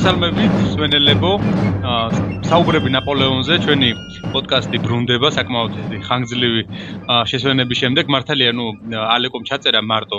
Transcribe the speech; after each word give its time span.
მოგესალმებით, 0.00 0.52
სვენელებო. 0.72 1.30
საუბრები 2.48 2.88
ნაპოლეონზე, 2.94 3.58
ჩვენი 3.64 3.88
პოდკასტი 4.32 4.80
ბრუნდება 4.80 5.28
საკმაოდ 5.36 5.76
ხანგრძლივი 6.08 6.62
შესვენების 7.28 7.80
შემდეგ. 7.82 8.08
მართალია, 8.08 8.54
ნუ 8.56 8.64
ალეკომ 8.96 9.44
ჩაწერა 9.44 9.84
მარტო 9.84 10.18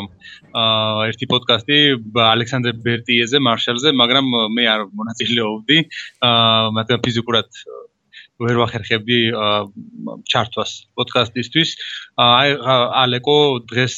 ერთი 1.10 1.26
პოდკასტი 1.34 1.78
ალექსანდრე 2.14 2.78
ბერტიეზე, 2.86 3.42
მარშალზე, 3.42 3.90
მაგრამ 3.98 4.30
მე 4.54 4.64
არ 4.70 4.82
მონაწილეობდი. 5.02 5.78
მაგრამ 6.78 7.02
ფიზიკურად 7.02 7.50
ვერ 8.38 8.56
ვახერხებდი 8.62 9.20
ჩართვას 10.30 10.72
პოდკასტისთვის. 10.94 11.70
აი 12.22 12.50
ალეკო 13.02 13.38
დღეს 13.66 13.96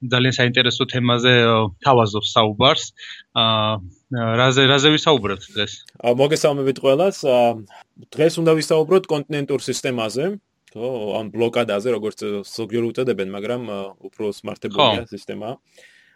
ძალიან 0.00 0.34
საინტერესო 0.40 0.88
თემაზე 0.88 1.34
თავაზობს 1.84 2.28
საუბარს. 2.32 2.84
აა 3.36 3.99
რაზე 4.10 4.66
რაზე 4.66 4.90
ვისაუბროთ 4.90 5.42
დღეს? 5.54 5.72
მოგესალმებით 6.02 6.78
ყველას. 6.82 7.16
დღეს 8.10 8.34
უნდა 8.42 8.52
ვისაუბროთ 8.58 9.04
კონტინენტურ 9.06 9.60
სისტემაზე. 9.62 10.24
ხო, 10.70 10.90
ან 11.18 11.30
ბლოკადაზე, 11.34 11.88
როგორც 11.94 12.18
ზოგიერთ 12.46 12.86
უწოდებენ, 12.90 13.28
მაგრამ 13.30 13.62
უფრო 14.06 14.30
სმარტებულია 14.34 15.06
სისტემა. 15.10 15.58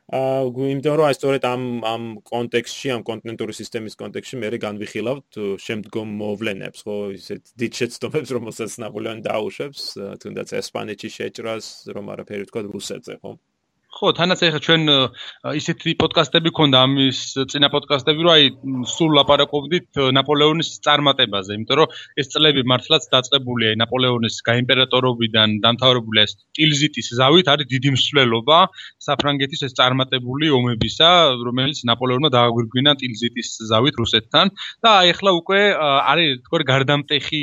აა 0.05 0.53
გვიმდენ 0.53 0.95
რომ 1.01 1.07
აი 1.09 1.15
სწორედ 1.17 1.43
ამ 1.49 1.63
ამ 1.81 2.03
კონტექსტში, 2.29 2.89
ამ 2.93 3.03
კონტინენტური 3.09 3.55
სისტემის 3.57 3.97
კონტექსტში 3.97 4.37
მე 4.37 4.49
განვიხილავთ 4.61 5.39
შემდგომ 5.65 6.09
მოვლენებს, 6.21 6.85
ხო, 6.85 6.97
ისეთ 7.17 7.43
დიდ 7.57 7.73
შეცდომებს, 7.81 8.31
რომელსაც 8.37 8.71
ნაპოლეონი 8.85 9.23
დაუშვებს, 9.25 9.83
თუნდაც 10.21 10.49
ესპანეთში 10.61 11.09
შეჭრას, 11.09 11.67
რომ 11.97 12.13
არაფერი 12.15 12.45
თქვა 12.53 12.61
რუსეთზე, 12.69 13.15
ხო? 13.25 13.33
ხო, 13.95 14.11
თანაც 14.19 14.41
ახლა 14.43 14.61
ჩვენ 14.67 14.83
ისეთი 15.55 15.93
პოდკასტები 16.03 16.51
ქონდა 16.59 16.79
ამის 16.87 17.19
წინა 17.51 17.69
პოდკასტები, 17.71 18.25
რომ 18.27 18.33
აი 18.35 18.45
სულ 18.91 19.11
ლაპარაკობდით 19.19 20.01
ნაპოლეონის 20.19 20.71
წარმატებაზე, 20.87 21.59
იმიტომ 21.59 21.79
რომ 21.79 21.95
ეს 22.19 22.31
წლები 22.35 22.65
მართლაც 22.73 23.07
დაწყებულია 23.15 23.77
ნაპოლეონის 23.83 24.37
გაიმპერატორობიდან 24.49 25.59
დამთავრებული 25.67 26.23
ეს 26.25 26.35
ტილზიტის 26.59 27.09
ზავით 27.21 27.51
არის 27.55 27.71
დიდი 27.75 27.95
მსვლელობა 27.95 28.59
საფრანგეთის 29.07 29.63
ეს 29.69 29.77
წარმატებული 29.79 30.51
ომებისა, 30.59 31.11
რომელიც 31.47 31.85
ნაპოლეონმა 31.91 32.31
დააგვირგვინა 32.35 32.97
ტილზიტის 32.99 33.49
ზავით 33.71 33.95
რუსეთთან 34.03 34.51
და 34.83 34.91
აი 35.05 35.15
ახლა 35.15 35.31
უკვე 35.39 35.61
არის 36.15 36.43
თქო 36.49 36.57
გარდამტეხი 36.73 37.43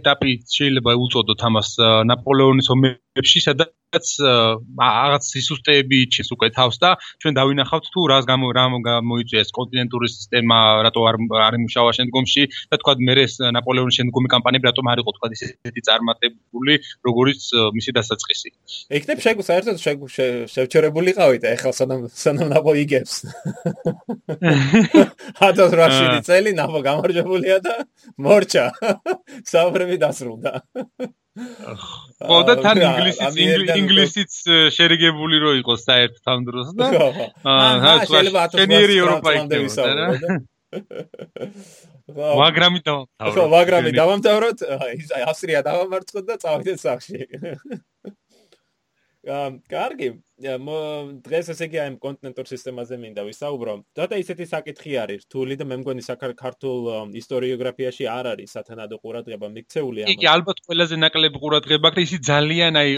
ეტაპი 0.00 0.32
შეიძლება 0.56 0.98
უწოდოთ 1.06 1.46
ამას 1.48 1.70
ნაპოლეონის 2.10 2.68
ომებში, 2.74 3.46
სადაც 3.46 3.70
რაც 3.92 4.08
რაღაც 4.80 5.22
სისუსტეები 5.28 5.96
იჩის 6.06 6.32
უკვე 6.32 6.48
თავს 6.56 6.76
და 6.80 6.90
ჩვენ 7.20 7.36
დავინახავთ 7.36 7.86
თუ 7.92 8.00
რას 8.12 8.24
გამო 8.28 8.46
რამ 8.56 8.72
გამოიწვია 8.86 9.40
ეს 9.44 9.50
კონტინენტური 9.52 10.08
სისტემა, 10.08 10.58
რატო 10.88 11.00
არ 11.08 11.16
არ 11.46 11.58
იმუშავა 11.60 11.92
შემდგომში 11.98 12.42
და 12.72 12.80
თქვა 12.80 12.92
მე 13.08 13.14
ეს 13.22 13.34
ნაპოლეონის 13.52 13.98
შემდგომი 14.00 14.28
კამპანიები 14.32 14.68
რატომ 14.70 14.90
არ 14.92 15.02
იყო 15.04 15.10
თქვა 15.16 15.28
ისეთი 15.36 15.80
წარმატებული, 15.88 16.74
როგორიც 17.06 17.40
მისი 17.76 17.90
დასაწყისი. 17.98 18.48
ეკნებ 18.96 19.18
შეგუ 19.24 19.42
საერთოდ 19.48 19.76
შევჩერებულიყავით 20.56 21.42
ახლა 21.52 21.72
სანამ 21.76 22.08
სანამ 22.08 22.48
ნაპო 22.56 22.72
იგებს. 22.82 23.14
ჰადოს 25.40 25.72
რაშიდი 25.80 26.18
წელი 26.28 26.56
ნაპო 26.56 26.80
გამარჯვებულია 26.88 27.58
და 27.66 27.74
მორჩა. 28.16 28.64
საუბრები 29.52 30.00
დასრულდა. 30.00 30.52
ხო 31.32 32.38
და 32.44 32.54
თან 32.60 32.80
ინგლისიც 32.84 33.76
ინგლისიც 33.80 34.34
შერიგებული 34.76 35.38
რო 35.40 35.52
იყოს 35.62 35.86
საერთოდ 35.88 36.32
ამ 36.32 36.40
დროს 36.48 36.74
და 36.76 36.88
აა 37.52 37.94
შეიძლება 38.10 38.42
ათოცხლიანი 38.48 38.98
ევროპა 39.00 39.30
იქნება 39.38 39.86
რა? 40.00 40.08
ვაგრამი 42.42 42.80
დავამთავროთ 42.84 43.36
ხო 43.36 43.44
ვაგრამი 43.54 43.92
დავამთავროთ 43.96 44.64
აი 44.76 44.96
ავსტრია 45.32 45.60
დავამარცხოთ 45.68 46.24
და 46.28 46.36
წავიდეთ 46.44 46.78
სახში. 46.84 47.20
ამ 47.24 48.21
კარგი 49.22 50.08
დღეს 51.22 51.50
ესე 51.54 51.66
იგი 51.68 51.78
აი 51.78 51.90
კონტინენტურ 52.02 52.48
სისტემაზე 52.50 52.96
მინდა 52.98 53.22
ვისაუბრო 53.28 53.74
და 53.94 54.06
და 54.10 54.18
ისეთი 54.18 54.46
საკითხი 54.50 54.96
არის 54.98 55.22
რთული 55.26 55.54
და 55.60 55.66
მე 55.70 55.78
მგონი 55.82 56.02
საქართველოს 56.02 57.14
ისტორიოგრაფიაში 57.22 58.08
არ 58.10 58.30
არის 58.32 58.56
სათანადო 58.58 58.98
ყურადღება 58.98 59.46
მიქცეული 59.54 60.02
ამას. 60.02 60.14
იგი 60.16 60.26
ალბათ 60.34 60.58
ყველაზე 60.66 60.98
ნაკლები 61.06 61.38
ყურადღება 61.44 61.92
აქვს 61.92 62.02
ისი 62.02 62.18
ძალიან 62.32 62.80
აი 62.82 62.90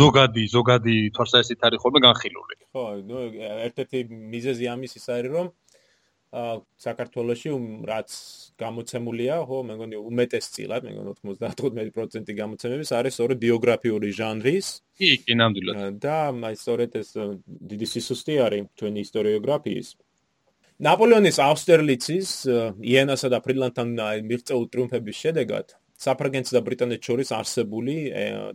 ზოგადი 0.00 0.44
ზოგადი 0.56 0.96
თვალსაზრისით 1.16 1.60
არის 1.70 1.80
ხოლმე 1.80 2.00
განხილული. 2.04 2.54
ხო, 2.76 2.84
ნუ 3.08 3.18
ერთ-ერთი 3.70 3.98
მიზეზი 4.36 4.64
ამის 4.76 4.92
ის 5.00 5.06
არის 5.16 5.32
რომ 5.32 5.48
საქართველოში 6.30 7.50
რაც 7.90 8.10
გამოცემულია, 8.62 9.34
ხო, 9.50 9.58
მე 9.66 9.74
მგონი 9.74 9.96
უმეტესწილად, 9.98 10.84
მე 10.86 10.92
მგონი 10.94 11.14
95% 11.26 12.30
გამოცემების 12.38 12.90
არის 12.94 13.12
სწორედ 13.18 13.38
ბიოგრაფიული 13.42 14.08
ჟანრის. 14.14 14.66
კი, 14.94 15.10
კი, 15.26 15.34
ნამდვილად. 15.34 15.98
და 15.98 16.30
აი 16.30 16.54
სწორედ 16.54 16.90
ეს 17.02 17.10
დიდი 17.66 17.86
სისუსტე 17.90 18.34
არის 18.46 18.62
ჩვენი 18.78 18.98
ისტორიოგრაფიის. 19.06 19.88
ნაპოლეონის 20.80 21.36
აუსტერლიცის 21.44 22.28
იენასა 22.78 23.28
და 23.34 23.38
ფრიდლანდთან 23.44 23.88
მიღწეულ 24.30 24.64
ტრიუმფების 24.70 25.16
შედეგად 25.18 25.66
საფრანგეთს 26.00 26.54
და 26.56 26.60
ბრიტანეთს 26.64 27.04
შორის 27.10 27.28
არსებული 27.36 27.96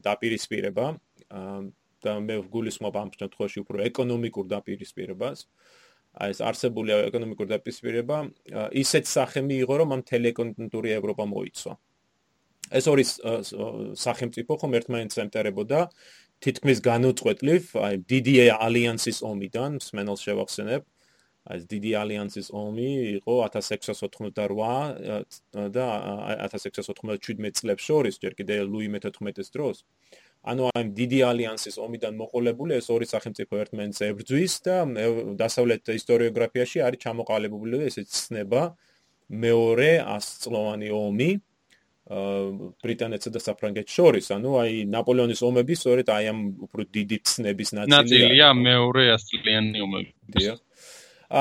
დაპირისპირება 0.01 0.85
და 2.05 2.13
მე 2.25 2.35
ვგულისხმობ 2.45 2.95
ამ 3.01 3.09
შემთხვევაში 3.13 3.59
უფრო 3.61 3.77
ეკონომიკურ 3.89 4.45
დაპირისპირებას. 4.49 5.45
აი 5.45 5.84
ეს 6.15 6.39
არსებული 6.39 6.93
ეკონომიკური 7.09 7.51
დაპირისპირება 7.51 8.17
ისეთ 8.83 9.09
სახე 9.11 9.41
მიიღო 9.49 9.75
რომ 9.81 9.89
ამ 9.95 10.01
ტელეკონტინენტური 10.11 10.93
ევროპა 10.95 11.25
მოიცვა. 11.27 11.73
ეს 12.71 12.87
ორი 12.89 13.03
სახელმწიფო 13.93 14.57
ხომ 14.57 14.73
ერთმანეთს 14.79 15.19
ემტერებოდა 15.21 15.79
თითქმის 16.43 16.81
განუწყვეტლივ, 16.81 17.61
აი 17.77 17.95
დიდი 18.09 18.33
ალიანსის 18.57 19.21
ომიდან, 19.21 19.77
სმენელს 19.85 20.21
შევახსენებ, 20.25 20.81
აი 21.45 21.61
დიდი 21.71 21.91
ალიანსის 22.01 22.49
ომი 22.57 22.89
იყო 23.21 23.33
1688 23.45 25.69
და 25.77 25.87
1697 26.49 27.53
წლებს 27.53 27.85
შორის, 27.85 28.17
ჯერ 28.17 28.33
კიდე 28.33 28.65
ლუი 28.65 28.89
მე-14-ის 28.97 29.53
დროს. 29.53 29.85
ანუ 30.45 30.69
ამ 30.77 30.89
დიდი 30.93 31.19
ალიანსის 31.25 31.75
ომიდან 31.81 32.13
მოყოლებული 32.21 32.77
ეს 32.77 32.87
ორი 32.93 33.07
სახელმწიფო 33.09 33.61
ერთმანეთს 33.63 34.01
ებრძვის 34.11 34.53
და 34.67 34.75
დასავლეთ 35.41 35.89
ისტორიოგრაფიაში 35.99 36.83
არის 36.85 37.01
ჩამოყალიბებული 37.05 37.81
ესეც 37.89 38.09
ცნება 38.13 38.63
მეორე 39.45 39.91
ასწლოვანი 40.05 40.89
ომი 40.93 41.31
ბრიტანეთსა 42.05 43.29
და 43.33 43.39
საფრანგეთს 43.41 43.93
შორის. 43.97 44.25
ანუ 44.37 44.49
აი 44.61 44.73
ნაპოლეონის 44.93 45.41
ომები 45.41 45.73
სწორედ 45.73 46.07
აი 46.13 46.25
ამ 46.29 46.39
უფრო 46.69 46.81
დიდი 46.93 47.17
ცნების 47.25 47.69
ნაწილია 47.81 47.97
ნაწილია 47.97 48.49
მეორე 48.53 49.03
ასწლიანი 49.17 49.79
ომები. 49.81 50.11
დიახ. 50.37 50.57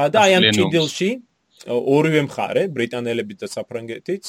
და 0.09 0.19
აი 0.25 0.32
ამ 0.41 0.44
ჭიდილში 0.56 1.10
ორივე 1.69 2.20
მხარე, 2.28 2.62
ბრიტანელები 2.76 3.34
და 3.41 3.48
საფრანგეთიც, 3.48 4.25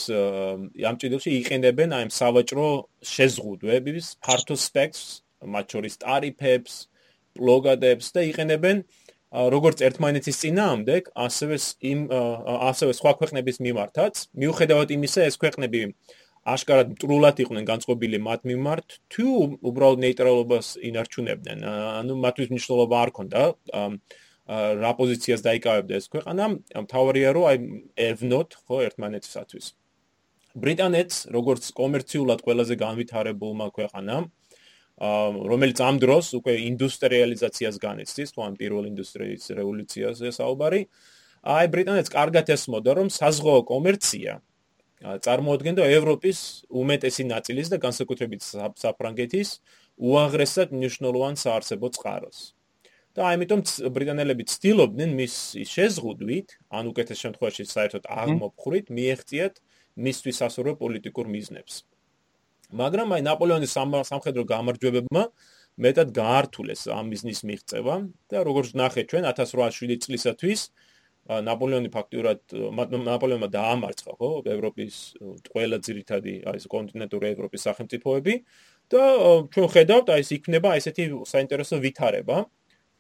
ამ 0.88 0.96
ჭიდილში 1.02 1.32
იყენებენ 1.42 1.90
აი 1.96 2.04
ამ 2.08 2.12
სავაჭრო 2.16 2.68
შეზღუდვების 3.04 4.06
ფართო 4.24 4.56
სპექტრს, 4.56 5.08
მათ 5.44 5.66
შორის 5.76 5.96
ტარიფებს, 6.04 6.74
პლოგადებს 7.36 8.08
და 8.16 8.22
იყენებენ 8.32 8.78
როგორც 9.36 9.84
ერთმანეთის 9.84 10.40
წინააღმდეგ, 10.42 11.02
ასევე 11.12 11.56
იმ 11.92 12.00
ასევე 12.72 12.92
სხვა 12.96 13.12
ქვეყნების 13.20 13.58
მიმართაც, 13.68 14.14
მიუხედავად 14.32 14.90
იმისა, 14.96 15.22
ეს 15.28 15.36
ქვეყნები 15.36 15.82
აშკარად 16.46 16.94
მტრულად 16.94 17.40
იყვნენ 17.42 17.66
განწყობილი 17.68 18.18
მათ 18.22 18.42
მიმართ, 18.46 18.88
თუ 19.12 19.28
უბრალოდ 19.66 20.00
ნეიტრალობას 20.06 20.68
ინარჩუნებდნენ. 20.88 21.60
ანუ 22.00 22.14
მათთვის 22.22 22.52
მნიშვნელობა 22.54 22.96
არ 23.02 23.12
ქონდა. 23.18 23.42
რა 24.46 24.92
პოზიციას 24.94 25.42
დაიკავებდა 25.42 25.94
ეს 25.98 26.06
ქვეყანა, 26.14 26.46
მთავარია 26.86 27.30
რომ 27.34 27.46
აი 27.50 27.58
ევნოთ 27.98 28.50
ხო 28.66 28.78
ერთმანეთისათვის. 28.86 29.66
ბრიტანეთს 30.56 31.18
როგორც 31.36 31.64
კომერციულად 31.76 32.40
ყველაზე 32.46 32.76
განვითარებულმა 32.78 33.68
ქვეყანამ, 33.76 34.24
რომელიც 35.52 35.78
ამ 35.82 35.96
დროს 36.00 36.26
უკვე 36.40 36.54
ინდუსტრიალიზაციას 36.72 37.76
განეცდის, 37.82 38.30
თუ 38.32 38.40
ამ 38.48 38.54
პირველ 38.56 38.86
ინდუსტრიის 38.94 39.44
რევოლუციაზე 39.60 40.28
საუბარი, 40.32 40.82
აი 41.46 41.66
ბრიტანეთს 41.74 42.14
კარგად 42.14 42.46
ესმოდა 42.56 42.92
რომ 43.02 43.08
საზღვაო 43.12 43.62
კომერცია 43.66 44.40
წარმოადგენდა 45.04 45.84
ევროპის 45.92 46.40
უმეტესი 46.72 47.24
ნაწილის 47.30 47.68
და 47.74 47.78
განსაკუთრებით 47.84 48.42
საფრანგეთის 48.80 49.50
უაღრესად 50.00 50.72
მნიშვნელოვან 50.72 51.36
საარსებო 51.36 51.88
წყაროს. 51.98 52.56
და 53.16 53.32
ამიტომ 53.32 53.62
ბრიტანელები 53.96 54.44
ცდილობდნენ 54.52 55.12
მის 55.16 55.36
შეზღუდვით, 55.72 56.48
ან 56.76 56.84
უკეთეს 56.92 57.22
შემთხვევაში 57.24 57.64
საერთოდ 57.72 58.04
აღმოფხრით, 58.12 58.92
მიეღწიათ 58.92 59.62
მისთვის 59.96 60.38
ასურვე 60.48 60.74
პოლიტიკურ 60.84 61.26
მიზნებს. 61.32 61.84
მაგრამ 62.76 63.14
აი 63.16 63.22
ნაპოლეონის 63.30 63.72
სამხედრო 64.12 64.44
გამარჯვებებმა 64.50 65.24
მეტად 65.76 66.12
გაართულეს 66.16 66.88
ამ 66.88 67.12
მიზნის 67.12 67.42
მიღწევა 67.48 67.96
და 68.32 68.44
როგორც 68.48 68.70
ნახეთ 68.80 69.06
ჩვენ 69.12 69.24
1807 69.32 70.00
წლისათვის 70.06 70.62
ნაპოლეონი 71.26 71.90
ფაქტურად 71.92 72.40
ნაპოლეონმა 72.54 73.50
დაამარცხა 73.54 74.14
ხო 74.20 74.30
ევროპის 74.56 74.96
ყველა 75.52 75.78
ძირითადი 75.88 76.34
აი 76.48 76.62
ეს 76.62 76.66
კონტინენტური 76.72 77.28
ევროპის 77.34 77.66
სახელმწიფოები 77.68 78.36
და 78.94 79.04
ჩვენ 79.52 79.68
ხედავთ 79.76 80.08
აი 80.16 80.22
ეს 80.26 80.30
იქნება 80.38 80.70
ესეთი 80.80 81.06
საინტერესო 81.34 81.82
ვითარება 81.82 82.38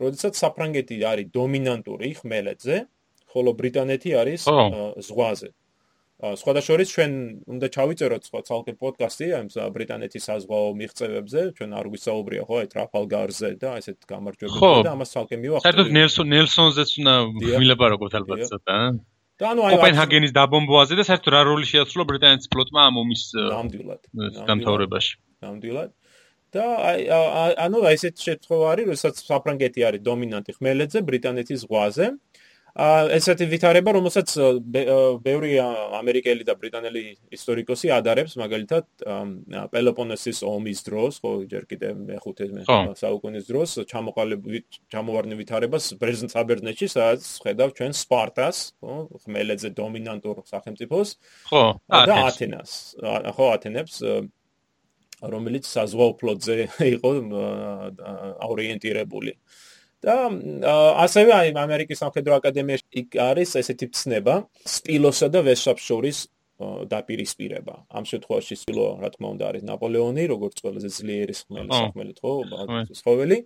როდესაც 0.03 0.33
საფრანგეთი 0.44 0.97
არის 1.12 1.31
დომინანტური 1.38 2.09
ხმელეთზე 2.19 2.77
ხოლო 3.36 3.51
ბრიტანეთი 3.59 4.12
არის 4.21 4.42
ზღვაზე. 5.07 5.50
სხვადასხვა 6.15 6.83
ჩვენ 6.89 7.12
უნდა 7.51 7.68
ჩავიწეროთ 7.75 8.24
სხვა 8.24 8.39
ცალკე 8.47 8.74
პოდკასტი 8.80 9.27
ამ 9.36 9.47
ბრიტანეთის 9.75 10.24
საზღვაო 10.30 10.69
მიღწევებზე 10.80 11.42
ჩვენ 11.57 11.71
არ 11.75 11.86
გვისაუბრია 11.92 12.44
ხო 12.47 12.56
აი 12.62 12.68
ტრაფალგარზე 12.71 13.50
და 13.59 13.69
ესეთ 13.83 14.00
გამარჯვებებზე 14.12 14.88
და 14.88 14.94
ამას 14.95 15.09
ცალკე 15.12 15.36
მივახსენე 15.44 15.68
საერთოდ 15.68 15.92
ნელსონ 16.00 16.27
ნელსონზეც 16.36 16.89
უნდა 17.03 17.15
მილაპარაკოთ 17.36 18.15
ალბათ 18.19 18.39
ცოტა 18.48 18.77
და 19.36 19.45
ანუ 19.51 19.62
აი 19.68 19.75
კოპენჰაგენის 19.75 20.31
დაბომბვაზე 20.39 20.94
და 20.95 21.03
საერთოდ 21.12 21.31
რა 21.36 21.41
როლი 21.51 21.68
შეასრულა 21.68 22.06
ბრიტანეთის 22.15 22.51
ფლოტმა 22.56 22.81
ამ 22.88 22.95
ომის 23.03 23.24
ნამდვილად. 23.36 24.01
გამთავრებაში 24.48 25.13
ნამდვილად 25.44 25.89
და 26.56 26.66
აი 26.92 27.06
ანუ 27.66 27.84
ესეთ 27.92 28.25
შემთხვევა 28.28 28.72
არის 28.74 28.90
როდესაც 28.92 29.22
საფრანგეთი 29.30 29.88
არის 29.90 30.06
დომინანტი 30.10 30.57
ხმელეთზე 30.57 31.06
ბრიტანეთის 31.10 31.63
ზღვაზე. 31.66 32.07
ესეთი 32.75 33.46
ვითარება, 33.48 33.94
რომელსაც 33.96 34.34
ბევრი 35.24 35.52
ამერიკელი 35.96 36.44
და 36.44 36.56
ბრიტანელი 36.60 37.04
ისტორიკოსი 37.31 37.88
ადარებს, 37.96 38.36
მაგალითად, 38.36 38.86
პელოპონესის 39.72 40.44
ომის 40.44 40.84
დროს, 40.84 41.22
ხო, 41.24 41.31
ჯერ 41.48 41.63
კიდე 41.72 41.94
მეხუთე 41.96 42.50
საუკუნის 43.00 43.48
დროს, 43.48 43.80
ჩამოყალიბ 43.88 44.44
ჩამოვარდნი 44.92 45.40
ვითარებას 45.40 45.96
ბრეზნცაბერნეთში, 46.04 46.92
სადაც 46.92 47.24
ხედავ 47.48 47.72
ჩვენ 47.80 47.96
სპარტას, 47.96 48.58
ხო, 48.84 48.96
ხმელეთზე 49.24 49.69
დომინანტურ 49.80 50.44
სახელმწიფოს, 50.44 51.16
ხო, 51.48 51.66
და 51.88 52.16
ათენას, 52.28 53.00
ხო, 53.00 53.46
ათენებს 53.56 54.04
რომელიც 55.33 55.66
საზღვაო 55.69 56.12
ფლოტზე 56.19 56.56
იყო 56.95 57.10
ორიენტირებული. 58.50 59.33
და 60.06 60.16
ასევე 61.01 61.31
აი 61.33 61.48
ამერიკის 61.57 61.98
სამხედრო 62.04 62.38
აკადემიაში 62.38 63.01
არის 63.18 63.56
ესეთი 63.62 63.88
ცნება 63.89 64.36
სპილოსა 64.69 65.27
და 65.33 65.39
ვესშაპშორის 65.48 66.18
დაპირისპირება. 66.94 67.75
ამ 67.89 68.04
შემთხვევაში 68.06 68.56
სპილო, 68.63 68.86
რა 69.01 69.10
თქმა 69.12 69.27
უნდა, 69.36 69.44
არის 69.50 69.63
ნაპოლეონი, 69.66 70.24
როგორც 70.33 70.56
ყველაზე 70.63 70.89
ძლიერი 70.98 71.33
ხმელი 71.36 71.72
სახმელი 71.74 72.13
ხო, 72.22 72.33
ცხოველი. 73.01 73.38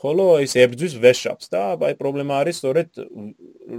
ხოლო 0.00 0.26
ის 0.40 0.56
ებრძვის 0.56 0.94
ვესშაპს 0.96 1.50
და 1.52 1.62
აი 1.76 1.94
პრობლემა 2.00 2.40
არის 2.40 2.56
სწორედ 2.60 2.88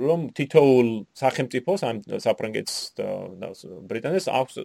რომ 0.06 0.30
თითოულ 0.38 0.88
სახელმწიფოს 1.18 1.82
ამ 1.90 1.98
საფრანგეთს 2.06 2.76
და 2.98 3.08
ბრიტანეთს 3.90 4.28
აქვს 4.30 4.56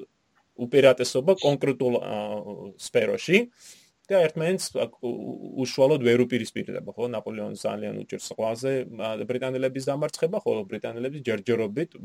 უპირატესობა 0.57 1.37
კონკრეტულ 1.43 1.95
სფეროში. 2.81 3.39
და 4.07 4.21
ერთმანეთს 4.23 4.67
უშუალოდ 5.67 6.05
ვერ 6.07 6.23
უპირისპირდება, 6.23 6.95
ხო, 6.95 7.09
ნაპოლეონის 7.11 7.63
ძალიან 7.67 7.97
უჭერს 8.05 8.29
ზღვაზე 8.31 8.73
ბრიტანელების 9.27 9.89
დამარცხება, 9.91 10.39
ხოლო 10.47 10.63
ბრიტანელების 10.71 11.25
ჯერჯერობით 11.27 11.99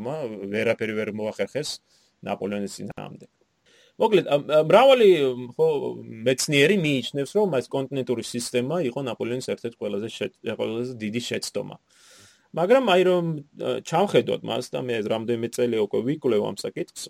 ვერაფერი 0.50 0.94
ვერ 0.98 1.14
მოახერხეს 1.14 1.70
ნაპოლეონის 2.26 2.74
ძინაამდე. 2.82 3.26
მოკლედ, 4.02 4.26
მრავალი 4.66 5.10
ხო 5.54 5.68
მეცნიერი 6.26 6.76
მიიჩნევს, 6.82 7.32
რომ 7.38 7.50
ეს 7.62 7.68
კონტინენტური 7.70 8.24
სისტემა 8.26 8.82
იყო 8.90 9.00
ნაპოლეონის 9.06 9.48
ერთ-ერთი 9.54 9.78
ყველაზე 9.78 10.08
ყველაზე 10.58 10.94
დიდი 11.06 11.22
შეცდომა. 11.22 11.76
მაგრამ 12.58 12.90
აი 12.92 13.04
რომ 13.08 13.28
ჩავხედოთ 13.88 14.42
მას 14.48 14.66
და 14.74 14.80
მე 14.84 14.96
რამდენიმე 15.08 15.50
წელი 15.56 15.78
უკვე 15.88 16.00
ვიკვლევ 16.08 16.42
ამ 16.52 16.58
საკითხს, 16.60 17.08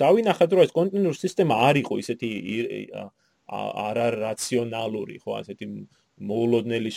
დავინახეთ 0.00 0.50
რომ 0.56 0.62
ეს 0.64 0.72
კონტინენტური 0.76 1.20
სისტემა 1.20 1.54
არ 1.68 1.80
იყო 1.84 1.94
ისეთი 2.00 2.30
არარაციონალური 3.50 5.16
ხო 5.20 5.30
ასეთი 5.40 5.66
მოულოდნელი 6.20 6.90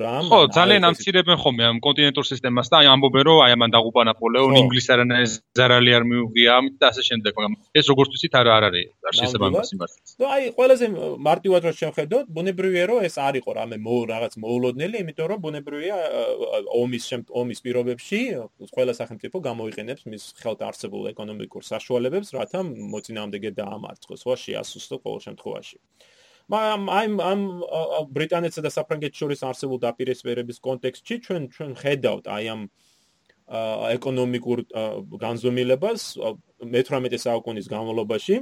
რამ 0.00 0.28
ხო 0.32 0.40
ძალიან 0.56 0.86
ამცირებენ 0.88 1.36
ხოლმე 1.42 1.64
ამ 1.68 1.78
კონტინენტურ 1.84 2.24
სისტემას 2.24 2.72
და 2.72 2.76
აი 2.80 2.86
ამბობენ 2.92 3.24
რომ 3.28 3.38
აი 3.44 3.52
ამან 3.56 3.74
დაღუპა 3.76 4.02
ნაპოლეონი 4.08 4.58
ინგლისარანაირ 4.64 5.28
ზარალი 5.60 5.92
არ 5.98 6.04
მიუღია 6.08 6.54
და 6.80 6.88
ასე 6.88 7.02
შემდეგ 7.08 7.32
მაგრამ 7.36 7.56
ეს 7.76 7.84
როგორც 7.92 8.08
ვთქვით 8.16 8.34
არ 8.40 8.48
არ 8.56 8.64
არის 8.68 8.86
არ 9.08 9.14
შესაბამის 9.20 9.68
სიმართლეს. 9.72 10.14
და 10.20 10.26
აი 10.36 10.42
ყველაზე 10.56 10.86
მარტივად 11.28 11.62
რო 11.68 11.72
შევხედოთ 11.82 12.26
ბუნებრივია 12.36 12.84
რომ 12.92 12.98
ეს 13.08 13.14
არ 13.28 13.34
იყო 13.42 13.50
რამე 13.60 13.76
რაღაც 14.12 14.32
მოულოდნელი 14.44 14.96
იმიტომ 15.04 15.26
რომ 15.32 15.38
ბუნებრივია 15.44 15.96
ომის 16.82 17.04
ომის 17.42 17.58
პირობებში 17.64 18.20
ყველა 18.72 18.92
სახელმწიფო 19.00 19.36
გამოიყენებს 19.48 20.02
მის 20.12 20.24
ხელთ 20.40 20.60
არსებულ 20.70 21.12
ეკონომიკურ 21.12 21.62
საშუალებებს 21.72 22.32
რათა 22.40 22.60
მოწინააღმდეგე 22.94 23.50
დაამარცხოს 23.60 24.24
ხო 24.26 24.34
შეასუსტო 24.44 24.96
ყოველ 25.04 25.20
შემთხვევაში 25.28 25.76
მაგრამ 26.52 26.88
აი 26.92 27.06
ამ 27.32 27.42
ბრიტანეთსა 28.16 28.64
და 28.66 28.70
საფრანგეთს 28.76 29.20
შორის 29.22 29.44
არსებულ 29.48 29.78
დაპირისპირების 29.88 30.58
კონტექსტში 30.68 31.16
ჩვენ 31.26 31.42
ჩვენ 31.56 31.70
ხედავთ 31.82 32.26
აი 32.36 32.50
ამ 32.54 32.64
ეკონომიკურ 33.52 34.64
განზომილებას 35.20 36.02
მე-18 36.74 37.22
საუკუნის 37.26 37.68
განმავლობაში. 37.72 38.36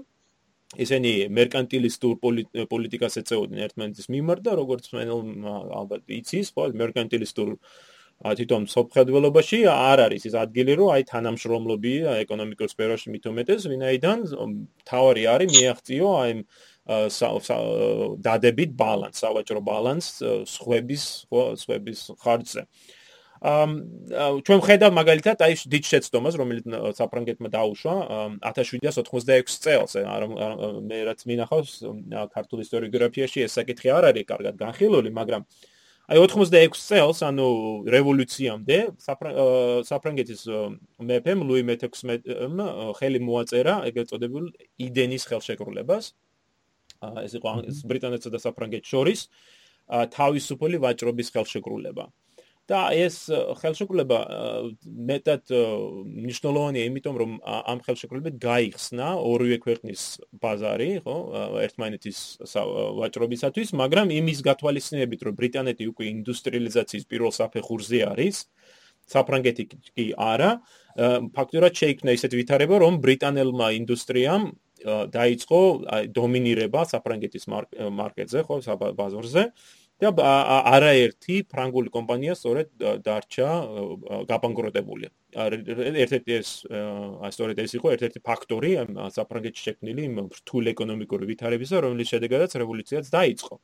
ისინი 0.79 1.13
მერკანტილისტურ 1.35 2.13
პოლიტიკას 2.71 3.17
ეწეოდნენ 3.21 3.63
ერთმანეთის 3.67 4.07
მიმართ 4.15 4.43
და 4.47 4.53
როგორც 4.55 4.85
მე 4.95 5.07
ალბათ 5.11 6.13
იცის, 6.15 6.53
ხო, 6.55 6.69
მერკანტილისტურ 6.79 7.57
თვითონ 8.21 8.69
სოფხედველობაში 8.71 9.59
არ 9.67 9.99
არის 10.07 10.29
ის 10.31 10.35
ადგილი, 10.39 10.77
რომ 10.79 10.93
აი 10.95 11.03
თანამშრომლობი 11.11 11.95
ეკონომიკურ 12.23 12.71
სფეროში 12.71 13.11
მithumetes, 13.11 13.67
ვინაიდან 13.67 14.19
თავარი 14.87 15.23
არის 15.35 15.49
მიაღწიო 15.59 16.09
აი 16.23 16.31
დადებით 18.27 18.71
ბალანს, 18.75 19.23
სავაჭრო 19.23 19.61
ბალანს 19.63 20.07
სხვების, 20.55 21.05
სხვების 21.63 22.01
ხარჯზე. 22.23 22.63
ამ 23.41 23.71
ჩვენ 24.45 24.61
ხედავ 24.61 24.93
მაგალითად 24.93 25.41
აი 25.41 25.55
დიდ 25.73 25.85
შეცდომას, 25.89 26.35
რომელიც 26.37 26.65
საფრანგეთმა 26.93 27.49
დაუშვა 27.49 27.95
1786 28.45 29.65
წელს, 29.65 29.97
მე 30.85 30.99
რაც 31.09 31.21
მინახავს 31.25 31.73
ქართულ 32.37 32.59
ისტორიოგრაფიაში 32.67 33.49
ეს 33.49 33.57
საკითხი 33.57 33.89
არ 33.97 34.05
არის 34.13 34.29
კარგად 34.29 34.55
განხილული, 34.61 35.09
მაგრამ 35.17 35.49
აი 36.13 36.19
86 36.21 36.85
წელს, 36.85 37.19
ანუ 37.25 37.49
რევოლუციამდე 37.89 38.79
საფრანგეთის 39.89 40.41
მეფემ 41.01 41.41
ლუი 41.41 41.63
მე-16-მა 41.65 42.67
ხელი 43.01 43.21
მოაწერა 43.25 43.75
ეგრეთ 43.89 44.07
წოდებულ 44.13 44.45
იდენის 44.85 45.25
ხელშეკრულებას. 45.31 46.13
ეს 47.01 47.33
იყო 47.41 47.53
ბრიტანეთსა 47.91 48.31
და 48.35 48.41
საფრანგეთს 48.45 48.93
შორის 48.93 49.21
თავისუფალი 49.91 50.81
ვაჭრობის 50.85 51.33
ხელშეკრულება. 51.35 52.05
და 52.71 52.81
ეს 52.95 53.27
ხელშეკრულება 53.59 54.19
მეტად 55.11 55.51
მნიშვნელოვანია, 56.07 56.83
იმიტომ 56.87 57.17
რომ 57.19 57.33
ამ 57.43 57.79
ხელშეკრულებით 57.83 58.37
გაიხსნა 58.39 59.09
ორივე 59.19 59.59
ქვეყნის 59.65 60.03
ბაზარი, 60.39 60.91
ხო, 61.03 61.17
ერთმანეთის 61.67 62.19
ვაჭრობისათვის, 63.01 63.75
მაგრამ 63.75 64.15
იმის 64.15 64.39
გათვალისწინებით, 64.47 65.21
რომ 65.27 65.35
ბრიტანეთი 65.41 65.85
უკვე 65.91 66.05
ინდუსტრიალიზაციის 66.15 67.05
პირველ 67.11 67.35
საფეხურზე 67.41 68.01
არის, 68.07 68.47
საფრანგეთი 69.11 69.65
კი 69.75 70.07
არა, 70.15 70.51
ფაქტურად 71.35 71.75
შეიქმნა 71.75 72.15
ისეთი 72.15 72.37
ვითარება, 72.39 72.79
რომ 72.87 73.03
ბრიტანელმა 73.03 73.67
ინდუსტრიამ 73.83 74.43
დაიწყო 74.87 75.61
დომინირება 76.17 76.81
საფრანგეთის 76.93 77.45
მარკეტზე, 78.01 78.41
ხო, 78.49 78.57
ბაზარზე 78.97 79.45
და 80.01 80.09
არაერთი 80.17 81.45
ფრანგული 81.53 81.93
კომპანია 81.93 82.33
სწორედ 82.33 82.69
დარჩა 83.05 83.49
გაბანკროტებული. 84.31 85.07
ერთ-ერთი 85.37 86.33
ეს 86.41 86.49
სწორედ 87.37 87.57
ეს 87.61 87.73
იყო 87.77 87.93
ერთ-ერთი 87.95 88.21
ფაქტორი 88.25 88.71
საფრანგეთში 89.17 89.63
შექმნილი 89.69 90.05
რთულ 90.41 90.73
ეკონომიკური 90.73 91.25
ვითარებისა, 91.31 91.85
რომლის 91.85 92.17
შედეგადაც 92.17 92.57
რევოლუციაც 92.57 93.13
დაიწყო. 93.13 93.61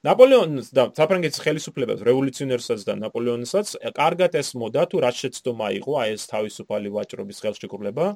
ნაპოლეონს 0.00 0.72
და 0.72 0.88
საფრანგეთის 0.96 1.40
ხელისუფლებას, 1.44 2.00
რევოლუციონერსაც 2.08 2.80
და 2.88 2.94
ნაპოლეონსაც 3.04 3.66
კარგად 3.92 4.32
ესმოდა 4.40 4.88
თუ 4.88 4.96
რა 5.04 5.10
შეცდომა 5.12 5.68
იყო 5.76 5.92
აი 6.02 6.08
ეს 6.16 6.24
თავისუფალი 6.32 6.88
ვაჭრობის 6.96 7.38
ხელშეკრულება. 7.44 8.06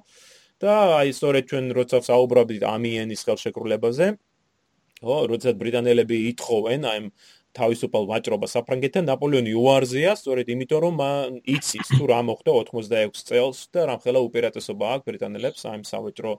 და 0.63 0.75
აი 1.01 1.11
სწორედ 1.19 1.45
ჩვენ 1.51 1.65
როცა 1.79 1.99
საუბრობთ 2.09 2.63
ამიენის 2.75 3.25
ხელშეკრულებაზე 3.27 4.07
ო 5.05 5.17
როცა 5.31 5.57
ბრიტანელები 5.61 6.19
ითხოვენ 6.33 6.87
აი 6.91 7.01
თავისუფალ 7.55 8.07
ვაჭრობას 8.11 8.55
საფრანგეთთან 8.57 9.05
ნაპოლეონი 9.11 9.53
უარზია 9.55 10.15
სწორედ 10.19 10.49
იმიტომ 10.55 10.81
რომ 10.85 10.97
იცის 11.55 11.91
თუ 11.95 12.07
რა 12.11 12.21
მოხდა 12.27 12.51
86 12.61 13.29
წელს 13.31 13.59
და 13.75 13.87
რამხელა 13.91 14.21
უპირატესობა 14.27 14.87
აქვს 14.95 15.07
ბრიტანელებს 15.11 15.63
აი 15.71 15.85
სავაჭრო 15.91 16.33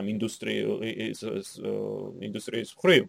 ამ 0.00 0.10
ინდუსტრიის 0.12 1.20
ინდუსტრიის 2.28 2.74
ხრივ 2.82 3.08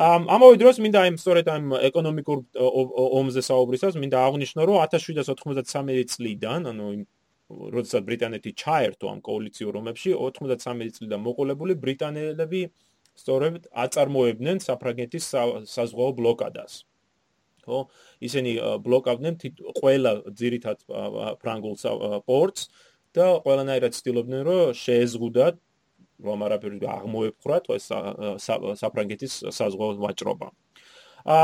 ამ 0.00 0.28
ამავე 0.36 0.56
დროს 0.60 0.76
მინდა 0.84 1.00
იმ 1.10 1.16
სწორედ 1.18 1.46
ამ 1.50 1.64
ეკონომიკურ 1.88 2.38
ომზე 3.20 3.42
საუბრისას 3.42 3.96
მინდა 3.98 4.18
აღნიშნო 4.28 4.60
რომ 4.68 4.76
1793 4.84 6.12
წლიდან 6.12 6.68
ანუ 6.70 6.86
როდესაც 7.50 8.06
ბრიტანეთი 8.08 8.52
ჩაერთო 8.62 9.10
ამ 9.10 9.20
კოალიციურ 9.28 9.80
ომებში 9.80 10.14
93 10.14 10.94
წლიდან 10.98 11.20
მოყოლებული 11.24 11.76
ბრიტანელები 11.84 12.62
სწორედ 13.20 13.66
აწარმოებდნენ 13.84 14.62
საფრანგეთის 14.66 15.26
საზღვაო 15.74 16.12
ბლოკადას 16.20 16.84
ხო 17.66 17.80
ისინი 18.28 18.52
ბლოკავდნენ 18.86 19.34
ყველა 19.80 20.12
ძირითად 20.40 20.86
ფრანგულ 21.42 21.76
პორტს 22.28 22.70
და 23.18 23.26
ყველანაირად 23.44 23.96
ცდილობდნენ 23.98 24.42
რომ 24.48 24.78
შეეზღუდათ 24.84 25.58
რომ 26.24 26.44
არაფერი 26.46 26.78
აღმოეფხვრათ 26.94 27.70
ეს 27.76 27.86
საფრანგეთის 28.80 29.34
საზღვაო 29.56 29.96
ვაჭრობა. 30.04 30.48
ა 31.24 31.36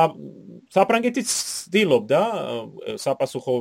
საფრანგეთის 0.72 1.28
ცდილობდა 1.66 2.20
საპასუხო 3.02 3.54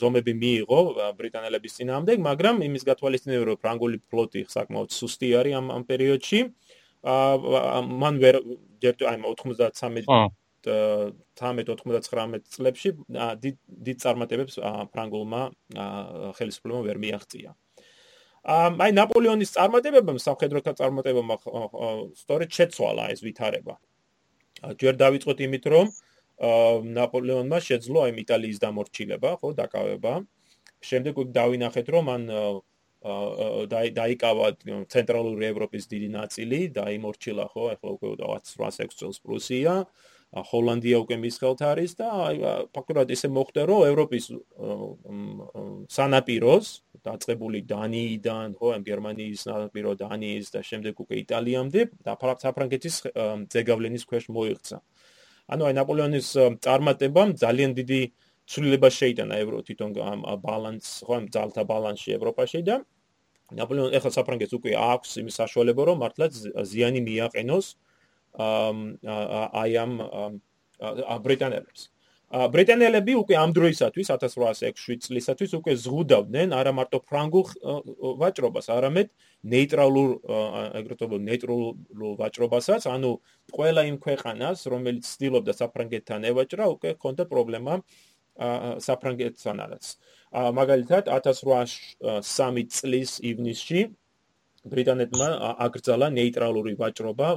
ზომები 0.00 0.32
მიიღო 0.42 0.80
ბრიტანელების 1.18 1.76
წინააღმდეგ, 1.78 2.16
მაგრამ 2.28 2.62
იმის 2.68 2.86
გათვალისწინებაა 2.90 3.48
რომ 3.50 3.60
ფრანგული 3.62 3.98
ფლოტი 4.10 4.46
საკმაოდ 4.52 4.90
სუსტი 4.94 5.28
არის 5.40 5.54
ამ 5.60 5.66
ამ 5.76 5.82
პერიოდში. 5.90 6.40
ა 7.06 7.80
მან 7.86 8.14
ვერ 8.18 8.36
ჯერ 8.82 8.94
აი 9.10 9.16
93 9.22 10.34
13-99 10.66 12.42
წლებში 12.50 12.90
დიდ 13.38 13.98
წარმატებებს 14.02 14.58
ფრანგულმა 14.90 15.42
ხელისუფლებამ 16.38 16.86
ვერ 16.88 16.98
მიაღწია. 17.04 17.54
აი 18.46 18.90
ნაპოლეონის 18.98 19.54
წარმატებებამ 19.54 20.18
სამხედროთა 20.22 20.72
წარმატებებამ 20.80 21.38
სწორედ 22.18 22.50
შეცვალა 22.50 23.10
ეს 23.14 23.22
ვითარება. 23.22 23.78
ჯერ 24.80 24.94
დავიწყოთ 24.98 25.38
იმით, 25.46 25.64
რომ 25.72 25.86
ნაპოლეონმა 26.96 27.58
შეძლო 27.64 27.98
აი 28.06 28.12
იტალიის 28.22 28.58
დამორჩილება, 28.60 29.30
ხო, 29.40 29.48
დაკავება. 29.60 30.14
შემდეგ 30.86 31.14
უკვე 31.22 31.32
დავინახეთ, 31.32 31.86
რომ 31.94 32.04
მან 32.10 32.22
დაიკავა 33.96 34.46
ცენტრალური 34.92 35.44
ევროპის 35.46 35.84
დიდი 35.86 36.08
ნაწილი, 36.18 36.58
დაიმორჩილა, 36.74 37.44
ხო, 37.52 37.62
ახლა 37.76 37.90
უკვე 37.96 38.08
806 38.26 38.98
წელს 39.00 39.18
პრუსია. 39.22 39.86
ჰოლანდია 40.34 40.98
უკვე 41.00 41.16
მის 41.22 41.36
ხელთ 41.40 41.60
არის 41.62 41.92
და 41.96 42.06
აი 42.26 42.36
ფაქტობრივად 42.74 43.12
ესე 43.14 43.28
მოხდა 43.30 43.62
რომ 43.70 43.82
ევროპის 43.90 44.24
სანაპიროს 45.96 46.66
დაწყებული 47.06 47.62
დანიიდან 47.70 48.56
ხო 48.58 48.72
ამ 48.76 48.82
გერმანიის 48.90 49.46
სანაპირო 49.46 49.94
დანიის 50.02 50.50
და 50.50 50.60
შემდეგ 50.66 50.94
უკვე 51.06 51.16
იტალიამდე 51.22 51.80
და 52.04 52.16
საფრანგეთის 52.42 52.96
ზეგავლენის 53.54 54.04
ქვეშ 54.10 54.28
მოიქცა 54.36 54.78
ანუ 55.54 55.62
აი 55.70 55.74
ნაპოლეონის 55.78 56.28
წარმატებამ 56.66 57.38
ძალიან 57.38 57.72
დიდი 57.78 58.00
ცვლილება 58.50 58.88
შეიტანა 58.98 59.34
ევრო 59.46 59.62
თვითონ 59.66 59.90
ამ 60.10 60.20
ბალანს 60.42 61.06
ხო 61.06 61.12
ამ 61.22 61.24
ძალთა 61.34 61.62
ბალანსში 61.70 62.10
ევროპაში 62.18 62.60
და 62.66 62.82
ნაპოლეონ 63.54 63.94
ეხლა 63.94 64.10
საფრანგეთს 64.10 64.54
უკვე 64.58 64.72
აქვს 64.74 65.10
იმის 65.22 65.38
საშუალება 65.38 65.82
რომ 65.86 66.00
მართლაც 66.02 66.38
ზიანი 66.70 67.00
მიაყენოს 67.06 67.66
აი 68.36 69.72
ამ 69.84 69.92
ბრიტანელებს. 71.24 71.82
ბრიტანელები 72.26 73.12
უკვე 73.22 73.34
ამ 73.38 73.50
დროისათვის 73.54 74.08
1806 74.10 74.98
წლისათვის 75.06 75.52
უკვე 75.62 75.72
ზღუდავდნენ 75.78 76.48
არა 76.58 76.72
მარტო 76.74 76.98
ფრანგულ 77.06 77.44
ვაჭრობას, 78.18 78.66
არამედ 78.66 79.08
ნეიტრალურ 79.46 80.10
ეგრეთ 80.74 80.98
წოდებულ 81.00 81.22
ნეიტრალურ 81.22 82.14
ვაჭრობასაც, 82.18 82.82
ანუ 82.90 83.10
ყველა 83.54 83.82
იმ 83.94 83.96
ქვეყანას, 84.02 84.58
რომელიც 84.66 85.04
ცდილობდა 85.06 85.52
საფრანგეთთან 85.54 86.20
ევაჭრა, 86.26 86.64
უკვე 86.74 86.88
ჰქონდა 86.98 87.24
პრობლემა 87.30 87.74
საფრანგეთთანაც. 88.82 89.84
მაგალითად 90.34 91.04
1803 91.08 92.66
წლის 92.74 93.10
ივნისში 93.22 93.80
ბრიტანეთმა 94.72 95.28
აკრძალა 95.66 96.06
ნეიტრალური 96.16 96.72
ვაჭრობა 96.80 97.28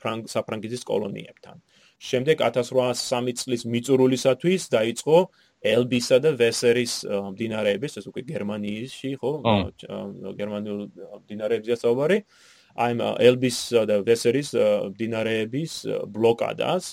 ფრანგ 0.00 0.22
საფრანგეთის 0.32 0.82
კოლონიებთან. 0.90 1.56
შემდეგ 1.98 2.36
1803 2.46 3.34
წლის 3.34 3.62
მიწურულისათვის 3.66 4.62
დაიწყო 4.70 5.16
ელბისა 5.66 6.16
და 6.22 6.30
ვესერის 6.38 6.92
მდინარეების, 7.34 7.92
ეს 7.98 8.06
უკვე 8.06 8.22
გერმანიაში, 8.22 9.10
ხო? 9.18 9.32
გერმანულ 10.38 10.78
მდინარეებზე 11.26 11.74
საუბარი. 11.82 12.18
აი 12.78 12.92
ელბის 13.28 13.58
და 13.90 13.96
ვესერის 14.06 14.48
მდინარეების 14.94 15.72
ბლოკადას, 16.14 16.84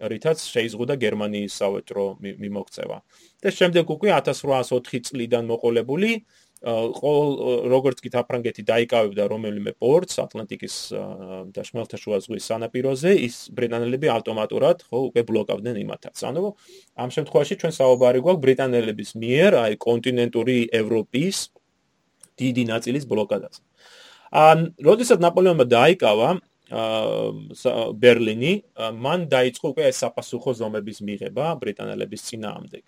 რითაც 0.00 0.38
შეიზღუდა 0.40 0.94
გერმანიის 1.00 1.52
სავაჭრო 1.60 2.04
მიმოქცევა. 2.20 2.98
და 3.40 3.48
შემდეგ 3.48 3.84
უკვე 3.88 4.08
1804 4.20 5.00
წლიდან 5.08 5.44
მოყოლებული 5.48 6.10
როგორც 6.60 8.02
კი 8.04 8.10
საფრანგეთი 8.12 8.62
დაიკავებდა 8.68 9.24
რომელიმე 9.32 9.72
პორტს 9.80 10.20
ატლანტიკის 10.20 10.74
და 11.56 11.62
შმალთაშუა 11.64 12.18
ზღვის 12.20 12.44
სანაპიროზე, 12.52 13.10
ის 13.16 13.48
ბრიტანელები 13.56 14.12
ავტომატურად 14.12 14.84
ხო 14.84 14.98
უკვე 15.08 15.22
ბლოკავდნენ 15.24 15.76
იმათაც. 15.80 16.20
ანუ 16.20 16.52
ამ 17.00 17.08
შემთხვევაში 17.16 17.54
ჩვენ 17.64 17.72
საუბარი 17.80 18.20
გვაქვს 18.20 18.44
ბრიტანელების 18.44 19.10
მიერ, 19.16 19.50
აი 19.56 19.72
კონტინენტური 19.80 20.58
ევროპის 20.68 21.36
დიდი 22.36 22.64
ნაწილის 22.72 23.04
ბლოკადაზე. 23.08 23.60
ან 24.30 24.58
როდესაც 24.84 25.18
ნაპოლეონმა 25.18 25.64
დაიკავა 25.64 26.28
აა 26.70 27.92
ბერლინი, 27.98 28.52
მან 28.78 29.26
დაიწყო 29.26 29.66
უკვე 29.74 29.90
საპასუხო 29.90 30.54
ზომების 30.60 30.98
მიღება 31.02 31.58
ბრიტანელების 31.58 32.20
წინააღმდეგ. 32.30 32.82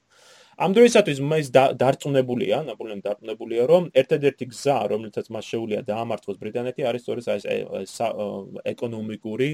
ამ 0.62 0.75
დროისათვის 0.76 1.19
მას 1.26 1.49
დარწმუნებულია, 1.54 2.59
ნაპოლეონი 2.69 3.02
დარწმუნებულია, 3.07 3.62
რომ 3.66 3.88
ერთადერთი 4.02 4.47
გზა, 4.52 4.76
რომელთაც 4.92 5.26
მას 5.35 5.45
შეუძლია 5.52 5.81
დაამარცხოს 5.90 6.38
ბრიტანეთი, 6.42 6.87
არის 6.87 7.02
სწორედ 7.02 7.25
ეს 7.83 7.97
ეკონომიკური 8.73 9.49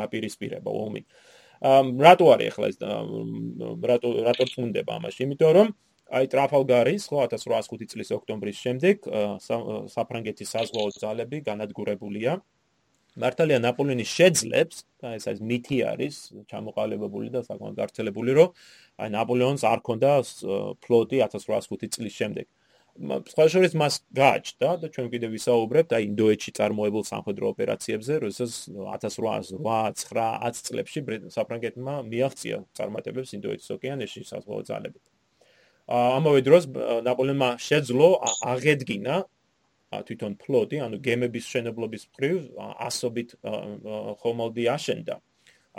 დაპირისპირება, 0.00 0.70
ომი. 0.70 1.02
რატო 1.60 2.26
არის 2.32 2.48
ახლა 2.54 2.66
ეს 2.72 2.78
რატო 3.90 4.08
რატო 4.24 4.44
წუნდება 4.48 4.92
ამაში? 4.96 5.20
იმიტომ 5.28 5.52
რომ 5.60 5.68
აი 6.10 6.24
ტრაფალგარის 6.32 7.02
ხო 7.10 7.18
1805 7.28 7.92
წლის 7.92 8.08
ოქტომბრის 8.16 8.58
შემდეგ 8.64 8.96
საფრანგეთის 9.92 10.48
საზღვაო 10.56 10.88
ძალები 10.96 11.38
განადგურებულია. 11.44 12.40
მართალია 13.18 13.58
ნაპოლეონი 13.64 14.06
შეძლებს 14.06 14.84
და 15.02 15.14
ეს 15.18 15.24
არის 15.30 15.42
მითი 15.50 15.78
არის 15.90 16.14
ჩამოყალიბებული 16.50 17.28
და 17.34 17.42
საკმაოდ 17.42 17.74
გავრცელებული 17.80 18.30
რომ 18.38 18.48
აი 19.02 19.08
ნაპოლეონს 19.16 19.62
არ 19.66 19.80
ქონდა 19.82 20.10
ფლოტი 20.84 21.16
1805 21.26 21.90
წლის 21.96 22.14
შემდეგ. 22.20 22.46
სხვა 23.00 23.44
შორის 23.48 23.72
მას 23.80 23.94
გააჩნდა 24.12 24.68
და 24.82 24.86
ჩვენ 24.94 25.06
კიდე 25.14 25.26
ვისაუბრებთ 25.32 25.90
აი 25.96 26.02
ინდოეთში 26.10 26.50
წარმოებულ 26.58 27.02
სამხედრო 27.10 27.44
ოპერაციებზე 27.54 28.12
როდესაც 28.24 28.52
1808-9 28.76 30.64
წლებში 30.66 31.00
საფრანგეთმა 31.32 31.94
მიაღწია 32.10 32.56
წარმატებებს 32.76 33.30
ინდოეთის 33.38 33.68
ოკეანეში 33.76 34.20
საზღვაო 34.26 34.62
ძალებით. 34.68 35.04
ამავე 35.90 36.40
დროს 36.46 36.64
ნაპოლეონმა 37.08 37.50
შეძლო 37.58 38.08
აღედგინა 38.52 39.14
თვითონ 39.90 40.32
ფლოტი, 40.38 40.76
ანუ 40.86 40.96
გემების 41.02 41.44
შენებლობის 41.50 42.02
მხრივ 42.14 42.36
ასობით 42.86 43.28
ხომალდი 44.22 44.64
აშენდა 44.70 45.16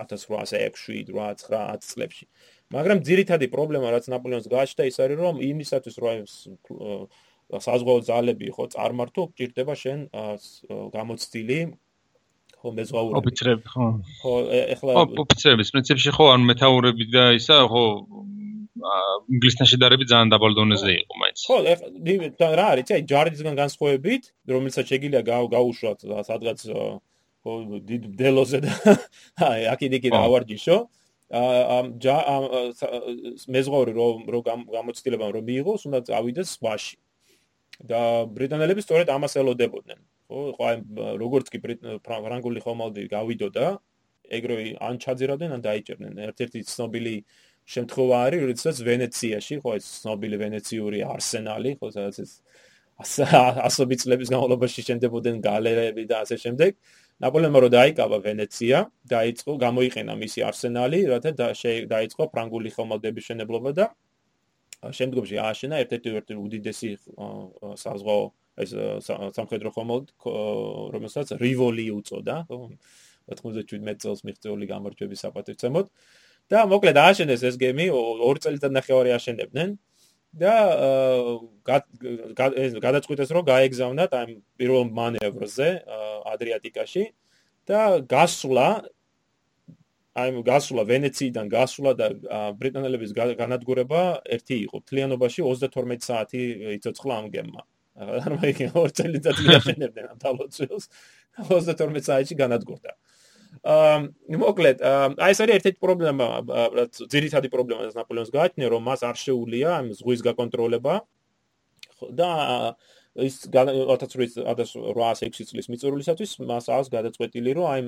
1806-8-9 0.01 1.79
წლებში. 1.83 2.25
მაგრამ 2.71 2.99
ძირითადი 3.07 3.47
პრობლემა, 3.51 3.87
რაც 3.91 4.05
ნაპოლეონს 4.11 4.47
გააჩნდა, 4.51 4.83
ის 4.87 4.97
არის, 5.03 5.17
რომ 5.19 5.35
იმისათვის 5.43 5.95
რომ 6.03 6.15
საზღვაო 7.51 7.99
ძალები 8.07 8.47
ხო 8.55 8.63
წარმართო, 8.71 9.21
გჭირდება 9.35 9.73
შენ 9.75 9.99
გამოცდილი 10.95 11.59
ხო 12.61 12.69
მეზღვაურები. 12.77 13.19
ოფიცრები 13.19 13.65
ხო. 13.67 13.85
ხო, 14.23 14.33
ეხლა 14.75 14.91
ოფიცრების 15.23 15.67
პრინციპში 15.75 16.11
ხო, 16.15 16.25
ანუ 16.35 16.43
მეტაურები 16.51 17.05
და 17.11 17.23
ისა 17.35 17.57
ხო 17.67 17.85
ინგლისთან 19.35 19.67
შედარებით 19.71 20.07
ძალიან 20.11 20.29
დაბალ 20.33 20.55
დონეზე 20.57 20.91
იყო 21.01 21.13
მაინც. 21.21 21.38
ხო, 21.47 21.57
ეხლა 21.73 22.47
რა 22.59 22.65
არის, 22.73 22.88
აი 22.95 23.03
ჯარდისგან 23.11 23.55
განსხვავებით, 23.61 24.23
რომელსაც 24.53 24.85
შეგიძლია 24.91 25.21
გაუშვათ 25.55 26.00
სადღაც 26.29 26.59
დიდ 27.89 28.03
დელოზე 28.21 28.59
და 28.65 28.73
აი 29.51 29.61
აკიდიკი 29.73 30.09
დავარჯიშო. 30.13 30.77
აა 31.31 31.77
მეზღვაური 33.55 33.91
რომ 33.95 34.17
რომ 34.35 34.65
გამოცდილებამ 34.75 35.31
რომ 35.35 35.43
მიიღოს, 35.50 35.81
უნდა 35.88 36.00
წავიდეს 36.09 36.50
სხვაში. 36.57 36.97
და 37.81 38.29
ბრიტანელები 38.29 38.81
სწორედ 38.85 39.09
ამას 39.09 39.33
ელოდებოდნენ. 39.41 40.00
ხო, 40.29 40.39
ხო 40.53 40.63
აი 40.69 40.75
როგორც 41.17 41.47
კი 41.50 41.57
ფრანგული 42.05 42.61
ხომალდი 42.61 43.01
გავიდოდა, 43.09 43.65
ეგრევე 44.38 44.65
ან 44.79 44.95
ჩაძირავდნენ, 45.03 45.51
ან 45.57 45.61
დაიჭერდნენ. 45.65 46.13
ერთ-ერთი 46.29 46.59
ცნობილი 46.71 47.15
შემთხვევა 47.71 48.17
არის, 48.27 48.41
როდესაც 48.49 48.77
ვენეციაში, 48.87 49.55
ხო 49.63 49.69
ეს 49.79 49.85
ცნობილი 50.01 50.37
ვენეციური 50.43 50.99
არსენალი, 51.07 51.71
ხო 51.79 51.87
სადაც 51.95 52.15
ეს 52.25 52.31
ასობით 53.01 53.99
წლების 54.03 54.29
განმავლობაში 54.33 54.81
შენდებოდნენ 54.87 55.37
გალერეები 55.41 56.03
და 56.11 56.21
ასე 56.25 56.35
შემდეგ. 56.43 56.71
ნაპოლეონმა 57.21 57.59
რო 57.61 57.69
დაიკავა 57.73 58.17
ვენეცია, 58.25 58.77
დაიწყო 59.13 59.51
გამოიყენა 59.61 60.13
მისი 60.21 60.39
არსენალი, 60.49 60.99
რათა 61.11 61.31
დაიწყო 61.93 62.23
ფრანგული 62.33 62.69
ხომალდების 62.73 63.23
შენებლობა 63.29 63.71
და 63.77 63.85
შემდგომში 64.81 65.37
ააშენა 65.37 65.75
ერთ-ერთი 65.85 66.33
უდიდესი 66.41 66.89
საზღვაო 67.77 68.23
ეს 68.61 68.71
სამხედრო 69.37 69.69
ხომალდ, 69.77 70.07
რომელსაც 70.95 71.37
რივოლი 71.37 71.85
უწოდა, 71.93 72.35
97 72.49 74.01
წელს 74.01 74.25
მიღწეული 74.25 74.65
გამარჯვების 74.73 75.21
საპატივცემოდ. 75.25 75.85
და 76.51 76.65
მოკლედ 76.67 76.98
ააშენეს 77.00 77.48
ეს 77.50 77.55
გემი, 77.62 77.88
ორი 77.96 78.43
წელიწადნახევარი 78.43 79.15
აშენებდნენ. 79.17 79.79
და 80.31 80.53
გადაწყვიტეს 82.79 83.31
რომ 83.36 83.43
გაეგზავნათ 83.51 84.12
ამ 84.15 84.29
პირველ 84.55 84.88
მანევრზე 84.96 85.70
ადრიატიკაში 86.31 87.03
და 87.67 88.00
გასვლა 88.08 88.67
აი 90.22 90.29
გასვლა 90.48 90.81
ვენეციიდან 90.88 91.51
გასვლა 91.51 91.91
და 92.00 92.08
ბრიტანელების 92.60 93.12
განადგურება 93.15 94.01
ერთი 94.36 94.55
იყო 94.72 94.77
თლიანობაში 94.88 95.43
32 95.43 96.08
საათი 96.08 96.41
იცოცხლა 96.79 97.13
ამ 97.20 97.27
გემმა 97.36 97.63
ანუ 98.24 98.36
მე 98.39 98.51
ორ 98.72 98.89
წელიწადში 98.96 99.48
აშენებდნენ 99.60 100.05
ამ 100.15 100.17
თალოცილს 100.24 100.84
32 101.51 102.08
საათში 102.08 102.36
განადგურდა 102.39 102.91
აა 102.96 103.10
მოკლედ 103.61 104.81
აი 104.81 105.33
ეს 105.35 105.39
არის 105.45 105.55
ერთ-ერთი 105.61 105.79
პრობლემა 105.85 106.25
რაც 106.49 106.97
ძირითადი 107.13 107.49
პრობლემა 107.53 107.85
რაც 107.85 107.93
ნაპოლეონს 107.93 108.33
გააჩნია 108.33 108.67
რომ 108.73 108.81
მას 108.89 109.05
არ 109.05 109.17
შეუულია 109.21 109.69
ამ 109.77 109.93
ზღვის 109.93 110.21
გაკონტროლება. 110.25 111.05
და 112.01 112.29
ის 113.21 113.45
1806 113.53 115.45
წლის 115.45 115.67
მიწურულისათვის 115.69 116.31
მას 116.41 116.65
აქვს 116.73 116.89
გადაწყვეტილი 116.89 117.51
რომ 117.53 117.67
აი 117.69 117.81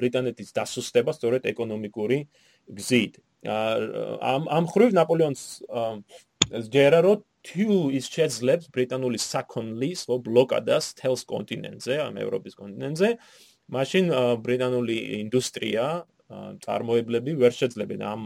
ბრიტანეთის 0.00 0.48
დასუსტება 0.56 1.12
სწორედ 1.12 1.44
ეკონომიკური 1.52 2.18
გზით. 2.72 3.20
ამ 3.44 4.48
ამ 4.48 4.64
ხრივ 4.72 4.96
ნაპოლეონს 4.96 5.44
ჯერა 6.72 7.00
რომ 7.04 7.20
თუ 7.44 7.92
ის 7.96 8.08
შეძლებს 8.08 8.72
ბრიტანული 8.72 9.18
საქონლის 9.20 10.08
ბლოკადას 10.08 10.92
თელს 10.96 11.24
კონტინენტზე 11.24 11.94
ამ 12.00 12.16
ევროპის 12.24 12.56
კონტინენტზე 12.56 13.08
მაშინ 13.74 14.12
ბრიტანული 14.44 14.96
ინდუსტრია 15.20 15.86
წარმოებლები 16.64 17.34
ვერ 17.42 17.52
შეძლებენ 17.60 18.02
ამ 18.12 18.22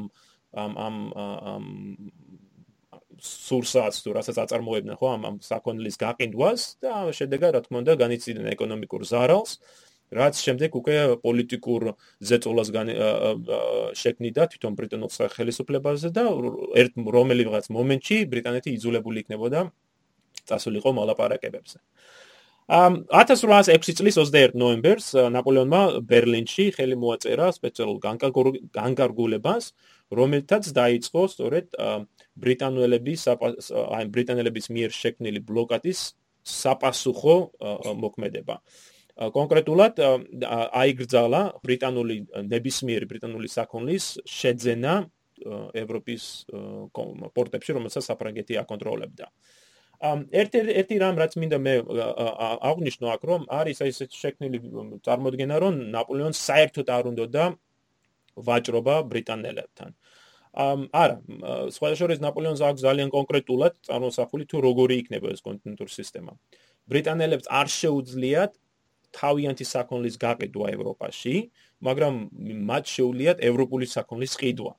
ამ 0.64 0.72
ამ 0.86 0.96
ამ 1.54 1.64
სურსას 3.24 4.02
თუ 4.04 4.12
რასაც 4.18 4.36
აწარმოებდნენ 4.44 4.98
ხო 5.00 5.08
ამ 5.16 5.22
ამ 5.28 5.36
საქონლის 5.48 5.96
გაყიდვას 6.02 6.62
და 6.84 6.92
შედეგად 7.18 7.50
რა 7.56 7.60
თქმა 7.64 7.82
უნდა 7.84 7.94
განიცდიან 8.02 8.52
ეკონომიკურ 8.54 9.02
ზარალს 9.12 9.52
რაც 10.14 10.34
შემდეგ 10.46 10.76
უკვე 10.80 10.96
პოლიტიკურ 11.24 11.82
ზეწოლას 12.28 12.68
შექმნიდა 14.02 14.42
თვითონ 14.52 14.72
ბრიტანულ 14.78 15.10
სახელმწიფოებაზე 15.16 16.08
და 16.18 16.24
ერთ 16.82 16.92
რომელიღაც 17.16 17.64
მომენტში 17.76 18.18
ბრიტანეთი 18.34 18.76
იძულებული 18.76 19.24
იქნებოდა 19.24 19.60
წასულიყო 20.48 20.90
მოლაპარაკებებზე. 20.98 21.78
ამ 21.80 22.23
1806 22.64 23.92
წლის 23.98 24.16
21 24.16 24.56
ნოემბერს 24.56 25.10
ნაპოლეონმა 25.34 26.00
ბერლინში 26.08 26.70
ხელი 26.72 26.96
მოაწერა 26.96 27.50
სპეციალურ 27.52 27.98
განკარგულებას, 28.72 29.64
რომელთაც 30.08 30.70
დაიწყო 30.72 31.24
სწორედ 31.28 31.76
ბრიტანელების 32.40 33.22
აი 33.28 34.08
ბრიტანელების 34.16 34.70
მიერ 34.72 34.96
შექმნილი 34.96 35.44
ბლოკადის 35.44 36.00
საპასუხო 36.40 37.36
მოქმედება. 38.00 38.56
კონკრეტულად 39.14 40.00
აიგრძალა 40.80 41.42
ბრიტანული 41.68 42.16
ნებისმიერი 42.48 43.06
ბრიტანული 43.12 43.48
საქონლის 43.52 44.24
შეძენა 44.24 44.94
ევროპის 45.84 46.24
პორტებში, 46.48 47.76
რომელსაც 47.76 48.08
საფრანგეთი 48.08 48.56
აკონტროლებდა. 48.64 49.28
ერთი 50.02 50.96
რამ 51.00 51.16
რაც 51.20 51.36
მინდა 51.38 51.58
მე 51.58 51.74
აღნიშნო 52.70 53.06
აქ 53.14 53.22
რომ 53.30 53.46
არის 53.48 53.78
ესეთ 53.88 54.10
შექმნილი 54.12 54.58
წარმოადგენა 55.06 55.56
რომ 55.64 55.74
ნაპოლეონს 55.94 56.38
საერთოდ 56.48 56.88
არ 56.96 57.04
უნდა 57.12 57.26
და 57.36 57.44
ვაჭრობა 58.36 58.96
ბრიტანელებთან. 59.10 59.90
ამ 60.54 60.80
არა, 60.94 61.16
სხვადასხვა 61.74 62.16
ნაპოლეონს 62.22 62.60
აქვს 62.62 62.82
ძალიან 62.86 63.08
კონკრეტულად 63.10 63.74
წარმოსახული 63.86 64.44
თუ 64.50 64.56
როგორი 64.62 64.94
იქნება 65.02 65.28
ეს 65.34 65.40
კონტინენტური 65.42 65.90
სისტემა. 65.90 66.32
ბრიტანელებს 66.90 67.46
არ 67.50 67.68
შეუძლიათ 67.74 68.52
თავიანთი 69.14 69.64
საქონლის 69.64 70.16
გაყიდვა 70.18 70.66
ევროპაში, 70.76 71.34
მაგრამ 71.86 72.14
მათ 72.70 72.84
შეუძლიათ 72.94 73.38
ევროპული 73.50 73.86
საქონლის 73.86 74.34
ყიდვა. 74.38 74.72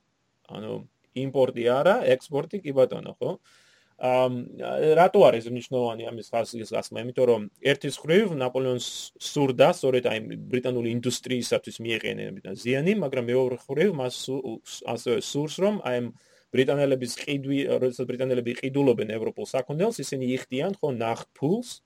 ანუ 0.56 0.71
იმპორტი 1.15 1.63
არა, 1.71 1.95
ექსპორტი 2.15 2.58
კი 2.63 2.71
ბატონო, 2.75 3.12
ხო? 3.19 3.32
ამ 3.32 3.64
რატო 3.95 5.19
არის 5.23 5.47
მნიშვნელოვანი 5.47 6.03
ამის 6.12 6.27
ხასიათის 6.27 6.71
გასმა? 6.75 6.99
იმიტომ 6.99 7.25
რომ 7.31 7.41
ერთის 7.63 7.95
ხრივ 7.95 8.36
ნაპოლეონს 8.36 8.88
სურდა, 9.23 9.71
სწორედ 9.71 10.03
აი 10.12 10.19
ბრიტანული 10.51 10.91
ინდუსტრიისათვის 10.99 11.79
მიეყენებინა 11.79 12.51
ზიანი, 12.60 12.93
მაგრამ 12.99 13.25
მეორე 13.31 13.58
ხრივ 13.63 13.89
მას 13.95 14.15
ასევე 14.84 15.17
სურს 15.23 15.55
რომ 15.63 15.79
აი 15.88 16.12
ბრიტანელების 16.51 17.13
ყიდვი, 17.23 17.60
როდესაც 17.79 18.05
ბრიტანელები 18.12 18.51
ყიდულობენ 18.60 19.10
ევროპულ 19.15 19.45
საქონელს, 19.47 20.03
ისინი 20.03 20.25
იხდიან 20.36 20.75
ხო 20.75 20.91
ნახტ 20.99 21.27
ფულს 21.36 21.79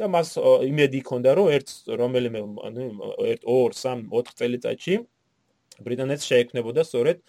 და 0.00 0.08
მას 0.08 0.36
იმედი 0.40 1.00
ჰქონდა 1.04 1.30
რომ 1.36 1.48
ერთ 1.52 1.68
რომელიმე 2.00 2.40
ანუ 2.64 2.84
ერთ 3.28 3.42
2 3.44 3.56
3 3.76 4.08
4 4.08 4.36
წელიწადში 4.40 4.94
ბრიტანეთს 5.84 6.28
შეექმნებოდა 6.28 6.82
სწორედ 6.88 7.20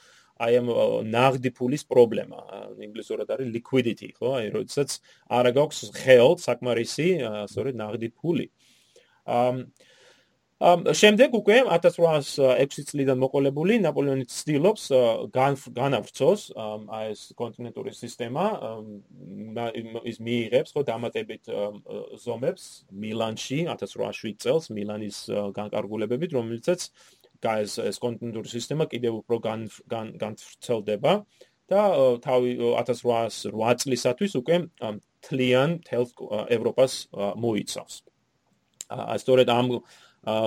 აი 0.42 0.54
ამ 0.62 0.68
ნაღდი 1.14 1.50
ფულის 1.54 1.84
პრობლემა. 1.86 2.40
ინგლისურად 2.82 3.30
არის 3.36 3.54
liquidity 3.54 4.10
ხო? 4.18 4.34
აი 4.42 4.46
როდესაც 4.58 5.00
არ 5.30 5.46
აქვს 5.54 5.80
ხელ 5.94 6.38
საკმარისი 6.42 7.10
სწორედ 7.50 7.76
ნაღდი 7.78 8.10
ფული. 8.18 8.50
ამ 9.26 9.70
ამ 10.64 10.86
შემდეგ 10.96 11.34
უკვე 11.36 11.56
1806 11.76 12.86
წლიდან 12.88 13.20
მოყოლებული 13.20 13.82
ნაპოლეონი 13.84 14.26
ცდილობს 14.32 14.84
განავრცოს 15.36 16.42
აი 16.56 17.10
ეს 17.12 17.24
კონტინენტური 17.36 17.92
სისტემა 17.92 18.46
ის 20.08 20.18
მიიღებს 20.24 20.72
ხო 20.72 20.84
დამატებით 20.88 21.52
ზომებს 22.24 22.64
მილანში 22.96 23.60
1807 23.76 24.40
წელს 24.40 24.72
მილანის 24.78 25.18
განკარგულებებით 25.60 26.32
რომელიცაც 26.40 26.88
ეს 27.64 27.78
ეს 27.84 27.98
კონტინენტური 28.04 28.50
სისტემა 28.50 28.88
კიდევ 28.92 29.20
უფრო 29.22 29.38
განცვლდება 30.22 31.14
და 31.72 31.82
თავი 32.24 32.52
1808 32.78 33.84
წლისათვის 33.84 34.34
უკვე 34.40 34.56
თლიან 35.24 35.70
თელ 35.88 36.06
ევროპას 36.52 36.94
მოიცავს. 37.14 37.94
აა 38.94 39.16
სწორედ 39.24 39.48
ამ 39.50 39.68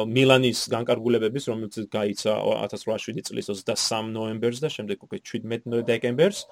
მილანის 0.09 0.61
განკარგულებების 0.73 1.49
რომელიც 1.53 1.75
გაიცა 1.93 2.33
1807 2.65 3.21
წლის 3.29 3.51
23 3.53 4.13
ნოემბერს 4.17 4.61
და 4.65 4.69
შემდეგ 4.73 5.05
უკვე 5.05 5.21
17 5.21 5.85
დეკემბერს 5.91 6.47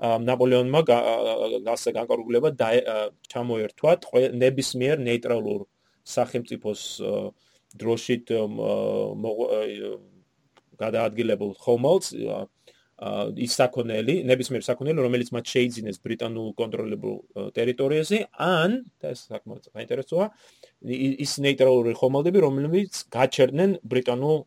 ნაპოლეონმა 0.00 0.80
გასა 0.84 1.90
განკარგულება 1.96 2.52
ჩამოერთვა 3.32 3.92
ნებისმიერ 4.44 5.00
ნეიტრალურ 5.00 5.64
სახელმწიფოს 6.04 6.82
დროშით 7.74 8.30
გადაადგილებულ 10.76 11.56
ხომალდს 11.64 12.14
ის 12.96 13.54
საქონელი, 13.60 14.14
ნებისმიერ 14.24 14.62
საქონელი, 14.64 15.02
რომელიც 15.04 15.28
მათ 15.36 15.50
შეიძინეს 15.52 15.98
ბრიტანულ 16.00 16.46
კონტროლებულ 16.56 17.16
ტერიტორიაზე, 17.52 18.20
ან 18.40 18.78
ეს 19.04 19.26
საკმაოდ 19.28 19.68
საინტერესოა, 19.68 20.26
ის 21.26 21.32
ნეიტრალური 21.44 21.92
ხომალდები, 22.00 22.40
რომლებიც 22.40 23.02
გაჩერდნენ 23.12 23.76
ბრიტანულ 23.84 24.38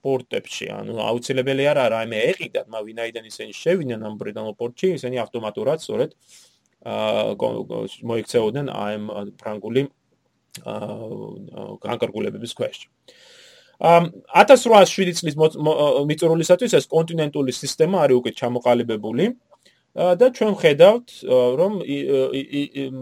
პორტებში, 0.00 0.70
ანუ 0.72 0.96
აუცილებელი 1.04 1.68
არ 1.68 1.82
არის, 1.84 2.08
მე 2.08 2.22
ეყიდათ, 2.32 2.66
მა 2.72 2.80
ვინაიდან 2.88 3.28
ისინი 3.28 3.52
შევიდნენ 3.60 4.08
ამ 4.08 4.16
ბრიტანულ 4.24 4.56
პორტში, 4.56 4.94
ისინი 4.96 5.20
ავტომატურად 5.28 5.84
სწორედ 5.84 6.16
აა 6.88 7.34
მოიქცეოდნენ 8.08 8.68
ამ 8.70 9.02
ფრანგული 9.40 9.88
განკარგულებების 10.64 12.52
ქვეშ. 12.58 12.88
ამ 13.78 14.10
1807 14.34 15.14
წლის 15.18 15.34
მიწურულისათვის 16.10 16.72
ეს 16.74 16.86
კონტინენტური 16.90 17.52
სისტემა 17.54 18.02
არის 18.04 18.18
უკვე 18.18 18.30
ჩამოყალიბებული 18.40 19.26
და 19.98 20.26
ჩვენ 20.30 20.54
ხედავთ 20.62 21.06
რომ 21.58 21.72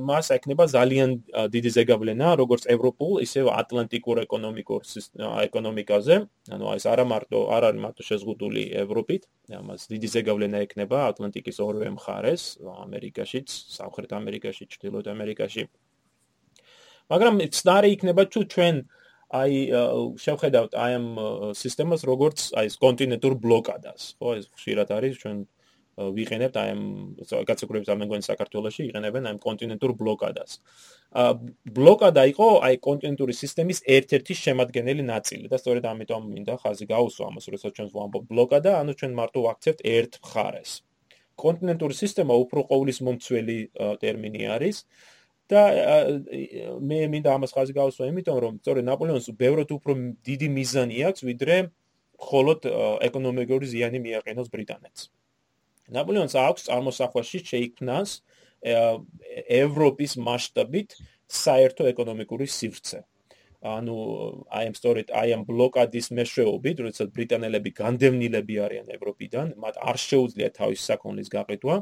მას 0.09 0.27
ეკნება 0.37 0.65
ძალიან 0.65 1.11
დიდი 1.53 1.71
ზეგავლენა 1.77 2.29
როგორც 2.41 2.69
ევროპულ 2.73 3.21
ისე 3.27 3.45
ატლანტიკურ 3.53 4.23
ეკონომიკურ 4.25 4.81
ეკონომიკაზე. 5.45 6.17
ანუ 6.57 6.65
ეს 6.77 6.85
არა 6.87 7.05
მარტო 7.13 7.39
არ 7.57 7.63
არის 7.69 7.81
მარტო 7.85 8.03
შეზღუდული 8.11 8.63
ევროპით. 8.85 9.23
ამას 9.61 9.81
დიდი 9.93 10.09
ზეგავლენა 10.15 10.59
ეკნება 10.67 10.99
ატლანტიკის 11.11 11.57
ორივე 11.67 11.89
მხარეს 11.97 12.43
ამერიკაშიც 12.65 13.49
სამხრეთ 13.77 14.11
ამერიკაში 14.21 14.65
ჩრდილოეთ 14.73 15.07
ამერიკაში 15.13 15.63
მაგრამ 17.13 17.35
ცნარი 17.59 17.89
იქნება 17.97 18.23
თუ 18.33 18.41
ჩვენ 18.55 18.77
აი 19.41 19.55
შევხედავთ 20.23 20.73
აი 20.85 20.93
ამ 21.01 21.07
სისტემას 21.63 22.03
როგორც 22.11 22.39
აი 22.59 22.67
ეს 22.71 22.77
კონტინენტურ 22.85 23.35
ბლოკადას 23.45 24.03
ხო 24.23 24.39
ეს 24.39 24.47
ხშირად 24.55 24.89
არის 24.97 25.15
ჩვენ 25.23 25.39
ვიყენებთ 25.97 26.57
აი 26.61 26.71
ამ 26.77 26.81
გაცოქრებს 27.49 27.89
ამენგონ 27.89 28.23
საქართველოსში 28.27 28.83
იყენებენ 28.93 29.29
აი 29.31 29.39
კონტინენტურ 29.41 29.93
ბლოკადას. 29.97 30.61
ა 31.17 31.41
ბლოკადა 31.79 32.23
იყო 32.37 32.49
აი 32.69 32.77
კონტინენტური 32.85 33.33
სისტემის 33.33 33.81
ერთ-ერთი 33.97 34.35
შემადგენელი 34.45 35.05
ნაწილი 35.09 35.49
და 35.49 35.57
სწორედ 35.57 35.85
ამიტომ 35.89 36.23
მინდა 36.37 36.55
ხაზი 36.61 36.87
გაუსვა 36.93 37.25
ამას, 37.33 37.45
როცა 37.49 37.69
ჩვენ 37.77 37.89
ვამბობ 37.97 38.25
ბლოკადა, 38.29 38.71
ანუ 38.81 38.93
ჩვენ 39.01 39.13
მარტო 39.17 39.41
ვაქცევთ 39.49 39.81
ერთ 39.97 40.13
მხარეს. 40.21 40.71
კონტინენტური 41.41 41.95
სისტემა 41.97 42.35
უფრო 42.45 42.61
ყოვლის 42.69 42.99
მომცველი 43.07 43.59
ტერმინი 44.01 44.43
არის 44.57 44.77
და 45.51 45.63
მე 46.83 46.99
მინდა 47.13 47.31
ამას 47.39 47.55
ხაზი 47.55 47.73
გაუსვა, 47.77 48.09
იმიტომ 48.11 48.39
რომ 48.45 48.55
სწორედ 48.63 48.85
ნაპოლეონს 48.91 49.29
ბევრად 49.39 49.71
უფრო 49.77 49.93
დიდი 50.27 50.49
მიზანი 50.57 50.97
აქვს, 51.07 51.21
ვიდრე 51.31 51.57
მხოლოდ 52.17 52.61
ეკონომიკური 53.07 53.67
ზიანი 53.71 53.99
მიაყენოს 54.07 54.49
ბრიტანეთს. 54.51 55.01
ნაპოლეონს 55.95 56.35
აქვს 56.35 56.67
წარმოსახვაში 56.67 57.39
შეიქმნას 57.47 58.11
ევროპის 59.63 60.13
მასშტაბით 60.19 60.91
საერთო 61.31 61.87
ეკონომიკური 61.93 62.47
სივრცე. 62.51 63.05
ანუ 63.67 63.97
აი 64.53 64.65
ამ 64.71 64.75
სწორედ 64.79 65.07
აი 65.11 65.29
ამ 65.37 65.43
ბლოკადის 65.47 66.07
მეშვეობით, 66.15 66.77
როდესაც 66.87 67.09
ბრიტანელები 67.17 67.71
განდევნილები 67.81 68.55
არიან 68.67 68.87
ევროპიდან, 68.97 69.47
მათ 69.59 69.75
არ 69.81 69.97
შეუძლიათ 69.97 70.53
თავის 70.61 70.81
საქონლის 70.87 71.29
გაყიდვა, 71.33 71.75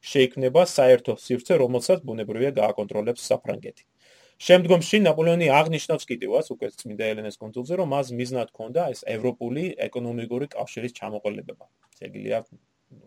შეიქმნება 0.00 0.64
საერთო 0.64 1.16
სივრცე, 1.20 1.56
რომელსაც 1.60 2.04
ბუნებრივია 2.08 2.50
გააკონტროლებს 2.56 3.26
საფრანგეთი. 3.30 3.84
შემდგომში 4.40 4.98
ნაპოლეონი 5.04 5.46
აღნიშნავს 5.52 6.06
კიდევაც 6.08 6.46
უკვე 6.54 6.68
წმინდა 6.80 7.08
ელენეს 7.12 7.36
კონსულზე, 7.42 7.76
რომ 7.80 7.90
მას 7.92 8.12
მიზნად 8.16 8.48
ჰქონდა 8.52 8.86
ეს 8.94 9.04
ევროპული 9.14 9.64
ეკონომიკური 9.86 10.46
კავშირის 10.56 10.96
ჩამოყალიბება. 10.96 11.64
შეგიძლია 12.00 12.38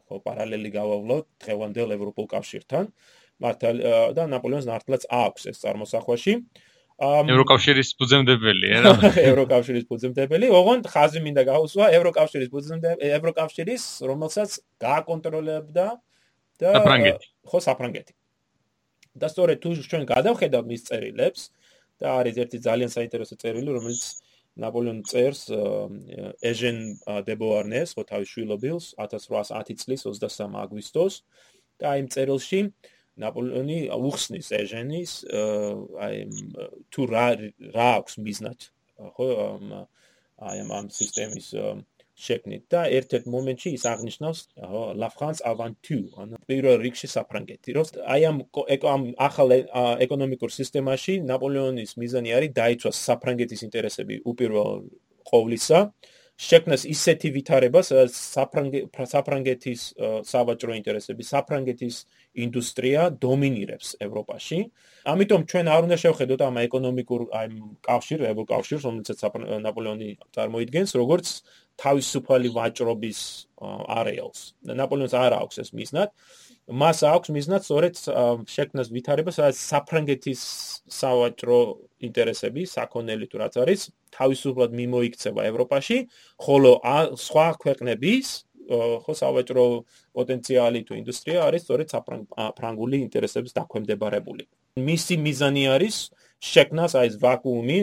ხო 0.07 0.19
პარალელი 0.27 0.69
გავავლოთ 0.77 1.25
დღევანდელ 1.41 1.89
ევროპულ 1.97 2.27
კავშირთან. 2.35 2.85
მართალ 3.41 3.81
და 4.13 4.23
ნაპოლეონს 4.29 4.69
ნართლაც 4.69 5.09
აქვს 5.09 5.49
ეს 5.51 5.57
წარმოსახვაში. 5.63 6.33
ევროკავშირის 7.33 7.89
ფუძემდებელი 7.97 8.67
რა 8.85 8.93
ევროკავშირის 9.29 9.85
ფუძემდებელი. 9.89 10.47
ოღონდ 10.53 10.85
ხაზი 10.93 11.19
მინდა 11.25 11.43
გაუსვა. 11.49 11.85
ევროკავშირის 11.97 12.49
ფუძემდებელი 12.53 13.09
ევროკავშირის 13.17 13.83
რომელსაც 14.05 14.49
გააკონტროლებდა 14.85 15.85
და 16.63 16.73
საფრანგეთი. 16.77 17.27
ხო 17.49 17.59
საფრანგეთი. 17.67 18.13
და 19.21 19.27
სწორედ 19.29 19.57
თუ 19.63 19.69
ჩვენ 19.89 20.03
გადავხედავ 20.09 20.63
მის 20.69 20.81
წერილებს 20.89 21.41
და 22.01 22.07
არის 22.19 22.35
ერთი 22.43 22.57
ძალიან 22.67 22.89
საინტერესო 22.97 23.35
წერილი 23.37 23.69
რომელიც 23.77 24.05
ნაპოლეონ 24.63 24.99
წერს 25.09 25.49
ეჟენ 26.49 26.77
დებოარნეს, 27.27 27.93
ხო 27.97 28.03
თავის 28.09 28.29
შვილობილს 28.33 28.85
1810 28.97 29.81
წლის 29.81 30.01
23 30.05 30.57
აგვისტოს. 30.63 31.15
და 31.81 31.93
აი 31.93 32.05
წერილში 32.13 32.59
ნაპოლეონი 33.21 33.77
უხსნის 33.93 34.49
ეჟენის 34.57 35.11
აი 36.05 36.17
თუ 36.93 37.01
რა 37.13 37.25
რა 37.75 37.87
აქვს 37.99 38.17
მიზნად 38.25 38.67
ხო 39.17 39.27
აი 40.49 40.63
ამ 40.63 40.87
სისტემის 40.97 41.49
შექმნით 42.27 42.63
და 42.73 42.81
ერთ-ერთ 42.97 43.25
მომენტში 43.35 43.69
ის 43.77 43.83
აღნიშნავს 43.93 44.39
La 45.03 45.09
France 45.15 45.39
avant 45.51 45.75
tout, 45.87 46.07
ანუ 46.21 46.39
პირველ 46.49 46.77
რიგში 46.85 47.07
საფრანგეთი. 47.15 47.69
რომ 47.77 47.85
აი 48.13 48.21
ამ 48.29 48.37
ამ 48.95 49.01
ახალ 49.27 49.49
ეკონომიკურ 50.05 50.49
სისტემაში 50.59 51.13
ნაპოლეონის 51.29 51.91
მიზანი 52.01 52.29
არის 52.37 52.51
დაიცვას 52.59 52.97
საფრანგეთის 53.07 53.61
ინტერესები 53.67 54.15
უპირველო 54.31 54.67
ყოვლისა. 55.31 55.79
შექმნას 56.33 56.83
ისეთი 56.89 57.29
ვითარება, 57.35 57.79
სადაც 57.85 58.13
საფრანგეთის 59.13 59.81
სავაჭრო 60.25 60.73
ინტერესები, 60.81 61.21
საფრანგეთის 61.29 61.95
ინდუსტრია 62.43 63.01
დომინირებს 63.21 63.89
ევროპაში. 64.01 64.59
ამიტომ 65.13 65.41
ჩვენ 65.51 65.65
არ 65.75 65.81
უნდა 65.85 65.97
შევხედოთ 66.03 66.41
ამ 66.47 66.55
ეკონომიკურ 66.67 67.21
აი 67.37 67.47
კავშირს, 67.85 68.25
ევროკავშირს, 68.33 68.81
რომელსაც 68.87 69.17
ნაპოლეონი 69.67 70.09
წარმოიდგენს, 70.35 70.91
როგორც 71.01 71.25
თავისუფალი 71.81 72.49
ვაჭრობის 72.53 73.19
არეალს. 73.99 74.53
ნაპოლეონს 74.63 75.13
არ 75.13 75.33
აქვს 75.41 75.55
ეს 75.63 75.69
მიზნად. 75.73 76.09
მას 76.63 76.97
აქვს 77.03 77.29
მიზნად 77.35 77.61
სწორედ 77.67 77.93
შექმნას 78.47 78.87
ვითარება, 78.95 79.31
სადაც 79.35 79.57
საფრანგეთის 79.59 80.41
სავაჭრო 80.87 81.59
ინტერესები, 82.07 82.61
საქონელი 82.63 83.25
თუ 83.27 83.37
რაც 83.43 83.53
არის, 83.59 83.81
თავისუფლად 84.15 84.71
მიმოიქცევა 84.71 85.41
ევროპაში, 85.51 85.97
ხოლო 86.39 86.71
სხვა 87.19 87.47
ქვეყნების 87.63 88.27
ხო 89.03 89.13
სავაჭრო 89.19 89.65
პოტენციალი 90.15 90.79
თუ 90.87 90.93
ინდუსტრია 91.03 91.39
არის 91.47 91.61
სწორედ 91.67 91.87
საფრანგული 91.93 92.97
ინტერესების 93.05 93.55
დაქვემდებარებული. 93.59 94.43
მისი 94.79 95.15
მიზანი 95.19 95.63
არის 95.75 95.95
შექმნას 96.43 96.95
აი 96.99 97.09
ეს 97.11 97.15
ვაკუუმი, 97.23 97.77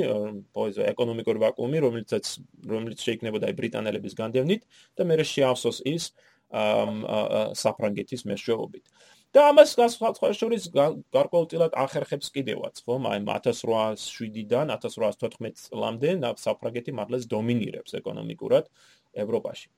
პოეზო 0.53 0.85
ეკონომიკური 0.93 1.41
ვაკუუმი, 1.41 1.79
რომელიცაც 1.87 2.25
რომელიც 2.69 3.05
შეიქმნებოდა 3.07 3.49
აი 3.49 3.55
ბრიტანელების 3.61 4.17
განდევნით 4.21 4.67
და 5.01 5.07
მე 5.09 5.17
შეავსოს 5.25 5.81
ის 5.89 6.11
საფრანგეთის 6.51 8.27
მეშვეობით. 8.29 8.85
და 9.31 9.43
ამას 9.55 9.79
სხვა 9.79 10.33
შორის 10.35 10.65
გარკვეულწილად 11.15 11.77
ახერხებს 11.79 12.33
კიდევაც, 12.35 12.83
ხო? 12.83 12.99
აი 12.99 13.21
1807-დან 13.23 14.75
1814 14.75 15.71
წლამდე 15.71 16.11
საფრანგეთი 16.35 16.93
მართლაც 16.99 17.23
დომინირებს 17.31 17.95
ეკონომიკურად 18.03 18.67
ევროპაში. 19.15 19.71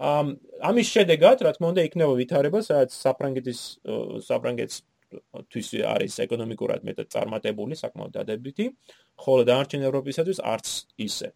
ამის 0.00 0.88
შედეგად, 0.90 1.44
რა 1.44 1.52
თქმა 1.54 1.70
უნდა, 1.70 1.82
იქნება 1.86 2.12
ვითარება, 2.18 2.58
სადაც 2.66 2.90
საფრანგეთის 2.98 3.60
საფრანგეთს 4.26 4.82
თვის 5.50 5.68
არის 5.94 6.18
ეკონომიკურად 6.26 6.84
მეტად 6.86 7.08
წარმატებული, 7.14 7.78
საკმაოდ 7.78 8.12
დადებითი, 8.18 8.66
ხოლო 9.20 9.46
დანარჩენ 9.48 9.86
ევროპისათვის 9.90 10.42
არც 10.54 10.68
ისე. 11.08 11.30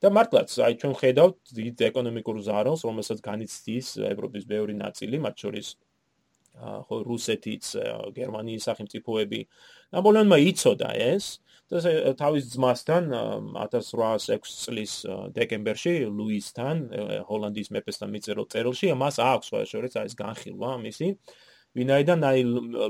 და 0.00 0.08
მართლაც, 0.08 0.48
აი 0.64 0.74
ჩვენ 0.80 0.94
ხედავთ 0.96 1.36
დიდ 1.60 1.82
ეკონომიკურ 1.92 2.36
ზარალს, 2.40 2.88
რომელსაც 2.88 3.18
განიცდის 3.20 3.88
ევროპის 4.08 4.48
ბევრი 4.48 4.72
ნაწილი, 4.80 5.20
მათ 5.20 5.34
შორის 5.44 5.68
ხო 6.60 6.96
რუსეთიც, 7.06 7.64
გერმანიის 8.16 8.66
სახელმწიფოები. 8.68 9.40
ნაპოლეონმა 9.94 10.38
იცოდა 10.50 10.90
ეს 11.16 11.40
და 11.70 11.78
თავის 12.18 12.44
ძმასთან 12.54 13.04
1806 13.60 14.56
წლის 14.64 14.92
დეკემბერში 15.36 15.94
ლუისთან, 16.10 16.76
ჰოლანდიის 17.28 17.70
მეფესთან 17.76 18.08
მიწერილ 18.10 18.46
წერილში, 18.50 18.90
მას 18.92 19.16
აქვს 19.22 19.46
სხვა 19.52 19.60
შორის 19.72 19.96
ეს 20.02 20.14
განხილვა 20.18 20.70
მისი 20.82 21.08
ვინაიდან 21.78 22.20
აი 22.30 22.40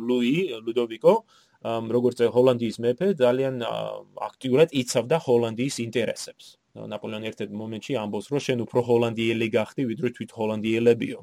ლუი 0.09 0.35
ლუდოვიკო 0.65 1.15
როგორც 1.61 2.19
ჰოლანდიის 2.33 2.77
მეფე 2.81 3.07
ძალიან 3.21 3.61
აქტიურად 4.29 4.73
იცავდა 4.73 5.17
ჰოლანდიის 5.27 5.77
ინტერესებს. 5.85 6.57
ნაპოლეონი 6.71 7.27
ერთ-ერთ 7.31 7.53
მომენტში 7.53 7.93
ამბობს, 8.01 8.27
რომ 8.33 8.41
შენ 8.41 8.59
უფრო 8.65 8.81
ჰოლანდიელი 8.89 9.49
გახდი, 9.53 9.83
ვიდრე 9.91 10.09
თვით 10.17 10.31
ჰოლანდიელებიო. 10.33 11.21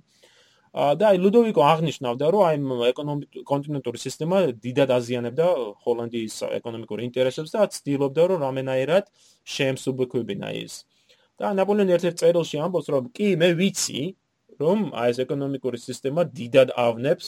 და 0.77 1.03
აი 1.09 1.17
ლუდოვიკო 1.23 1.61
აღნიშნავდა, 1.73 2.25
რომ 2.29 2.41
აი 2.47 2.57
ეკონომიკური 2.93 3.43
კონტინენტური 3.49 3.97
სისტემა 3.97 4.37
დიდად 4.61 4.89
აზიანებდა 4.93 5.45
ჰოლანდიის 5.85 6.35
ეკონომიკურ 6.59 6.99
ინტერესებს 7.07 7.49
და 7.55 7.65
ცდილობდა, 7.65 8.21
რომ 8.29 8.37
რამენაერად 8.45 9.05
შეემსუბუქებინა 9.55 10.49
ის. 10.61 10.85
და 11.39 11.53
ნაპოლეონი 11.57 11.91
ერთ-ერთ 11.97 12.17
წერილში 12.21 12.57
ამბობს, 12.61 12.87
რომ 12.93 13.03
კი 13.15 13.27
მე 13.41 13.49
ვიცი, 13.57 14.01
რომ 14.61 14.77
აი 14.93 15.11
ეკონომიკური 15.25 15.77
სისტემა 15.81 16.21
დიდად 16.29 16.69
ავნებს 16.77 17.27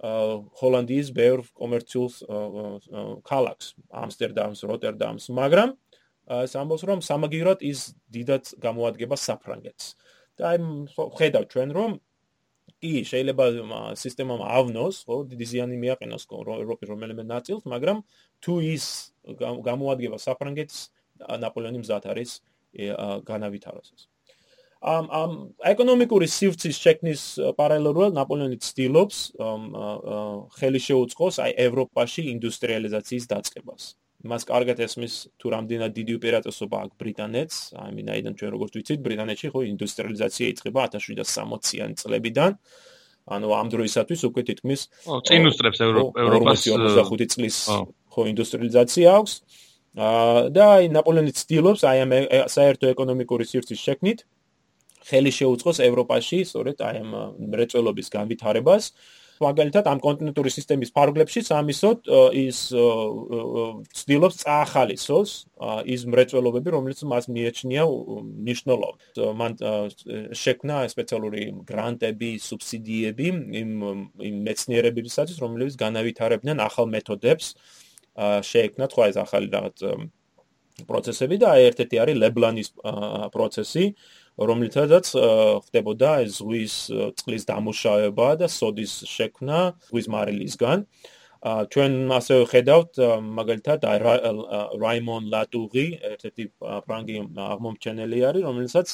ჰოლანდიის 0.00 1.08
ბევრ 1.12 1.44
კომერციულ 1.60 2.08
ქალაქს, 3.26 3.74
ამსტერდამს, 3.92 4.64
როტერდამს, 4.64 5.28
მაგრამ 5.28 5.76
სამბოს 6.48 6.82
რომ 6.88 7.00
სამაგიეროდ 7.04 7.60
ის 7.66 7.92
დიდად 8.08 8.44
გამოადგება 8.64 9.16
საფრანგეთს. 9.18 9.86
და 10.40 10.56
აი 10.56 10.58
ხედავ 11.20 11.44
ჩვენ 11.52 11.68
რომ 11.76 11.90
კი 12.80 12.92
შეიძლება 13.04 13.44
სისტემამ 13.92 14.40
ავნოს, 14.40 15.04
ხო, 15.04 15.16
დიდი 15.28 15.46
ზიანი 15.52 15.76
მიაყენოს 15.76 16.24
ევროპის 16.64 16.88
რომელიმე 16.88 17.24
ნაწილს, 17.28 17.68
მაგრამ 17.68 17.98
თუ 18.40 18.54
ის 18.72 18.84
გამოადგება 19.68 20.16
საფრანგეთს, 20.16 20.76
ნაპოლეონი 21.44 21.78
მზად 21.84 22.08
არის 22.08 22.30
განავითაროს 23.28 23.88
ეს. 23.92 24.02
ამ 24.80 25.06
ამ 25.12 25.32
ეკონომიკური 25.60 26.24
სივრცის 26.24 26.76
შექმნის 26.80 27.22
პარალელურად 27.56 28.14
ნაპოლეონი 28.16 28.56
ცდილობს 28.64 29.18
ხელი 30.56 30.80
შეუწყოს 30.80 31.36
აი 31.44 31.52
ევროპაში 31.68 32.24
ინდუსტრიალიზაციის 32.32 33.26
დაწყებას. 33.28 33.82
მას 34.20 34.44
კარგად 34.44 34.80
ესმის 34.84 35.32
თუ 35.40 35.46
რამდენად 35.52 35.92
დიდი 35.96 36.12
უპირატესობა 36.20 36.76
აქვს 36.84 36.96
ბრიტანეთს, 37.00 37.56
აი 37.76 37.90
მინაიდან 37.96 38.32
ჩვენ 38.36 38.50
როგორც 38.52 38.72
ვიცით, 38.76 39.00
ბრიტანეთში 39.04 39.48
ხო 39.52 39.60
ინდუსტრიალიზაცია 39.68 40.46
იწყება 40.52 40.80
1760-იან 40.92 41.90
წლებიდან. 42.00 42.52
ანუ 43.30 43.48
ამ 43.52 43.66
დროისათვის 43.72 44.20
უკვე 44.28 44.42
თითქმის 44.48 44.80
წინ 45.28 45.42
უსწრებს 45.48 45.80
ევროპას 45.84 46.60
45 46.68 47.32
წლის 47.36 47.56
ხო 48.12 48.22
ინდუსტრიალიზაცია 48.32 49.08
აქვს. 49.20 49.32
აა 50.00 50.48
და 50.56 50.64
აი 50.80 50.84
ნაპოლეონი 50.94 51.32
ცდილობს 51.34 51.80
აი 51.84 51.98
ამ 52.04 52.12
საერთო 52.48 52.86
ეკონომიკური 52.94 53.44
სივრცის 53.44 53.80
შექმნით 53.80 54.24
ხელი 55.08 55.32
შეუწყოს 55.32 55.78
ევროპაში 55.88 56.44
სწორედ 56.44 56.76
აი 56.84 56.96
ამ 57.00 57.10
მრეწველობის 57.52 58.08
განვითარებას. 58.12 58.84
მაგალითად 59.40 59.86
ამ 59.88 60.00
კონტინენტური 60.04 60.50
სისტემის 60.52 60.90
ფარგლებში 60.92 61.40
სამისოთ 61.48 62.08
ის 62.36 62.58
ცდილობს 63.96 64.36
წაახალისოს 64.44 65.30
ის 65.94 66.00
მრეწველობები, 66.12 66.68
რომელიც 66.76 67.00
მას 67.08 67.24
მიეჩნია 67.32 67.86
მნიშვნელოვნად. 67.88 69.00
მან 69.40 69.52
შექმნა 70.36 70.76
სპეციალური 70.92 71.42
გრანტები, 71.64 72.30
სუბსიდიები 72.36 73.28
იმ 73.64 73.70
იმ 74.28 74.36
მეცნიერებებისათვის, 74.44 75.40
რომლებიც 75.40 75.74
განავითარებდნენ 75.80 76.56
ახალ 76.68 76.92
მეთოდებს. 76.92 77.46
შეექმნა 78.20 78.84
თქვა 78.92 79.04
ეს 79.08 79.16
ახალი 79.24 79.48
რაღაც 79.56 79.76
პროცესები 80.84 81.36
და 81.40 81.50
ერთ-ერთი 81.68 81.96
არის 82.02 82.16
ლებლანის 82.20 82.68
პროცესი, 83.32 83.84
რომლითაც 84.40 85.12
ხდებოდა 85.68 86.10
ზღვის 86.32 86.74
წყლის 87.20 87.44
დამუშავება 87.50 88.28
და 88.40 88.48
სოდის 88.48 88.92
შექმნა 89.04 89.58
ზღვის 89.90 90.06
მარილისგან. 90.14 90.84
ჩვენ 91.40 91.92
ასევე 92.12 92.42
ხედავთ 92.52 92.98
მაგალითად 93.36 93.84
რაიმონ 94.80 95.28
ლატუღი, 95.32 95.86
ერთ-ერთი 96.12 96.44
ფრანგი 96.88 97.16
აღმომჩენელი 97.44 98.18
არის, 98.28 98.42
რომელსაც 98.44 98.88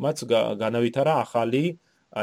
მათ 0.00 0.16
განავითარა 0.64 1.14
ახალი 1.24 1.64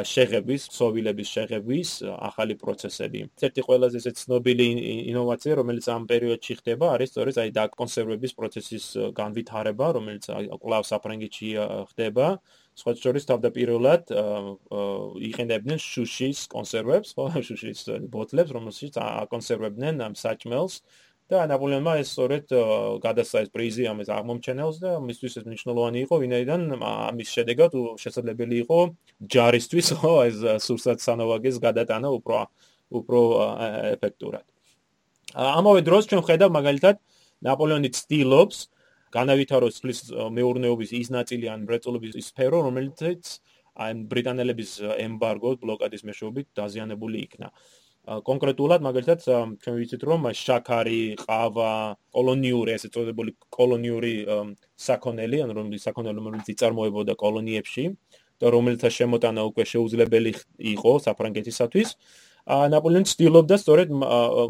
შეღების, 0.04 0.62
სოვილების 0.76 1.30
შეღების 1.36 1.90
ახალი 2.30 2.56
პროცესები. 2.60 3.20
ერთ-ერთი 3.36 3.62
ყველაზე 3.68 3.96
ესე 4.02 4.12
ცნობილი 4.22 4.68
ინოვაცია, 5.12 5.54
რომელიც 5.62 5.86
ამ 5.96 6.04
პერიოდში 6.12 6.54
ხდება, 6.60 6.86
არის 6.96 7.10
სწორედ 7.14 7.36
აი 7.44 7.50
დაკონსერვების 7.60 8.32
პროცესის 8.40 8.86
განვითარება, 9.20 9.86
რომელიც 9.98 10.26
კლავ 10.66 10.84
საფრანგეთში 10.92 11.50
ხდება. 11.92 12.28
სხვა 12.76 12.92
შორის 13.00 13.24
თავდაპირველად 13.32 14.04
იყენებდნენ 15.30 15.80
შუშის 15.80 16.40
კონსერვებს, 16.52 17.16
ხო, 17.16 17.26
შუშის 17.48 17.80
ბოთლებს, 18.12 18.52
რომელშიც 18.52 19.00
აკონსერვებდნენ 19.00 20.04
ამ 20.04 20.14
საჭმელს. 20.20 20.82
და 21.26 21.46
ნაპოლეონმა 21.50 21.94
ეს 22.02 22.12
სწორედ 22.14 22.54
გადასცა 23.02 23.38
ეს 23.46 23.50
პრიზი 23.50 23.88
ამის 23.90 24.10
აღმომჩენელს 24.14 24.78
და 24.84 24.92
მისთვის 25.02 25.34
ეს 25.42 25.46
მნიშვნელოვანი 25.50 26.00
იყო, 26.06 26.16
ვინაიდან 26.22 26.62
ამის 26.86 27.30
შედეგად 27.34 27.72
შესაძლებელი 27.98 28.56
იყო 28.62 28.80
ჯარისთვის 29.34 29.88
ეს 30.30 30.38
სურსათ 30.66 31.02
სანოვაგეს 31.02 31.58
გადატანა 31.66 32.10
უფრო 32.14 32.46
უფრო 32.94 33.20
ეფექტურად. 33.98 34.46
ამავე 35.34 35.82
დროს 35.82 36.04
ჩვენ 36.14 36.22
ხედავ 36.30 36.50
მაგალითად 36.54 36.96
ნაპოლეონი 37.42 37.90
ცდილობს 37.90 38.58
განავითაროს 39.16 39.76
ფლის 39.82 40.00
მეურნეობის 40.14 40.92
ის 40.94 41.10
ნაწილი 41.10 41.50
ან 41.50 41.66
მრეწველობის 41.66 42.14
სფერო, 42.30 42.60
რომელიც 42.70 43.42
აი 43.76 43.92
ბრიტანელების 44.12 44.72
ემბარგო 45.04 45.58
ბლოკადის 45.60 46.06
მეშვეობით 46.08 46.48
დაზიანებული 46.56 47.18
იქნა. 47.28 47.50
კონკრეტულად 48.06 48.84
მაგალითად 48.86 49.20
ჩვენ 49.26 49.76
ვიცით 49.80 50.04
რომ 50.06 50.28
შაქარი, 50.38 51.18
ყავა, 51.26 51.98
კოლონიური 52.14 52.76
ესე 52.78 52.90
წოდებული 52.94 53.34
კოლონიური 53.50 54.14
საქონელი, 54.78 55.42
ან 55.46 55.50
რომლის 55.58 55.88
საქონელი 55.90 56.22
რომელიც 56.22 56.48
იწარმოებოდა 56.54 57.14
კოლონიებში 57.18 57.86
და 58.42 58.52
რომელთა 58.54 58.90
შემოტანა 58.94 59.42
უკვე 59.50 59.64
შეუძლებელი 59.66 60.32
იყო 60.76 60.92
საფრანგეთისათვის. 61.08 61.90
ნაპოლეონი 62.46 63.10
ცდილობდა 63.10 63.56
სწორედ 63.58 63.90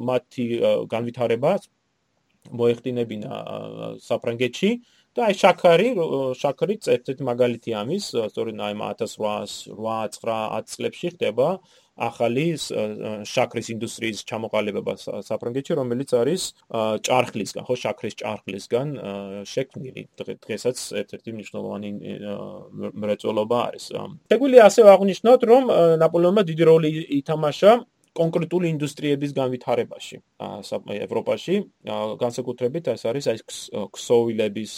მათი 0.03 0.45
განვითარება 0.91 1.51
მოეხდინებინა 2.51 3.31
საფრანგეთში 4.03 4.69
და 5.15 5.31
აი 5.31 5.33
შაქარი, 5.39 5.89
შაქარი 6.35 6.75
ერთ-ერთი 6.91 7.23
მაგალითი 7.23 7.71
ამის, 7.81 8.11
სწორედ 8.35 8.55
აი 8.59 8.75
1808-9 8.99 10.67
წლებში 10.67 11.07
ხდება 11.15 11.47
ახალი 11.95 12.45
შაქრის 13.23 13.67
ინდუსტრიის 13.75 14.19
ჩამოყალიბება 14.27 14.93
საფრანგეთში, 15.23 15.73
რომელიც 15.79 16.10
არის 16.19 16.41
ჭარხლისგან, 17.08 17.63
ხო, 17.63 17.75
შაქრის 17.84 18.15
ჭარხლისგან 18.19 18.88
შექმნილი. 19.47 20.03
დღესაც 20.19 20.77
ერთ-ერთი 21.01 21.29
მნიშვნელოვანი 21.39 21.89
მრეწველობა 22.99 23.58
არის. 23.67 23.86
შეგვიძლია 24.31 24.63
ასევე 24.69 24.88
აღნიშნოთ, 24.95 25.41
რომ 25.51 25.63
ნაპოლეონმა 26.03 26.41
დიდი 26.51 26.63
როლი 26.67 26.89
ითამაშა 27.23 27.71
კონკრეტული 28.15 28.69
ინდუსტრიების 28.71 29.31
განვითარებაში 29.36 30.17
ევროპაში 31.05 31.55
განსაკუთრებით 32.23 32.88
ეს 32.95 33.03
არის 33.12 33.25
აი 33.31 33.38
ქსოვილების 33.91 34.71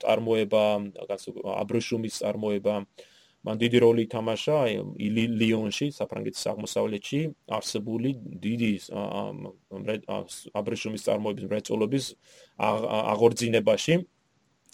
წარმოება, 0.00 0.64
აბრეშუმის 1.60 2.14
წარმოება, 2.24 2.74
მან 3.40 3.56
დიდი 3.56 3.78
როლი 3.80 4.02
ითამაშა 4.04 4.56
ლიონში, 5.40 5.86
საფრანგეთის 5.96 6.44
აღმოსავლეთში 6.52 7.20
არსებული 7.56 8.10
დიდი 8.44 8.72
აბრეშუმის 10.60 11.02
წარმოების 11.08 11.44
მრეწველობის 11.48 12.06
აღორძინებაში. 12.60 13.94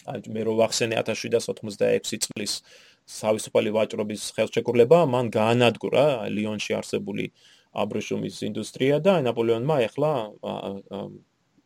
აი 0.06 0.18
მე 0.34 0.42
რო 0.46 0.52
ვახსენე 0.58 0.94
1786 1.02 2.26
წლის 2.26 2.52
თავისუფალი 3.06 3.70
ვაჭრობის 3.74 4.22
ხელშეკრულება, 4.34 4.98
მან 5.14 5.30
გაანადგურა 5.30 6.26
ლიონში 6.30 6.74
არსებული 6.78 7.30
აბრეშუმის 7.82 8.36
ინდუსტრია 8.50 8.98
და 9.02 9.22
ნაპოლეონმა 9.26 9.76
ეხლა 9.86 10.10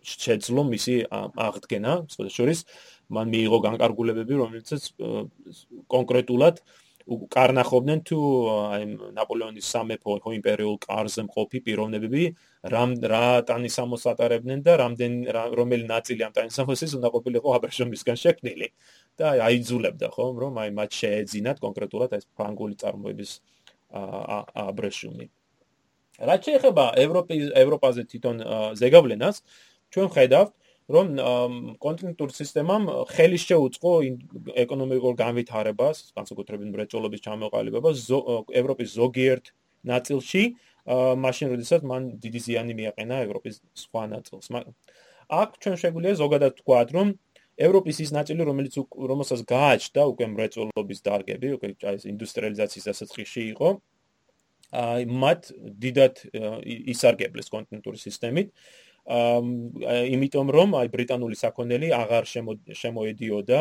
შეძლო 0.01 0.63
მისი 0.73 0.95
აღდგენა, 1.13 1.93
სხვა 2.13 2.29
შორის 2.33 2.65
მან 3.13 3.27
მიიღო 3.33 3.59
განკარგულებები, 3.69 4.35
რომელიცაც 4.41 4.83
კონკრეტულად 5.93 6.65
უკარნახობდნენ 7.07 8.01
თუ 8.05 8.19
აი 8.51 8.85
ნაპოლეონის 9.17 9.67
სამეფო 9.73 10.17
ხო 10.25 10.33
იმპერიულ 10.37 10.77
კარზე 10.85 11.25
მყოფი 11.27 11.61
პიროვნებები 11.67 12.23
რამ 12.75 12.93
რა 13.13 13.25
ტანის 13.49 13.77
ამოსატარებდნენ 13.85 14.61
და 14.67 14.77
რამდენ 14.83 15.13
რომელი 15.57 15.87
ნაწილი 15.89 16.27
ამ 16.29 16.33
ტანის 16.37 16.61
ამოსის 16.65 16.93
უნდა 17.01 17.09
ყოფილიყო 17.17 17.49
აბრეშუმისგან 17.57 18.17
შექმნილი. 18.25 18.69
და 19.17 19.27
აიძულებდა 19.49 20.09
ხო 20.15 20.25
რომ 20.43 20.55
აი 20.61 20.71
მათ 20.77 20.91
შეეძინათ 21.01 21.57
კონკრეტულად 21.65 22.11
ეს 22.19 22.25
ფრანგული 22.37 22.75
წარმოების 22.83 23.31
აბრეშუმი. 24.69 25.27
რაც 26.21 26.41
შეეხება 26.47 26.85
ევროპის 27.05 27.45
ევროპაზე 27.57 28.03
თვითონ 28.13 28.37
ზეგავლენას 28.81 29.37
ჩვენ 29.93 30.09
ხედავთ 30.15 30.53
რომ 30.91 31.11
კონტინენტურ 31.79 32.33
სისტემამ 32.35 32.89
ხელი 33.15 33.39
შეუწყო 33.39 33.93
ეკონომიკურ 34.65 35.15
განვითარებას, 35.21 36.11
განსაკუთრებით 36.19 36.73
მრეწველობის 36.75 37.25
ჩამოყალიბებას 37.27 38.03
ევროპის 38.61 38.95
ზოგიერთ 38.99 39.53
ნაწილში, 39.93 40.43
მაშინ 41.25 41.55
როდესაც 41.55 41.87
მან 41.87 42.09
დიდი 42.25 42.41
ზიანი 42.47 42.75
მიაყენა 42.81 43.23
ევროპის 43.27 43.63
სხვა 43.85 44.05
ნაწილს. 44.15 44.51
აქ 45.31 45.51
ჩვენ 45.63 45.75
შეგვიძლია 45.79 46.15
ზოგადად 46.19 46.53
ვთქვათ, 46.59 46.89
რომ 46.91 47.09
ევროპის 47.55 47.97
ის 48.03 48.11
ნაწილი, 48.11 48.43
რომელიც 48.51 48.75
რომელსაც 48.91 49.41
გააჩნდა 49.47 50.03
უკვე 50.11 50.27
მრეწველობის 50.35 51.01
დარგები, 51.07 51.49
უკვე 51.55 51.69
ეს 51.95 52.03
ინდუსტრიალიზაციის 52.11 52.89
დასაწყისში 52.91 53.43
იყო, 53.55 53.69
აი 54.71 55.03
მათ 55.07 55.41
დიდად 55.83 56.15
ისარგებლეს 56.95 57.47
კონტინენტური 57.55 57.99
სისტემით. 58.01 58.49
აა 58.51 58.90
იმიტომ 59.09 60.51
რომ 60.57 60.75
აი 60.81 60.89
ბრიტანული 60.93 61.37
საქონელი 61.41 61.89
აღარ 61.97 62.25
შემოედიოდა 62.83 63.61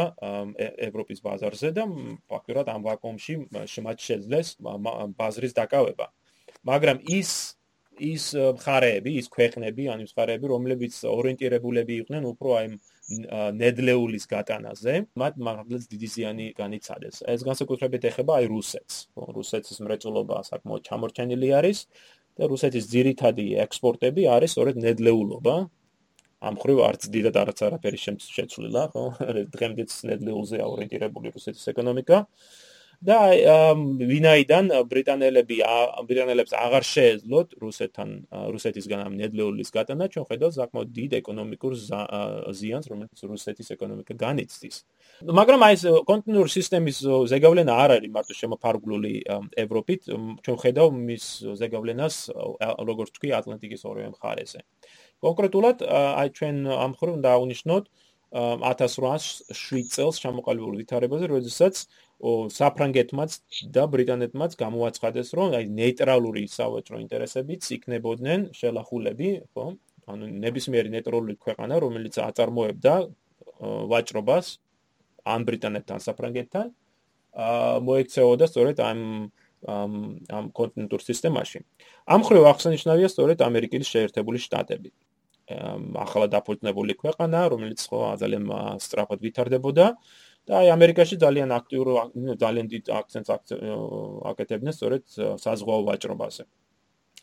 ევროპის 0.89 1.23
ბაზარზე 1.23 1.69
და 1.77 1.85
ფაქტურად 2.27 2.67
ამ 2.69 2.81
ვაკუუმში 2.83 3.35
შემაც 3.71 3.97
შეძლეს 4.03 4.47
ბაზრის 4.59 5.53
დაკავება. 5.55 6.11
მაგრამ 6.67 6.99
ის 7.07 7.55
ის 7.99 8.31
მხარეები, 8.35 9.11
ის 9.19 9.27
ქვეყნები, 9.27 9.89
ანუ 9.91 10.07
ის 10.07 10.13
მხარეები, 10.15 10.45
რომლებიც 10.47 10.93
ორიენტირებულები 11.03 11.93
იყვნენ 12.03 12.23
უფრო 12.31 12.49
აი 12.59 12.67
ნედლეულის 13.59 14.25
გატანაზე, 14.29 14.93
მათ 15.19 15.33
მაგალითად 15.47 15.87
დიდი 15.91 16.07
ზიანი 16.15 16.45
განიცადეს. 16.55 17.15
ეს 17.27 17.41
განსაკუთრებით 17.43 18.03
ეხება 18.11 18.33
აი 18.39 18.45
რუსეთს. 18.53 18.95
რუსეთის 19.35 19.77
მრეწველობა 19.83 20.37
საკმაოდ 20.51 20.81
ჩამორჩენილი 20.87 21.49
არის 21.59 21.77
და 22.39 22.47
რუსეთის 22.51 22.87
ძირითადი 22.93 23.45
ექსპორტები 23.65 24.25
არის 24.35 24.55
სწორედ 24.55 24.79
ნედლეულობა 24.85 25.55
ამ 26.39 26.55
ხრივ 26.55 26.77
არც 26.87 27.05
დიდად 27.11 27.35
არც 27.35 27.61
არაფერი 27.67 27.97
შეცვლილა, 27.99 28.83
ხო? 28.93 29.03
დღემდეც 29.55 29.95
ნედლეულზე 30.07 30.61
აორიენტირებული 30.63 31.33
რუსეთის 31.35 31.71
ეკონომიკა. 31.73 32.19
და 32.99 33.17
ვინაიდან 34.11 34.65
ბრიტანელები 34.91 35.57
ბრიტანელებს 36.03 36.51
აღარ 36.51 36.83
შეეძლოთ 36.83 37.47
რუსეთთან 37.63 38.09
რუსეთისგან 38.27 38.99
ამ 39.07 39.13
ნედლეულის 39.15 39.69
გატანა, 39.71 40.11
ჩვენ 40.11 40.25
ხედავთ 40.27 40.53
საკმაოდ 40.59 40.89
დიდ 40.99 41.11
ეკონომიკურ 41.23 41.73
ზიანს, 41.79 42.85
რომელიც 42.91 43.19
რუსეთის 43.23 43.67
ეკონომიკა 43.79 44.13
განიცდის. 44.19 44.75
მაგრამ 45.23 45.59
აი 45.63 45.73
ეს 45.79 45.83
კონტინუურ 46.11 46.47
სისტემის 46.51 46.97
ზეგავლენა 47.31 47.73
არ 47.83 47.89
არის 47.99 48.11
მარტო 48.19 48.33
შემოფარგლული 48.35 49.13
ევროპით, 49.63 50.01
ჩვენ 50.43 50.57
ხედავ 50.59 50.87
მის 50.91 51.23
ზეგავლენას 51.55 52.15
როგორც 52.59 53.09
თქვი 53.15 53.29
ატლანტიკის 53.39 53.81
ორივე 53.87 54.09
მხარეზე. 54.11 54.59
კონკრეტულად 55.23 55.77
აი 55.87 56.27
ჩვენ 56.35 56.55
ამ 56.67 56.91
ხრივ 56.99 57.15
დაუნიშნოთ 57.23 57.85
1807 58.29 59.89
წელს 59.89 60.21
ჩამოყალიბებულ 60.21 60.75
ვითარებაზე, 60.83 61.25
როდესაც 61.33 61.75
საფრანგეთმაც 62.19 63.31
და 63.75 63.83
ბრიტანეთმაც 63.87 64.55
გამოაცხადეს, 64.59 65.29
რომ 65.39 65.55
აი 65.55 65.65
ნეიტრალური 65.71 66.43
სავაჭრო 66.51 66.99
ინტერესებიც 66.99 67.63
იქნებოდნენ 67.79 68.39
შელახულები, 68.59 69.29
ხო? 69.55 69.65
ანუ 70.09 70.25
ნებისმიერი 70.43 70.89
ნეიტრალური 70.95 71.35
ქვეყანა, 71.39 71.79
რომელიც 71.79 72.19
აწარმოებდა 72.19 72.93
ვაჭრობას 73.91 74.45
ამ 75.29 75.41
ბრიტანეთთან, 75.47 75.99
საფრანგეთთან, 76.03 76.67
აა 77.39 77.79
მოექცეოდა 77.87 78.45
სწორედ 78.51 78.77
ამ 78.83 78.99
ამ 79.67 79.93
ამ 80.31 80.45
კონტინენტურ 80.55 81.01
სისტემაში. 81.03 81.59
ამ 82.07 82.21
ხრივ 82.23 82.43
აღსანიშნავია 82.51 83.07
სწორედ 83.11 83.39
ამერიკის 83.43 83.87
შეერთებული 83.91 84.39
შტატები. 84.39 84.91
ახლა 85.49 86.25
დაფუძნებული 86.29 86.93
ქვეყანა, 87.01 87.39
რომელიც 87.49 87.81
ხო 87.89 87.99
ძალიან 88.21 88.45
სწრაფად 88.85 89.19
ვითარდებოდა. 89.25 89.85
და 90.49 90.57
აი 90.59 90.67
ამერიკაში 90.73 91.15
ძალიან 91.21 91.51
აქტიურ 91.53 91.87
ძალიან 92.41 92.67
დიდ 92.73 92.83
აქცენტს 92.99 93.29
აკეთებდნენ 94.31 94.73
სწორედ 94.73 95.03
საზღვაო 95.45 95.81
ვაჭრობაზე. 95.89 96.43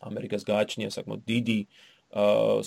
ამერიკას 0.07 0.43
გააჩნია 0.47 0.91
საკმაოდ 0.95 1.23
დიდი 1.27 1.61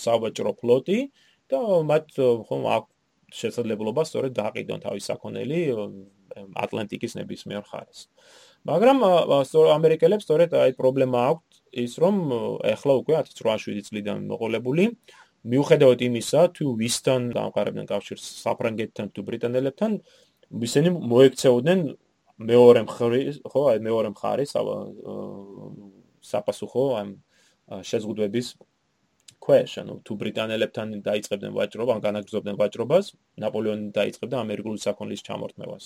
სავაჭრო 0.03 0.51
ფლოტი 0.59 0.99
და 1.47 1.59
მათ 1.91 2.07
ხომ 2.49 2.63
აქვს 2.75 2.93
შესაძლებლობა 3.39 4.03
სწორედ 4.09 4.31
გააყიდონ 4.41 4.79
თავის 4.83 5.03
საქონელი 5.09 5.59
ატლანტიკის 6.63 7.13
ნებისმიერ 7.19 7.63
ხარეს. 7.69 8.11
მაგრამ 8.67 8.97
ამერიკელებს 9.79 10.27
სწორედ 10.27 10.51
აი 10.59 10.71
პრობლემა 10.75 11.19
აქვს 11.31 11.55
ის 11.87 11.93
რომ 12.03 12.15
ეხლა 12.75 12.93
უკვე 12.99 13.13
1807 13.23 13.87
წლიდან 13.87 14.27
მოყოლებული 14.27 14.83
მიუხედავად 15.47 15.99
იმისა 16.03 16.41
თუ 16.51 16.65
ვისთან 16.81 17.31
გამყარებდნენ 17.31 17.87
კავშირს 17.87 18.23
საფრანგეთთან 18.43 19.07
თუ 19.15 19.21
ბრიტანელებთან 19.29 19.91
ისინი 20.49 20.89
მოექცეოდნენ 21.11 21.79
მეორე 22.39 22.81
მხრის, 22.87 23.39
ხო, 23.45 23.61
აი 23.73 23.79
მეორე 23.85 24.09
მხარის 24.15 24.51
საპასუხო 26.29 26.83
ამ 26.99 27.09
შეზღუდვების 27.89 28.47
ქვეშ, 29.43 29.71
ანუ 29.81 29.93
თუ 30.05 30.13
ბრიტანელებთან 30.21 30.87
დაიწყებდნენ 31.05 31.51
ვაჭრობა, 31.57 31.91
ან 31.95 32.01
განაგზობდნენ 32.05 32.55
ვაჭრობას, 32.59 33.05
ნაპოლეონი 33.43 33.91
დაიწყებდა 33.95 34.35
ამერიკული 34.45 34.79
საქონლის 34.83 35.25
ჩამორთმევას. 35.27 35.85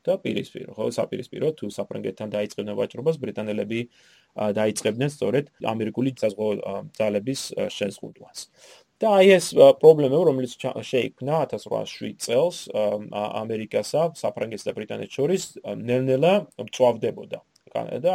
და 0.00 0.16
პირისპირო, 0.16 0.72
ხო, 0.72 0.88
საპირისპირო 0.96 1.48
თუ 1.60 1.68
საფრანგეთთან 1.76 2.28
დაიწყებდნენ 2.32 2.76
ვაჭრობას, 2.80 3.16
ბრიტანელები 3.20 3.80
დაიწყებდნენ 4.56 5.10
სწორედ 5.12 5.44
ამერიკული 5.72 6.16
საზღვაო 6.16 6.52
ძალების 6.96 7.40
შეზღუდვას. 7.76 8.38
და 9.00 9.10
აი 9.16 9.30
ეს 9.38 9.46
პრობლემა 9.80 10.18
რომელიც 10.28 10.52
შეიქმნა 10.60 11.36
1807 11.52 12.18
წელს 12.20 12.56
ამერიკასა, 13.16 14.02
საფრანგეთსა 14.20 14.68
და 14.68 14.74
ბრიტანეთს 14.76 15.16
შორის 15.16 15.42
ნელ-ნელა 15.64 16.34
მწვავდებოდა. 16.60 17.40
და 18.02 18.14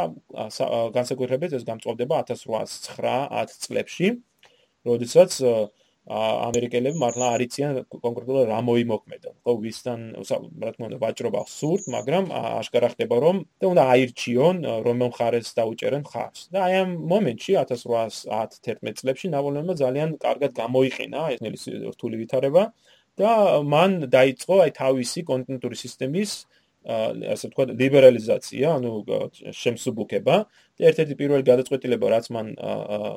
განსაკუთრებით 0.92 1.56
ეს 1.56 1.64
გამწვავდება 1.64 2.16
1809-10 2.28 3.56
წლებში, 3.66 4.08
როდესაც 4.84 5.32
ამერიკელები 6.06 6.98
მართლა 7.02 7.28
არიციან 7.34 7.78
კონკრეტულად 7.90 8.44
რა 8.46 8.58
მოიმოქმედონ. 8.62 9.34
ხო, 9.42 9.52
ვისთან, 9.58 10.00
რა 10.62 10.70
თქმა 10.76 10.86
უნდა, 10.86 10.98
ვაჭრობა 11.02 11.40
სურთ, 11.50 11.82
მაგრამ 11.90 12.24
აშკარა 12.30 12.88
ხდება 12.94 13.16
რომ 13.26 13.36
და 13.58 13.66
უნდა 13.74 13.82
აირჩიონ 13.90 14.56
რომელ 14.86 15.10
მხარეს 15.10 15.50
დაუჭერენ 15.58 16.04
ხარს. 16.06 16.40
და 16.54 16.58
აი 16.62 16.74
ამ 16.82 16.90
მომენტში 17.10 17.52
1810-11 17.58 18.94
წლებში 19.02 19.26
ნაპოლეონმა 19.34 19.74
ძალიან 19.82 20.10
კარგად 20.22 20.50
გამოიყენა 20.54 21.20
ეს 21.34 21.40
ნელი 21.42 21.58
რთული 21.90 22.16
ვითარება 22.22 22.62
და 23.18 23.30
მან 23.66 23.90
დაიწყო 24.12 24.54
აი 24.62 24.70
თავისი 24.78 25.20
კონტინენტური 25.26 25.76
სისტემის 25.82 26.30
ასე 26.86 27.50
ვთქვათ, 27.50 27.72
ლიბერალიზაცია, 27.82 28.66
ანუ 28.78 28.90
შემსუბუქება. 29.50 30.36
ერთ-ერთი 30.78 31.14
პირველი 31.18 31.44
გადაწყვეტილება, 31.50 32.06
რაც 32.14 32.26
მან 32.30 32.46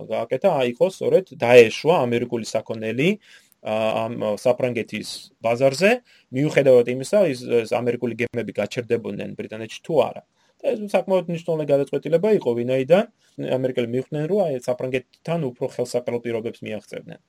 გააკეთა, 0.09 0.49
აიყო 0.63 0.87
სწორედ 0.89 1.25
დაეშვა 1.37 1.95
ამერიკული 2.07 2.45
საქონელი 2.49 3.09
ამ 3.59 4.13
საფრანგეთის 4.39 5.09
ბაზარზე, 5.43 5.91
მიუხედავად 6.31 6.87
იმისა, 6.95 7.19
ის 7.33 7.71
ამერიკული 7.75 8.15
გემები 8.23 8.51
გაჩერდებოდნენ 8.55 9.35
ბრიტანეთში 9.35 9.79
თუ 9.85 9.93
არა. 10.07 10.23
და 10.59 10.75
ეს 10.75 10.79
საკმაოდ 10.91 11.25
მნიშვნელოვანი 11.31 11.65
გადაწყვეტილება 11.71 12.29
იყო, 12.35 12.49
ვინაიდან 12.59 13.03
ამერიკელები 13.57 13.91
მიხვდნენ, 13.95 14.23
რომ 14.27 14.39
აი 14.45 14.55
საფრანგეთთან 14.67 15.39
უფრო 15.49 15.65
ხელსაყრელობებს 15.75 16.59
მიაღწევდნენ. 16.67 17.19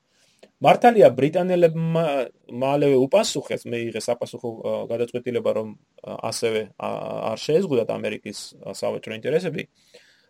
მართალია 0.60 1.08
ბრიტანელებმა 1.16 2.04
მალევე 2.62 2.96
უპასუხეს 3.06 3.64
მე 3.72 3.78
იღე 3.88 4.00
საპასუხო 4.04 4.50
გადაწყვეტილება 4.92 5.50
რომ 5.56 5.68
ასევე 6.30 6.62
არ 6.84 7.38
შეეზღუდათ 7.46 7.92
ამერიკის 7.96 8.38
სავაჭრო 8.80 9.16
ინტერესები 9.16 9.64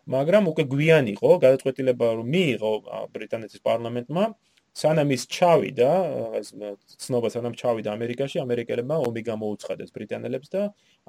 მაგრამ 0.09 0.49
უკვე 0.49 0.63
გვიან 0.65 1.05
იყო 1.13 1.29
გადაწყვეტილება 1.45 2.07
რომ 2.17 2.27
მიიღო 2.35 2.71
ბრიტანეთის 3.13 3.61
პარლამენტმა. 3.61 4.23
სანამ 4.71 5.09
ის 5.11 5.27
ჩავიდა, 5.27 5.91
ეს 6.39 6.55
ცნობა 7.03 7.27
სანამ 7.27 7.53
ჩავიდა 7.59 7.91
ამერიკაში, 7.91 8.39
ამერიკელებმა 8.39 8.95
ომი 9.03 9.21
გამოუცხადეს 9.27 9.91
ბრიტანელებს 9.91 10.47
და 10.47 10.61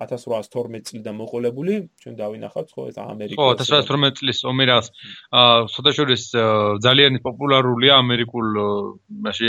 1812 0.03 0.89
წლიდან 0.89 1.15
მოყოლებული, 1.21 1.75
ჩვენ 2.03 2.15
დავინახავთ 2.21 2.69
ხო 2.75 2.83
ეს 2.91 2.97
ამერიკა. 3.03 3.39
ხო, 3.39 3.47
1812 3.63 4.19
წლის 4.19 4.39
ომი 4.53 4.65
რას 4.71 4.87
აა 5.33 5.69
სოდაშორის 5.75 6.25
ძალიან 6.87 7.21
პოპულარულია 7.27 7.93
ამერიკულ 8.03 8.47
მასე 9.27 9.47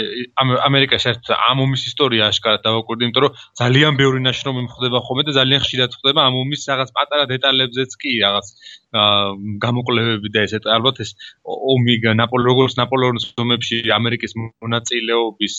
ამერიკაში 0.69 1.07
ერთ 1.13 1.33
ამ 1.33 1.57
ომის 1.65 1.83
ისტორია 1.91 2.29
აშკარად 2.31 2.61
დავაკვირდი, 2.67 3.03
იმიტომ 3.09 3.23
რომ 3.27 3.35
ძალიან 3.61 3.93
ბევრი 4.01 4.19
ნაშრომი 4.27 4.61
მხდება 4.69 4.99
ხოლმე 5.07 5.23
და 5.27 5.37
ძალიან 5.39 5.61
ხშირად 5.65 5.91
ხდება 5.99 6.19
ამ 6.27 6.33
ომის 6.43 6.61
რაღაც 6.69 6.89
პატარა 6.97 7.25
დეტალებზეც 7.33 7.91
კი 8.01 8.11
რაღაც 8.23 8.47
გამოკვლევები 8.93 10.29
და 10.29 10.45
ესეთ 10.45 10.67
ალბათ 10.69 11.01
ეს 11.01 11.11
ომი 11.43 11.95
ნაპოლეონ 12.19 12.53
როგორც 12.53 12.75
ნაპოლეონის 12.77 13.25
ომებში 13.41 13.77
ამერიკის 13.97 14.35
მონაწილეობის 14.37 15.55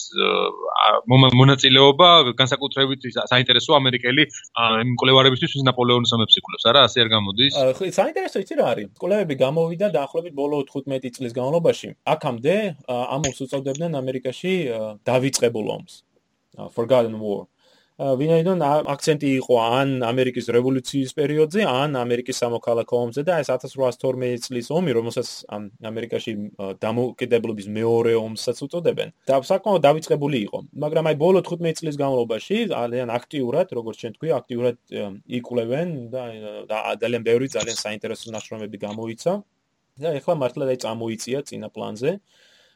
მონაწილეობა 1.41 2.09
განსაკუთრებით 2.39 3.09
საინტერესო 3.31 3.75
ამერიკელი 3.79 4.27
მკვლევარებისთვის 4.93 5.55
ვის 5.55 5.65
ნაპოლეონის 5.69 6.15
ომებს 6.15 6.37
იკვლევს 6.39 6.65
არა 6.71 6.81
ასე 6.87 6.97
არ 7.03 7.09
გამოდის. 7.15 7.53
ხო 7.77 7.83
საინტერესო 7.99 8.37
იცი 8.45 8.55
რა 8.59 8.65
არის. 8.71 8.85
მკვლევები 8.95 9.35
გამოვიდა 9.45 9.87
დაახლოებით 9.97 10.33
ბოლო 10.41 10.57
15 10.69 11.15
წლის 11.17 11.33
განმავლობაში. 11.37 11.89
აქამდე 12.13 12.55
ამ 12.89 13.21
ომს 13.25 13.39
უწოდებდნენ 13.45 13.91
ამერიკაში 14.01 14.53
დავიწყებულ 15.05 15.67
ომს. 15.77 15.93
forgotten 16.71 17.19
war 17.19 17.47
ვინაიდან 17.95 18.59
აქცენტი 18.91 19.29
იყო 19.39 19.55
ან 19.63 19.91
ამერიკის 20.03 20.49
რევოლუციის 20.51 21.15
პერიოდზე, 21.15 21.63
ან 21.63 21.95
ამერიკის 21.95 22.41
სამოქალაქო 22.43 22.95
ომზე 23.07 23.23
და 23.23 23.39
ეს 23.39 23.47
1812 23.53 24.43
წლის 24.43 24.67
ომი, 24.67 24.91
რომელსაც 24.97 25.29
ამერიკაში 25.79 26.33
დამოუკიდებლობის 26.83 27.67
მეორე 27.71 28.13
ომსაც 28.19 28.57
უწოდებენ. 28.67 29.15
და 29.31 29.39
საკმაოდ 29.39 29.81
დაიწყებული 29.87 30.37
იყო, 30.43 30.59
მაგრამ 30.75 31.05
აი 31.07 31.15
ბოლო 31.23 31.39
15 31.39 31.79
წლის 31.79 31.95
განმავლობაში 31.95 32.57
ძალიან 32.75 33.07
აქტიურად, 33.15 33.67
როგორც 33.71 33.95
ჩვენ 34.03 34.13
თქვი, 34.19 34.29
აქტიურად 34.39 34.77
იკვლევენ 35.39 35.87
და 36.11 36.23
ძალიან 36.99 37.23
ბევრი 37.23 37.47
ძალიან 37.47 37.77
საინტერესო 37.79 38.27
ნაშრომები 38.35 38.77
გამოიცა. 38.87 39.33
და 39.95 40.11
ეხლა 40.19 40.33
მართლა 40.35 40.63
დაი 40.67 40.79
წამოიწია 40.83 41.39
წინა 41.47 41.71
პლანზე. 41.71 42.19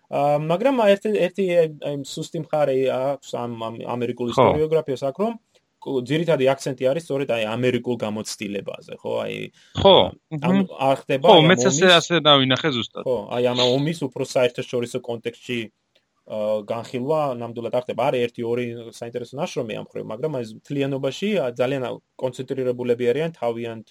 მაგრამ 0.10 0.82
ერთი 0.90 1.10
ერთი 1.22 1.44
აი 1.86 1.98
სუსტი 2.10 2.40
მხარე 2.46 2.78
აქვს 2.90 3.30
ამ 3.38 3.52
ამერიკული 3.94 4.34
ისტორიოგრაფიას 4.34 5.04
აქ 5.06 5.18
რომ 5.22 5.34
ძირითადი 5.80 6.46
აქცენტი 6.52 6.84
არის 6.92 7.04
სწორედ 7.08 7.30
აი 7.32 7.44
ამერიკულ 7.56 7.96
გამოცდილებაზე, 8.04 8.94
ხო? 9.00 9.12
აი 9.24 9.36
ხო. 9.80 9.96
ამ 10.44 10.58
არ 10.68 10.96
ხდება 11.02 11.28
ხო, 11.30 11.38
მეც 11.46 11.62
ასე 11.72 11.88
ასე 11.96 12.16
დავინახე 12.26 12.70
ზუსტად. 12.76 13.04
ხო, 13.08 13.18
აი 13.32 13.44
ამ 13.54 13.60
ომის 13.64 14.00
უფრო 14.10 14.24
საერთაშორისო 14.28 15.00
კონტექსტში 15.00 15.60
განხილვა 16.70 17.22
ნამდვილად 17.40 17.74
არ 17.80 17.84
ხდება. 17.86 18.02
არის 18.10 18.22
ერთი 18.28 18.42
ორი 18.44 18.66
საინტერესო 18.92 19.34
ნაშრომი 19.40 19.74
ამ 19.80 19.88
ხრივ, 19.88 20.04
მაგრამ 20.10 20.32
აი 20.36 20.44
თლიანობაში 20.68 21.30
ძალიან 21.58 21.82
კონცენტრირებულები 22.18 23.06
არიან 23.14 23.32
თავიანთ 23.40 23.88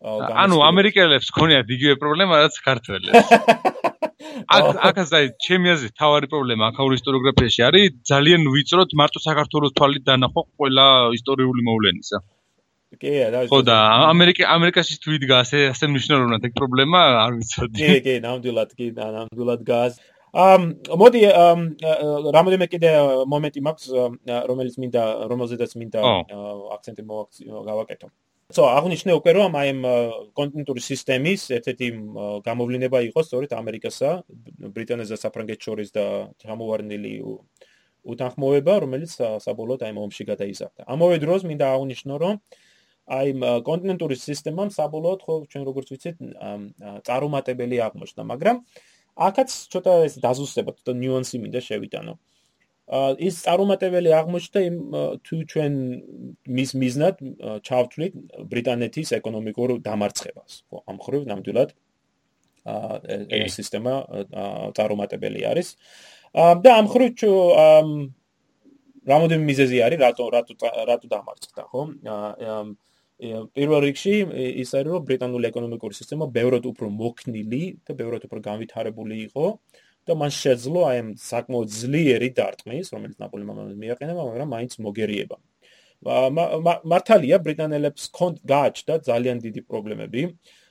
ანუ 0.00 0.56
ამერიკელებს 0.64 1.28
ქონიათ 1.36 1.68
იგივე 1.76 1.94
პრობლემა 2.00 2.40
რაც 2.40 2.54
ქართველებს. 2.64 3.12
აქ 4.20 4.80
აქ 4.88 4.98
ასე 5.02 5.20
ჩემი 5.44 5.70
აზრით 5.74 5.94
თავარი 6.00 6.28
პრობლემა 6.32 6.68
აქაურ 6.70 6.92
ისტორიოგრაფიაში 6.98 7.64
არის 7.68 7.96
ძალიან 8.10 8.44
ვიწროთ 8.54 8.92
მარტო 9.00 9.22
საქართველოს 9.24 9.74
თვალით 9.78 10.04
დანახვა 10.08 10.42
ყველა 10.60 10.86
ისტორიული 11.16 11.64
მოვლენისა. 11.68 12.20
კი, 13.00 13.12
რა 13.32 13.40
ხო 13.48 13.60
და 13.64 13.76
ამერიკა 14.12 14.46
ამერიკაში 14.56 14.94
თუ 15.02 15.16
იდგა 15.16 15.36
ასე 15.44 15.58
ასე 15.72 15.90
მნიშვნელოვნად 15.94 16.46
ეგ 16.48 16.56
პრობლემა 16.58 17.00
არ 17.24 17.32
ვიცოდი. 17.38 17.78
კი, 17.80 17.98
კი, 18.06 18.14
ნამდვილად 18.26 18.70
კი, 18.78 18.86
ნამდვილად 18.98 19.62
გაზ. 19.70 20.00
ამ 20.30 20.60
მოდი 21.02 21.20
რამოდენმე 22.36 22.66
კიდე 22.70 22.90
მომენტი 23.30 23.60
მაქვს 23.66 23.86
რომელიც 24.50 24.74
მინდა 24.82 25.04
რომელზედაც 25.32 25.72
მინდა 25.80 26.00
აქცენტი 26.76 27.02
მოვაქცევ. 27.08 28.10
So 28.50 28.66
აღნიშნე 28.66 29.14
უკვე 29.14 29.32
რომ 29.36 29.56
აი 29.60 29.68
ამ 29.72 29.80
კონტინენტური 30.34 30.82
სისტემის 30.82 31.42
ერთ-ერთი 31.56 31.86
გამოვლენა 32.46 32.88
იყო 33.10 33.20
სწორედ 33.26 33.50
ამერიკასა, 33.54 34.08
ბრიტანეთსა 34.74 35.14
და 35.14 35.22
საფრანგეთს 35.22 35.64
შორის 35.66 35.88
და 35.94 36.04
ჩამოვარდნილი 36.42 37.12
უთანხმოება, 38.10 38.74
რომელიც 38.82 39.12
საბოლოოდ 39.46 39.80
აი 39.86 39.92
მომში 39.98 40.24
გადაიზარდა. 40.32 40.82
ამავე 40.94 41.16
დროს 41.22 41.40
მინდა 41.46 41.66
აღნიშნო 41.76 42.14
რომ 42.24 42.34
აი 43.10 43.28
კონტინენტური 43.68 44.16
სისტემამ 44.18 44.70
საბოლოოდ 44.74 45.20
ხო 45.26 45.34
ჩვენ 45.50 45.62
როგორც 45.70 45.86
ვიცით 45.94 46.16
წარუმატებელი 47.06 47.76
აღმოჩნდა, 47.86 48.22
მაგრამ 48.34 48.56
აქაც 49.30 49.50
ცოტა 49.72 49.92
ეს 50.10 50.14
დაზუსტება, 50.26 50.70
ცოტა 50.78 50.92
ნიუანსი 50.98 51.36
მინდა 51.44 51.60
შევიტანო. 51.70 52.14
ის 52.90 53.36
წარუმატებელი 53.46 54.10
აღმოჩნდა 54.18 54.60
იმ 54.66 54.76
თუ 55.22 55.36
ჩვენ 55.52 55.74
მის 56.58 56.70
მიზნად 56.82 57.16
ჩავთვლით 57.62 58.14
ბრიტანეთის 58.50 59.14
ეკონომიკურ 59.18 59.78
დამარცხებას. 59.86 60.52
ხო, 60.66 60.82
ამ 60.90 60.96
ხრივ 60.98 61.22
ნამდვილად 61.30 61.70
აა 62.66 62.98
ეს 63.46 63.54
სისტემა 63.60 63.94
წარუმატებელი 64.74 65.40
არის. 65.50 65.68
და 66.34 66.70
ამ 66.78 66.86
ხრივ 66.90 67.10
რამოდენ 69.10 69.40
მიზეზი 69.48 69.78
არის 69.86 69.98
რატო 70.04 70.24
რატო 70.34 70.52
რატო 70.90 71.06
დამარცხდა, 71.14 71.62
ხო? 71.70 71.80
აა 72.10 72.58
პირველ 73.54 73.80
რიგში 73.84 74.14
ის 74.62 74.70
არის 74.74 74.92
რომ 74.96 75.04
ბრიტანული 75.08 75.48
ეკონომიკური 75.52 75.94
სისტემა 75.96 76.28
ბევრად 76.32 76.64
უფრო 76.72 76.88
მოქნილი 76.88 77.62
და 77.84 77.92
ბევრად 77.94 78.24
უფრო 78.26 78.40
განვითარებული 78.48 79.16
იყო. 79.28 79.44
და 80.08 80.16
მან 80.20 80.32
შეძლო 80.34 80.80
აი 80.90 80.96
ამ 81.02 81.08
საკმაოდ 81.20 81.68
ძლიერი 81.80 82.28
დარტყმის, 82.38 82.86
რომელიც 82.94 83.16
ნაპოლეონმა 83.20 83.64
მიაყენება, 83.84 84.22
მაგრამ 84.30 84.48
მაინც 84.54 84.72
მოგერიება. 84.86 85.36
მართალია 86.00 87.36
ბრიტანელებს 87.44 88.08
გააჩნდა 88.48 88.94
ძალიან 89.04 89.36
დიდი 89.44 89.60
პრობლემები 89.68 90.22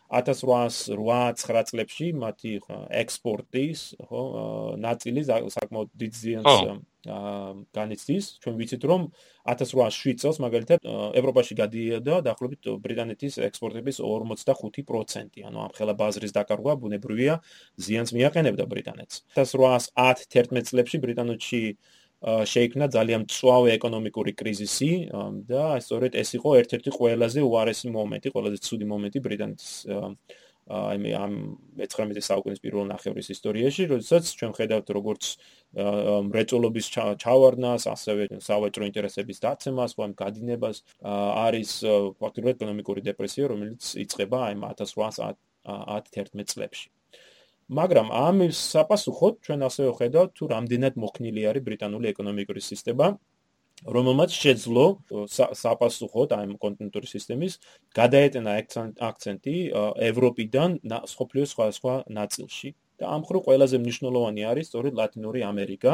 1808-9 0.09 1.69
წლებში 1.69 2.07
მათი 2.17 2.53
ექსპორტის 2.97 3.83
ხო 4.09 4.21
ნაწილი 4.81 5.21
საკმაოდ 5.29 5.89
დიდ 6.01 6.13
ზიანს 6.17 6.49
განიცდის. 7.05 8.25
ჩვენ 8.43 8.55
ვიცით 8.59 8.83
რომ 8.83 9.01
1807 9.47 10.19
წელს 10.19 10.37
მაგალითად 10.43 10.79
ევროპაში 11.15 11.53
გადიოდა 11.55 12.15
დაახლოებით 12.27 12.61
ბრიტანეთის 12.83 13.39
ექსპორტების 13.47 14.01
45% 14.03 15.45
ანუ 15.47 15.57
ამ 15.65 15.71
ხელა 15.77 15.93
ბაზრის 15.95 16.35
დაკარგვა 16.35 16.75
ბუნებრივია 16.75 17.39
ზიანს 17.79 18.11
მიაყენებდა 18.17 18.65
ბრიტანეთს. 18.67 19.15
1810-11 19.37 20.67
წლებში 20.69 20.97
ბრიტანეთში 20.99 21.63
შეიქმნა 22.19 22.91
ძალიან 22.91 23.23
მწვავე 23.23 23.69
ეკონომიკური 23.79 24.35
კრიზისი 24.35 24.91
და 25.47 25.79
სწორედ 25.79 26.19
ეს 26.19 26.35
იყო 26.35 26.49
ერთ-ერთი 26.59 26.91
ყველაზე 26.91 27.39
უარესი 27.47 27.87
მომენტი, 27.95 28.27
ყველაზე 28.35 28.57
ცუდი 28.59 28.85
მომენტი 28.91 29.19
ბრიტანეთის 29.23 29.71
აი 30.69 30.97
მე 31.01 31.11
ამ 31.17 31.33
19 31.81 32.21
საუკუნის 32.21 32.61
პირველ 32.61 32.85
ნახევრის 32.93 33.29
ისტორიაში, 33.33 33.87
როდესაც 33.89 34.29
ჩვენ 34.37 34.51
ხედავთ 34.53 34.87
როგორც 34.93 35.23
მრეწველობის 36.29 36.85
ჩავარდნას, 37.23 37.87
ასევე 37.89 38.27
სავაჭრო 38.37 38.83
ინტერესების 38.89 39.41
დაცემას, 39.45 39.97
ვამ 39.97 40.13
გადინებას, 40.13 40.77
არის 41.01 41.69
ფაქტობრივად 42.21 42.55
ეკონომიკური 42.61 43.01
დეპრესია, 43.09 43.49
რომელიც 43.49 43.81
იწყება 44.05 44.37
აი 44.49 44.55
1810-11 44.61 46.53
წლებში. 46.53 46.87
მაგრამ 47.69 48.07
ამის 48.09 48.57
საპასუხოდ 48.73 49.33
ჩვენ 49.45 49.59
ასევე 49.69 49.89
ხედავთ 49.97 50.31
თუ 50.37 50.43
რამდენად 50.49 50.95
მოქნილი 50.97 51.41
არის 51.49 51.63
ბრიტანული 51.69 52.09
ეკონომიკური 52.09 52.61
სისტემა 52.65 53.09
რომელმაც 53.85 54.33
შეძლო 54.35 54.99
საპასუხოდ 55.55 56.33
აი 56.35 56.57
კონტინენტური 56.63 57.07
სისტემის 57.07 57.53
გადაეტანა 57.95 58.51
აქცენტი 59.09 59.55
ევროპიდან 60.09 60.69
სოფლიოს 61.15 61.49
სხვადასხვა 61.55 61.93
ნაწილში. 62.19 62.69
და 62.99 63.07
ამ 63.15 63.23
ხრო 63.23 63.39
ყველაზე 63.47 63.79
მნიშვნელოვანი 63.79 64.41
არის 64.51 64.65
სწორედ 64.67 64.93
ლათინური 64.99 65.39
ამერიკა 65.47 65.93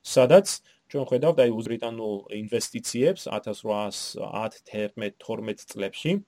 სადაც 0.00 0.64
ჩვენ 0.88 1.04
ხედავთ 1.10 1.38
აი 1.44 1.50
უზბრიტანულ 1.52 2.32
ინვესტიციებს 2.32 3.28
1810-11-12 3.28 5.68
წლებში. 5.68 6.24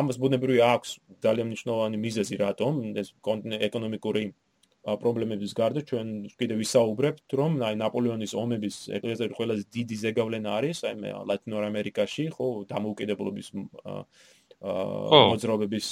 ამას 0.00 0.16
ბუნებრივი 0.18 0.60
აქვს 0.74 0.90
ძალიან 1.22 1.46
მნიშვნელოვანი 1.52 1.96
მიზეზი 2.02 2.36
რატომ. 2.42 2.72
ეს 2.98 3.14
ეკონომიკური 3.68 4.24
პრობლემების 4.82 5.52
გარდა 5.54 5.80
ჩვენ 5.86 6.08
კიდევ 6.34 6.58
ვისაუბრებთ 6.58 7.34
რომ 7.38 7.60
აი 7.62 7.76
ნაპოლეონის 7.78 8.32
ომების 8.34 8.76
ეკლესიის 8.98 9.34
ყველაზე 9.38 9.64
დიდი 9.78 9.96
ზეგავლენა 10.02 10.50
არის 10.58 10.78
აი 10.90 11.12
ლათინურ 11.30 11.62
ამერიკაში 11.70 12.24
ხო 12.34 12.46
დამოუკიდებლობის 12.66 13.48
მოძრაობების 14.62 15.86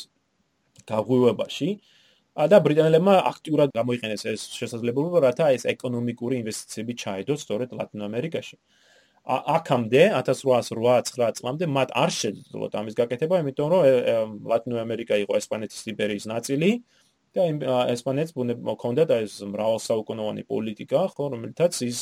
გაღვივებაში. 0.90 1.70
და 2.50 2.58
ბრიტანელებმა 2.62 3.14
აქტიურად 3.30 3.72
გამოიყენეს 3.74 4.22
ეს 4.32 4.42
შესაძლებლობა 4.54 5.18
რათა 5.26 5.46
ეს 5.54 5.66
ეკონომიკური 5.72 6.34
ინვესტიციები 6.40 6.94
ჩაედოს 7.02 7.42
სწორედ 7.44 7.74
ლათინურ 7.74 8.06
ამერიკაში. 8.06 8.56
აქამდე 9.26 10.02
1808-9 10.18 11.36
წლამდე 11.38 11.66
მათ 11.68 11.90
არ 12.02 12.10
შეძლოთ 12.20 12.72
ამის 12.80 12.94
გაკეთება, 13.00 13.34
იმიტომ 13.42 13.68
რომ 13.70 13.82
ლათინური 14.50 14.80
ამერიკა 14.86 15.14
იყო 15.26 15.32
ესპანეთის 15.36 15.82
იმპერიის 15.92 16.24
ნაწილი 16.32 16.70
და 17.36 17.46
ესპანეთს 17.94 18.34
მქონდა 18.36 19.04
და 19.10 19.20
ეს 19.24 19.34
მრავალსაუკუნოვანი 19.46 20.42
პოლიტიკა, 20.50 21.02
ხო, 21.14 21.28
რომელთაც 21.34 21.78
ის 21.86 21.98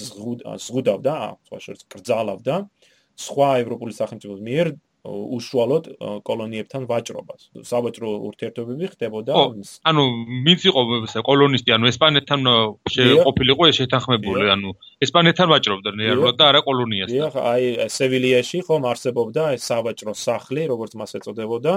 ზღუდავდა, 0.65 1.17
სხვა 1.49 1.59
შორის 1.65 1.85
კრძალავდა 1.93 2.57
სხვა 3.19 3.49
ევროპული 3.63 3.93
სახელმწიფოების 3.99 4.45
მიერ 4.49 4.69
უშუალოდ 5.09 5.85
კოლონიებთან 6.29 6.83
ვაჭრობას. 6.91 7.43
საბჭო 7.65 8.09
ურთიერთობები 8.29 8.87
ხდებოდა. 8.93 9.33
ანუ 9.89 10.03
ვინც 10.47 10.61
იყო 10.69 10.81
კოლონისტი, 11.25 11.71
ანუ 11.77 11.85
ესპანეთთან 11.93 12.41
ყოფილიყო 13.27 13.65
შეთანხმებული, 13.79 14.47
ანუ 14.55 14.71
ესპანეთთან 15.05 15.49
ვაჭრობდა 15.53 15.89
რეალურად 15.99 16.35
და 16.39 16.45
არა 16.51 16.61
კოლონიასთან. 16.69 17.17
დიახ, 17.17 17.35
აი 17.39 17.65
სევილიაში 17.89 18.59
ხომ 18.69 18.83
არსებობდა 18.93 19.43
ეს 19.57 19.63
საბჭო 19.69 20.13
სახლი, 20.15 20.63
როგორც 20.73 20.93
მას 21.01 21.11
ეწოდებოდა 21.19 21.73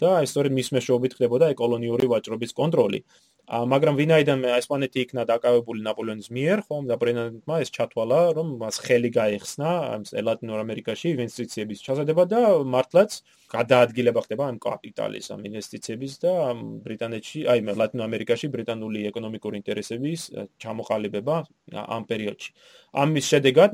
და 0.00 0.08
აი 0.20 0.26
სწორედ 0.26 0.52
მის 0.52 0.68
მეშვეობით 0.76 1.12
ხდებოდა 1.16 1.44
აი 1.50 1.54
კოლონიური 1.56 2.06
ვაჭრობის 2.12 2.52
კონტროლი. 2.52 3.00
მაგრამ 3.46 3.94
ვინაიდან 3.94 4.40
ესპანეთი 4.58 5.02
იქნა 5.06 5.22
დაკავებული 5.30 5.78
ნაპოლეონის 5.86 6.32
მიერ, 6.34 6.62
ხომ 6.66 6.88
და 6.90 6.96
პრეზიდენტმა 6.98 7.56
ეს 7.62 7.70
ჩათვალა, 7.76 8.18
რომ 8.34 8.48
მას 8.58 8.76
ხელი 8.82 9.10
გაიხსნა 9.14 9.70
ამ 9.94 10.02
ლათინურ 10.02 10.58
ამერიკაში 10.66 11.14
ინვესტიციების 11.14 11.78
ჩაზრდება 11.86 12.24
და 12.26 12.40
მართლაც 12.74 13.22
გადაადგილება 13.54 14.20
ხდება 14.26 14.50
ამ 14.50 14.58
კაპიტალის 14.58 15.30
ამ 15.30 15.46
ინვესტიციების 15.46 16.12
და 16.26 16.32
ბრიტანეთში, 16.90 17.46
აი 17.46 17.58
ლათინურ 17.70 18.04
ამერიკაში 18.10 18.50
ბრიტანული 18.50 19.06
ეკონომიკური 19.14 19.62
ინტერესების 19.62 20.20
ჩამოყალიბება 20.58 21.36
ამ 21.86 22.02
პერიოდში. 22.10 22.50
ამის 22.98 23.24
შედეგად 23.30 23.70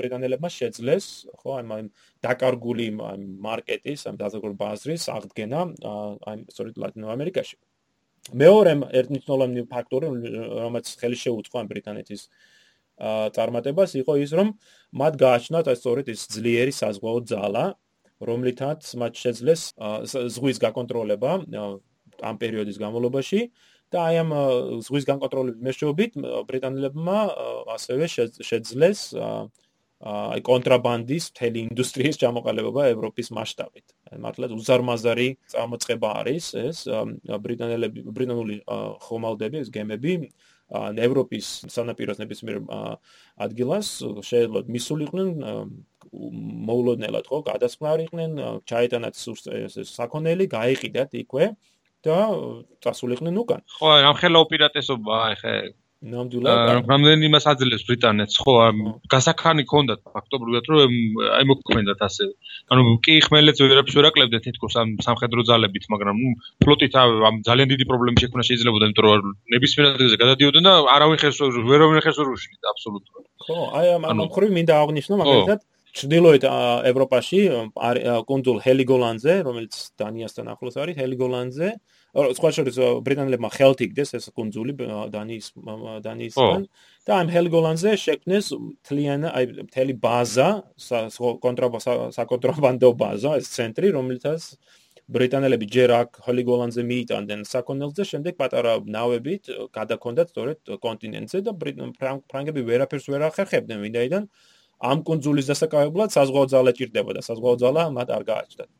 ბრიტანელებმა 0.00 0.48
შეძლეს, 0.48 1.28
ხო, 1.36 1.60
აი 1.60 1.92
დაკარგული 2.24 2.88
მარკეტის, 2.96 4.08
ამ 4.08 4.16
დაზოგურ 4.16 4.52
ბაზრის 4.56 5.12
აღდგენა 5.12 5.60
აი 6.24 6.36
სწორედ 6.48 6.74
ლათინურ 6.80 7.12
ამერიკაში. 7.12 7.67
მეორე 8.42 8.72
ერთნიშნულოვანი 9.00 9.64
ფაქტორი, 9.72 10.06
რომელიც 10.58 10.88
ხელი 11.00 11.18
შეუწყო 11.24 11.64
ბრიტანეთის 11.72 12.22
წარმატებას, 13.36 13.94
იყო 14.02 14.14
ის, 14.24 14.30
რომ 14.34 14.48
მათ 15.00 15.14
გააჩნდათ 15.22 15.66
სწორედ 15.78 16.06
ეს 16.12 16.26
ძლიერი 16.34 16.72
საზღვაო 16.74 17.20
ძალა, 17.30 17.64
რომლითაც 18.18 18.82
მათ 18.98 19.14
შეძლეს 19.22 19.62
ზღვის 20.34 20.58
გაკონტროლება 20.64 21.30
ამ 22.18 22.36
პერიოდის 22.42 22.78
განმავლობაში 22.82 23.40
და 23.94 23.98
აი 24.10 24.16
ამ 24.22 24.30
ზღვის 24.82 25.04
გაკონტროლების 25.06 25.62
მეშვეობით 25.68 26.18
ბრიტანელებმა 26.50 27.18
ასევე 27.78 28.10
შეძლეს 28.42 29.00
აი 29.98 30.42
კონტრაბანდის 30.46 31.24
მთელი 31.34 31.58
ინდუსტრიის 31.68 32.20
ჩამოყალიბება 32.22 32.82
ევროპის 32.94 33.32
მასშტაბით. 33.34 33.86
მართლაც 34.22 34.52
უზარმაზარი 34.54 35.28
წარმოწება 35.50 36.08
არის 36.22 36.44
ეს 36.54 36.78
ბრიტანელები 37.26 38.04
ბრიტანული 38.06 38.56
ხომალდები, 39.02 39.58
ეს 39.58 39.72
გემები 39.74 40.12
ევროპის 41.02 41.46
სანაპიროს 41.74 42.22
ნებისმიერ 42.22 42.58
ადგილას 43.42 43.88
შეიძლება 44.22 44.70
მისულიყვნენ 44.70 45.28
მოულოდნელად 46.68 47.26
ხო 47.26 47.38
გადასხმარიყვნენ, 47.50 48.30
ჩაეტანათ 48.70 49.14
ეს 49.18 49.90
საქონელი, 49.98 50.46
გაიყიდათ 50.46 51.10
იქვე 51.26 51.46
და 52.06 52.18
წასულიყვნენ 52.86 53.34
უკან. 53.42 53.60
ხო, 53.66 53.88
ამ 54.06 54.14
ხელა 54.14 54.38
უპირატესობაა, 54.46 55.24
ეხე 55.34 55.54
ნამდვილად 55.98 56.86
რამდენი 56.86 57.26
იმას 57.26 57.46
აძლევს 57.50 57.82
ბრიტანეთს? 57.88 58.36
ხო 58.46 58.52
გასახანი 59.10 59.64
ქონდათ 59.66 60.00
ფაქტობრივად 60.14 60.68
რომ 60.70 60.92
აი 61.38 61.44
მოქმედათ 61.50 62.04
ასე. 62.06 62.28
ანუ 62.70 62.82
კი 63.02 63.18
ხმელეთს 63.26 63.62
ვერაფერს 63.66 63.96
ვერ 63.98 64.06
აკლებდეთ 64.10 64.46
თითქოს 64.46 64.74
ამ 64.78 64.94
სამხედრო 65.02 65.42
ძალებით 65.50 65.90
მაგრამ 65.90 66.16
ნუ 66.22 66.30
ფლოტით 66.62 66.94
ამ 67.02 67.42
ძალიან 67.42 67.68
დიდი 67.74 67.84
პრობლემი 67.90 68.22
შექმნა 68.22 68.42
შეიძლებოდა 68.46 68.84
იმიტომ 68.86 69.04
რომ 69.10 69.34
ნებისმიერ 69.58 69.86
ადგილზე 69.90 70.16
გადადიოდნენ 70.22 70.64
და 70.70 70.74
არავინ 70.94 71.18
ხეს 71.18 71.42
ვერავინ 71.66 72.00
ხეს 72.06 72.16
ვერ 72.22 72.28
უშლიდა 72.30 72.66
აბსოლუტურად. 72.74 73.24
ხო 73.42 73.58
აი 73.74 73.86
ამ 73.98 74.02
ამ 74.06 74.18
ხრივ 74.38 74.50
მინდა 74.54 74.74
აღნიშნო 74.78 75.14
მაგალითად 75.18 75.58
ჩრდილოეთ 75.98 76.44
ევროპაში 76.90 77.40
კონდულ 78.28 78.58
ჰელიგოლანზე 78.64 79.34
რომელიც 79.46 79.74
დანიასთან 79.98 80.46
ახლოს 80.54 80.76
არის 80.82 80.98
ჰელიგოლანზე 81.00 81.68
სხვა 82.38 82.50
შორის 82.56 82.76
ბრიტანელებმა 83.04 83.50
ხელთ 83.52 83.82
იგდეს 83.86 84.14
ეს 84.18 84.30
კონძული 84.32 84.72
დანიის 85.12 85.46
დანიისგან. 86.06 86.62
და 87.06 87.12
ამ 87.20 87.28
ჰელგოლანზე 87.34 87.90
შექმნეს 88.04 88.46
თლიან 88.88 89.28
აი 89.28 89.44
მთელი 89.68 89.94
ბაზა 90.00 90.48
საკონტრაბანდო 92.16 92.90
ბაზა 93.02 93.32
ეს 93.40 93.46
ცენტრი 93.56 93.92
რომელთაც 93.96 94.42
ბრიტანელები 95.08 95.66
ჯერ 95.72 95.90
აქ 96.00 96.10
ჰელგოლანზე 96.26 96.82
მიიტანდნენ 96.84 97.40
საკონელზე 97.48 98.02
შემდეგ 98.12 98.34
პატარა 98.40 98.72
ნავებით 98.96 99.44
გადაქონდათ 99.72 100.28
სწორედ 100.32 100.58
კონტინენტზე 100.84 101.38
და 101.48 101.52
ფრანგები 101.56 102.60
ვერაფერს 102.68 103.06
ვერ 103.08 103.22
ახერხებდნენ 103.30 103.78
ვინაიდან 103.84 104.28
ამ 104.78 105.02
კონძულის 105.02 105.46
დასაკავებლად 105.50 106.14
საზღვაო 106.14 106.46
ძალა 106.52 106.72
ჭირდებოდა 106.78 107.20
საზღვაო 107.26 107.56
ძალა 107.62 107.82
მათ 107.98 108.08
არ 108.14 108.22
გააჩნდათ. 108.30 108.70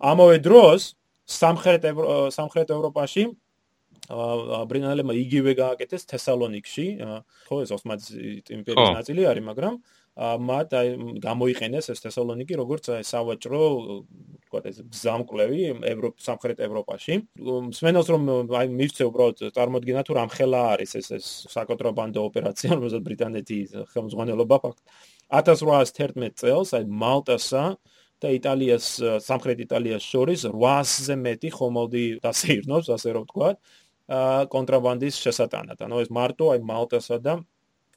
ამავე 0.00 0.36
დროს 0.42 0.82
სამხრეთ 1.28 1.82
სამხრეთ 2.34 2.68
ევროპაში 2.76 3.22
ბრინალებმა 4.10 5.14
იგივე 5.14 5.52
გააკეთეს 5.62 6.08
თესალონიკში, 6.10 6.86
ხო 7.46 7.56
ეს 7.62 7.70
ოსმალის 7.70 8.08
იმპერიის 8.50 8.90
ნაწილი 8.98 9.22
არის, 9.30 9.44
მაგრამ 9.46 9.74
მათ 10.18 10.68
აი 10.76 10.88
გამოიყენეს 11.22 11.86
ეს 11.94 12.00
თესალონიკი 12.04 12.58
როგორც 12.60 12.84
აი 12.98 13.04
სავაჭრო 13.06 13.62
თქვა 14.44 14.60
ეს 14.68 14.76
გზამკვლევი 14.92 15.60
ევროპ 15.88 16.14
სამხრეთ 16.20 16.58
ევროპაში. 16.66 17.14
მსმენელს 17.72 18.08
რომ 18.12 18.22
აი 18.52 18.66
მივცე 18.76 19.02
უბრალოდ 19.08 19.36
წარმოდგენა 19.56 20.02
თუ 20.04 20.12
რამხელა 20.18 20.60
არის 20.76 20.92
ეს 21.00 21.08
ეს 21.16 21.26
საკონტრაბანდო 21.54 22.20
ოპერაცია, 22.28 22.76
რომელსაც 22.76 23.02
ბრიტანეთი 23.08 23.58
ხელმძღვანელობა 23.94 24.56
ფაქტ 24.66 24.80
1811 25.32 26.36
წელს 26.42 26.74
აი 26.76 26.84
მალტასა 27.02 27.64
და 28.22 28.30
იტალიას 28.36 28.86
სამხრეთ 29.26 29.62
იტალიას 29.66 30.04
შორის 30.06 30.44
800-ზე 30.50 31.16
მეტი 31.22 31.50
ხომალდი 31.56 32.04
დასეირნოს, 32.22 32.90
ასე 32.96 33.14
რომ 33.16 33.24
ვთქვა, 33.26 33.48
კონტრაბანდის 34.52 35.18
შესატანად. 35.24 35.78
ანუ 35.82 36.02
ეს 36.04 36.10
მარტო 36.12 36.52
აი 36.52 36.60
მალტასა 36.68 37.18
და 37.24 37.34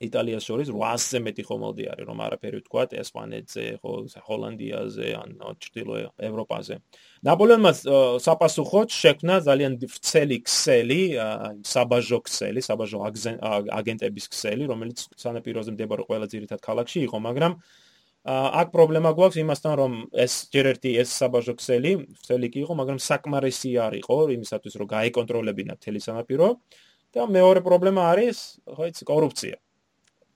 იტალიას 0.04 0.43
შორის 0.43 0.70
800-ზე 0.76 1.20
მეტი 1.24 1.43
ხომალდი 1.48 1.84
არის, 1.88 2.06
რომ 2.10 2.20
არაფერი 2.26 2.58
ვთქვა, 2.60 2.84
ესპანეთზე, 3.00 3.64
ხო, 3.80 3.93
ჰოლანდიაზე, 4.28 5.08
ან 5.16 5.30
ჩრდილო 5.64 5.96
ევროპაზე. 6.20 6.76
ნაპოლეონმა 7.24 7.72
საპასუხოდ 8.26 8.88
შექმნა 8.91 9.36
ძალიან 9.48 9.74
ვრცელი 9.80 10.38
ქსელი, 10.43 11.02
საბაჟო 11.64 12.20
ქსელი, 12.28 12.60
საბაჟო 12.68 12.98
აგენტების 13.80 14.26
ქსელი, 14.36 14.64
რომელიც 14.68 14.98
სანაპიროზე 15.16 15.72
მდებარე 15.80 16.04
ყველა 16.12 16.28
ძირითად 16.28 16.60
ქალაქში 16.60 17.00
იყო, 17.08 17.18
მაგრამ 17.24 17.54
აქ 18.26 18.68
პრობლემა 18.74 19.10
გვაქვს 19.14 19.38
იმასთან 19.38 19.74
რომ 19.80 19.91
ეს 20.18 20.50
ჯერ 20.50 20.66
ერთი 20.74 20.91
ეს 20.98 21.10
საბაჟო 21.14 21.54
ქსელი, 21.62 21.91
ქსელი 22.26 22.48
კი 22.50 22.60
იყო, 22.66 22.74
მაგრამ 22.82 22.98
საკმარისი 22.98 23.72
არ 23.86 23.93
იყო 24.02 24.18
იმისათვის 24.34 24.74
რომ 24.82 24.88
გაეკონტროლებინა 24.91 25.78
მთელი 25.78 26.00
სანაპირო 26.02 26.48
და 27.14 27.22
მეორე 27.30 27.62
პრობლემა 27.62 28.02
არის 28.12 28.38
ხო 28.66 28.89
იცი 28.89 29.06
კორუფცია. 29.06 29.56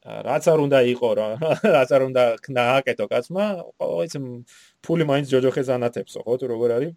რაც 0.06 0.44
არ 0.48 0.60
უნდა 0.66 0.80
იყო 0.94 1.10
რა, 1.20 1.28
რაც 1.76 1.90
არ 1.96 2.02
უნდა 2.08 2.24
ქნააკეთო 2.46 3.06
კაცმა, 3.12 3.46
ხო 3.80 4.00
იცი 4.08 4.20
ფული 4.86 5.04
მაინც 5.10 5.28
ჯოჯოხეს 5.34 5.70
ანათებსო, 5.76 6.24
ხო 6.24 6.34
თუ 6.40 6.46
როგორ 6.54 6.70
არის? 6.78 6.94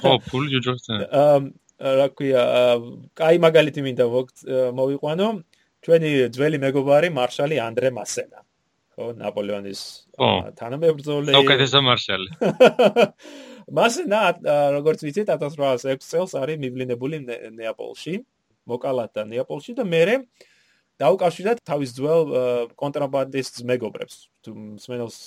ხო, 0.00 0.12
ფული 0.28 0.48
ჯოჯოხეს. 0.58 0.86
აა 1.00 1.38
რა 1.80 2.06
ქვია, 2.12 2.42
კაი 3.16 3.36
მაგალითი 3.40 3.80
მინდა 3.80 4.04
მოვიყვანო. 4.76 5.28
ჩვენი 5.80 6.10
ძველი 6.36 6.58
მეგობარი 6.60 7.08
მარშალი 7.08 7.56
ანდრე 7.56 7.88
მასენა. 7.96 8.40
ხო 9.00 9.14
ნაპოლეონის 9.16 9.80
თანამებრძოლი 10.60 11.36
უკეთესა 11.40 11.80
მარშალი 11.86 12.28
მასენა 13.78 14.20
როგორც 14.76 15.04
ვიცით 15.06 15.32
1806 15.36 16.04
წელს 16.10 16.34
არის 16.42 16.60
მივლინებული 16.64 17.22
ნეაპოლში 17.56 18.14
მოკალათა 18.70 19.24
ნეაპოლში 19.30 19.76
და 19.78 19.86
მე 19.88 20.02
დაუკავშირდა 21.00 21.52
თავის 21.64 21.90
ძველ 21.96 22.22
კონტრაბანდისტს 22.80 23.64
მეგობრებს. 23.70 24.16
თუ 24.44 24.50
მსმენელს 24.76 25.18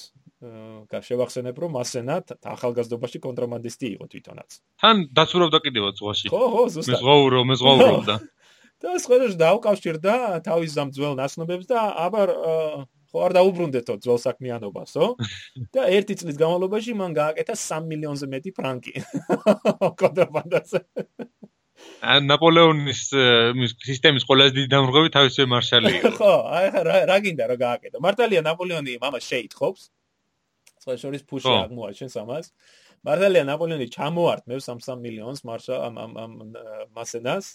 გაშევახსენებ 0.92 1.56
რომ 1.64 1.72
მასენა 1.78 2.16
ახალგაზრდობაში 2.54 3.20
კონტრაბანდისტი 3.24 3.88
იყო 3.96 4.06
თვითონაც. 4.12 4.50
თან 4.84 4.96
დაცურავდა 5.16 5.60
კიდევაც 5.64 5.96
ზღვაში 6.00 6.28
ხო 6.34 6.42
ხო 6.54 6.64
ზუსტად. 6.76 7.00
მეზღვაურო 7.00 7.42
მეზღვაურობდა 7.52 8.16
და 8.84 8.90
სხვადასხვა 9.00 9.40
დაუკავშირდა 9.44 10.14
თავის 10.44 10.74
ამ 10.84 10.90
ძველ 10.92 11.14
ნაცნობებს 11.22 11.66
და 11.72 11.80
აბარ 12.06 12.30
ხო 13.14 13.18
არ 13.24 13.32
დაუბრუნდეთო 13.38 13.94
ძველ 14.04 14.20
საქმიანობასო 14.26 15.06
და 15.74 15.82
ერთი 15.96 16.18
წლის 16.20 16.36
განმავლობაში 16.42 16.98
მან 16.98 17.12
გააკეთა 17.14 17.56
3 17.56 17.88
მილიონზე 17.94 18.28
მეტი 18.34 18.52
ფრანკი. 18.58 18.94
კონტრაბანდაზე. 20.02 20.82
ან 20.84 21.53
ნაპოლეონის 22.04 23.02
სისტემის 23.88 24.26
ყველაზე 24.28 24.56
დიდი 24.58 24.70
დამრღვევი 24.74 25.10
თავისუფლ 25.16 25.50
მარშალი 25.54 25.92
იყო. 25.98 26.12
ხო 26.20 26.32
აი 26.52 26.66
რა 26.88 26.96
რა 27.10 27.18
გინდა 27.24 27.46
რა 27.48 27.58
გააკეთო? 27.64 28.02
მართალია 28.04 28.42
ნაპოლეონი 28.44 28.98
მამა 29.04 29.20
შეითხოვს. 29.24 29.82
სხვა 30.84 30.96
შორის 31.00 31.24
ფუში 31.24 31.54
აღმოაჩენს 31.64 32.16
ამას. 32.24 32.52
მართალია 33.08 33.44
ნაპოლეონი 33.48 33.88
ჩამოართმევს 33.96 34.68
ამ 34.74 34.80
3 34.84 35.00
მილიონს 35.06 35.40
მარშალ 35.48 35.80
ამ 35.88 35.96
ამ 36.24 36.32
მასენას. 36.92 37.46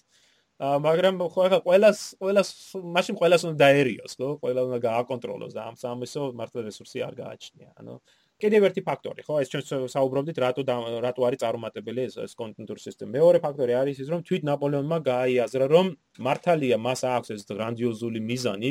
მაგრამ 0.59 1.21
ხო 1.29 1.41
ახლა 1.47 1.59
ყოველას 1.69 1.99
ყოველას 2.19 2.49
მაშინ 2.97 3.15
ყოველას 3.21 3.43
უნდა 3.47 3.57
დაერიოს, 3.63 4.13
ხო? 4.19 4.29
ყოველა 4.43 4.61
უნდა 4.69 4.79
გააკონტროლოს 4.89 5.53
და 5.55 5.61
ამ 5.71 5.77
სამისო 5.77 6.23
მართლა 6.35 6.61
რესურსი 6.67 7.05
არ 7.05 7.15
გააჩნია. 7.21 7.71
ანუ 7.79 8.01
კიდევ 8.39 8.67
ერთი 8.69 8.83
ფაქტორი, 8.87 9.23
ხო? 9.27 9.37
ეს 9.43 9.51
ჩვენ 9.51 9.89
საუბრობდით 9.91 10.37
რატო 10.39 10.63
რატო 11.03 11.23
არის 11.27 11.41
წარუმატებელი 11.43 12.03
ეს 12.07 12.15
ეს 12.23 12.33
კონტენტური 12.39 12.81
სისტემა. 12.87 13.11
მეორე 13.19 13.39
ფაქტორი 13.43 13.73
არის 13.75 13.97
ის, 14.05 14.09
რომ 14.15 14.21
თვით 14.29 14.43
ნაპოლეონმა 14.47 14.99
გაიაზრა, 15.09 15.67
რომ 15.75 15.87
მართალია 16.23 16.77
მას 16.79 17.01
აქვს 17.19 17.29
ეს 17.35 17.43
გრანდიოზული 17.51 18.21
მიზანი, 18.31 18.71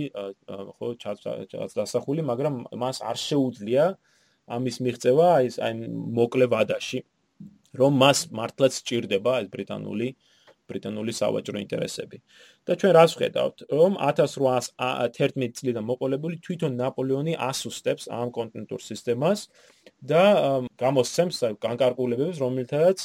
ხო, 0.77 0.87
დასახული, 1.75 2.21
მაგრამ 2.31 2.55
მას 2.79 3.03
არ 3.03 3.17
შეუძლია 3.27 3.83
ამის 4.47 4.75
მიღწევა 4.79 5.27
აი 5.37 5.45
ეს 5.51 5.57
აი 5.59 5.73
მოკლე 6.15 6.45
ვადაში, 6.47 6.99
რომ 7.75 7.91
მას 8.03 8.19
მართლაც 8.31 8.79
სჭირდება 8.79 9.33
ეს 9.43 9.47
ბრიტანული 9.51 10.07
ბრიტანული 10.69 11.11
სავაჭრო 11.19 11.57
ინტერესები. 11.65 12.17
და 12.67 12.71
ჩვენ 12.79 12.91
რას 12.99 13.11
ვხედავთ, 13.15 13.57
რომ 13.71 13.91
1811 14.09 15.53
წლიდან 15.57 15.83
მოყოლებული 15.87 16.35
თვითონ 16.45 16.71
ნაპოლეონი 16.83 17.33
ასუსტებს 17.49 18.03
ამ 18.11 18.27
კონტინენტურ 18.37 18.81
სისტემას 18.89 19.39
და 20.03 20.23
გამოსცემს 20.83 21.37
განკარგულებებს, 21.63 22.37
რომელთაც 22.43 22.97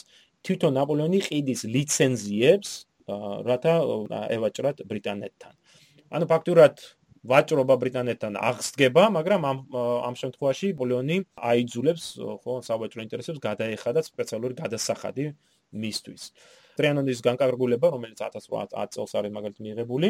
თვითონ 0.42 0.72
ნაპოლეონი 0.78 1.20
ყიდის 1.28 1.60
ლიცენზიებს, 1.74 2.70
რათა 3.46 3.74
ევაჭრათ 4.36 4.82
ბრიტანეთთან. 4.90 5.52
ანუ 6.12 6.24
ფაქტურად 6.26 6.74
ვაჭრობა 7.22 7.74
ბრიტანეთთან 7.78 8.34
აღსდგება, 8.34 9.02
მაგრამ 9.16 9.42
ამ 9.46 9.58
ამ 10.10 10.14
შემთხვევაში 10.18 10.68
ნაპოლეონი 10.74 11.16
აიძულებს 11.50 12.04
ხო 12.42 12.54
სავაჭრო 12.66 13.00
ინტერესებს 13.06 13.38
გადაეხადა 13.38 14.00
სპეციალური 14.02 14.54
გადასახადი 14.58 15.24
მისთვის. 15.72 16.22
ტრიანონის 16.78 17.20
განკარგულება, 17.26 17.92
რომელიც 17.94 18.18
1810 18.22 18.94
წელს 18.96 19.12
არის 19.18 19.32
მაგალითად 19.36 19.66
მიღებული, 19.66 20.08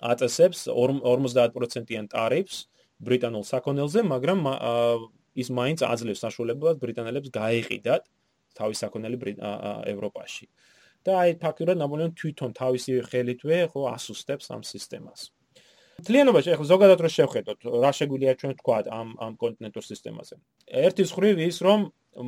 აწესებს 0.00 0.66
50%-იან 0.68 2.06
ტარიფს 2.12 2.56
ბრიტანულ 3.06 3.44
საქონელზე, 3.44 4.00
მაგრამ 4.08 4.40
ის 5.36 5.48
მაინც 5.52 5.84
აძლევს 5.84 6.22
საშუალებას 6.24 6.80
ბრიტანელებს 6.80 7.32
გაეყიდათ 7.32 8.02
თავის 8.56 8.78
საქონელი 8.84 9.16
ევროპაში. 9.92 10.48
და 11.06 11.22
აი 11.22 11.38
ფაქტურად 11.38 11.78
ნაპოლეონი 11.78 12.18
თვითონ 12.18 12.50
თავისი 12.58 12.92
ხელითვე 13.06 13.58
ხო 13.70 13.82
ასუსტებს 13.94 14.50
ამ 14.50 14.62
სისტემას. 14.66 15.30
თლიანობაში 16.02 16.50
ახლა 16.52 16.66
ზოგადად 16.66 17.00
რო 17.04 17.10
შევხედოთ, 17.14 17.58
რა 17.84 17.90
შეგვიძლია 17.98 18.32
ჩვენ 18.40 18.52
თქვა 18.58 18.78
ამ 18.90 19.08
ამ 19.22 19.32
კონტინენტურ 19.38 19.84
სისტემაზე. 19.86 20.34
ერთი 20.66 21.04
ხრივ 21.14 21.36
ის 21.46 21.56
რომ 21.62 21.80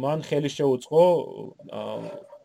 მან 0.05 0.19
ხელი 0.29 0.51
შეუწყო 0.59 1.03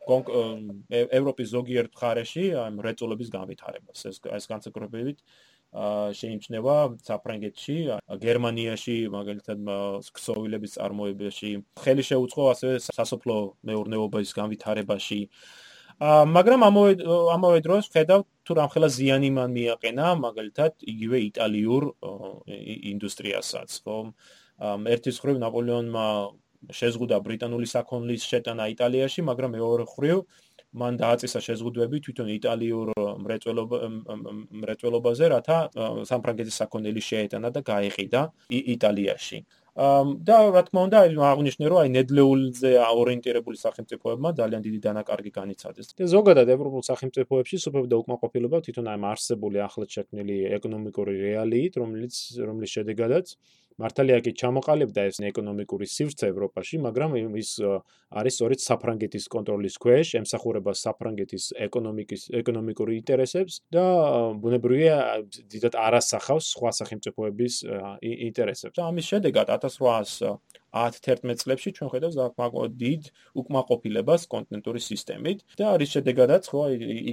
ევროპის 0.10 1.48
ზოგიერთ 1.56 1.92
მხარეში 1.96 2.46
ამ 2.60 2.80
რეწოლების 2.84 3.30
განვითარებას. 3.34 4.06
ეს 4.10 4.18
ეს 4.38 4.46
განსაკუთრებით 4.52 5.18
შეიმჩნევა 5.74 6.76
საფრანგეთში, 7.02 7.78
გერმანიაში, 8.22 8.98
მაგალითად 9.10 9.60
ქსოვილების 10.14 10.78
წარმოებაში, 10.78 11.52
ხელი 11.82 12.04
შეუწყო 12.06 12.44
ასევე 12.54 12.74
სასოფლო 12.94 13.38
მეურნეობის 13.66 14.34
განვითარებაში. 14.38 15.22
მაგრამ 16.02 16.62
ამავე 16.68 16.94
ამავე 17.34 17.60
დროს 17.66 17.90
ხედავ 17.94 18.22
თუ 18.46 18.52
რამხელა 18.60 18.90
ზიანი 18.98 19.30
მან 19.34 19.50
მიაყენა 19.54 20.08
მაგალითად 20.20 20.74
იგივე 20.94 21.18
იტალიურ 21.30 21.84
ინდუსტრიასაც 22.92 23.70
ხო 23.86 23.98
ერთის 24.94 25.18
ხრივ 25.22 25.38
ნაპოლეონმა 25.44 26.06
შეზღუდა 26.72 27.20
ბრიტანული 27.28 27.68
საქონლის 27.76 28.24
შეტანა 28.32 28.68
იტალიაში 28.76 29.26
მაგრამ 29.30 29.56
მეორე 29.58 29.86
ხრივ 29.94 30.18
მან 30.82 30.94
დააწესა 31.02 31.40
შეზღუდვები 31.48 31.98
თვითონ 32.06 32.30
იტალიურ 32.36 32.88
მრეწველობაზე 34.62 35.26
რათა 35.34 35.58
სამფრანგეთის 36.12 36.56
საქონელი 36.64 37.02
შეეტანა 37.10 37.54
და 37.58 37.62
გაეყიდა 37.72 38.22
იტალიაში 38.78 39.40
და 39.74 40.36
რა 40.54 40.62
თქმა 40.70 40.82
უნდა 40.86 40.98
აღნიშნე 41.34 41.66
რომ 41.66 41.78
აი 41.82 41.90
ნედლეულზე 41.98 42.72
ორიენტირებული 42.78 43.58
სახელმწიფოებმა 43.58 44.30
ძალიან 44.38 44.62
დიდი 44.62 44.80
დანაკარგი 44.86 45.32
განიცადეს. 45.34 45.88
და 45.98 46.06
ზოგადად 46.14 46.48
ევროპულ 46.54 46.82
სახელმწიფოებში 46.86 47.58
სუფევდა 47.58 47.96
უკმაყოფილება 48.02 48.62
თვითონ 48.62 48.86
აი 48.94 49.00
არსებული 49.14 49.58
ახლად 49.66 49.90
შექმნილი 49.90 50.36
ეკონომიკური 50.62 51.14
რეალიით, 51.26 51.74
რომელიც 51.82 52.14
რომლის 52.38 52.70
შედეგადაც 52.78 53.26
მართალია 53.82 54.20
კი 54.26 54.32
ჩამოყალიბდა 54.38 55.06
ეს 55.10 55.18
ეკონომიკური 55.30 55.88
სივრცე 55.90 56.30
ევროპაში, 56.30 56.80
მაგრამ 56.86 57.16
ის 57.40 57.52
არის 58.14 58.38
სწორედ 58.38 58.60
საფრანგეთის 58.64 59.26
კონტროლის 59.34 59.76
ქვეშ, 59.82 60.14
ემსახურება 60.22 60.74
საფრანგეთის 60.78 61.46
ეკონომიკის 61.68 62.24
ეკონომიკური 62.42 62.94
ინტერესებს 63.02 63.60
და 63.74 63.86
ბუნებრივია 64.44 64.98
დიდად 65.54 65.78
არასახავს 65.88 66.46
სხვა 66.54 66.72
სახელმწიფოების 66.80 67.54
ინტერესებს. 68.30 68.76
და 68.78 68.82
ამის 68.90 69.06
შედეგად 69.12 69.48
1811 69.58 71.42
წლებში 71.42 71.70
ჩვენ 71.78 71.90
ხედავთ 71.94 72.14
ზაფხო 72.18 72.64
დიდ 72.78 73.02
უკმაყოფილებას 73.42 74.22
კონტინენტური 74.34 74.80
სისტემით 74.90 75.40
და 75.58 75.74
არის 75.74 75.90
შედეგადაც 75.98 76.44
ხო 76.50 76.64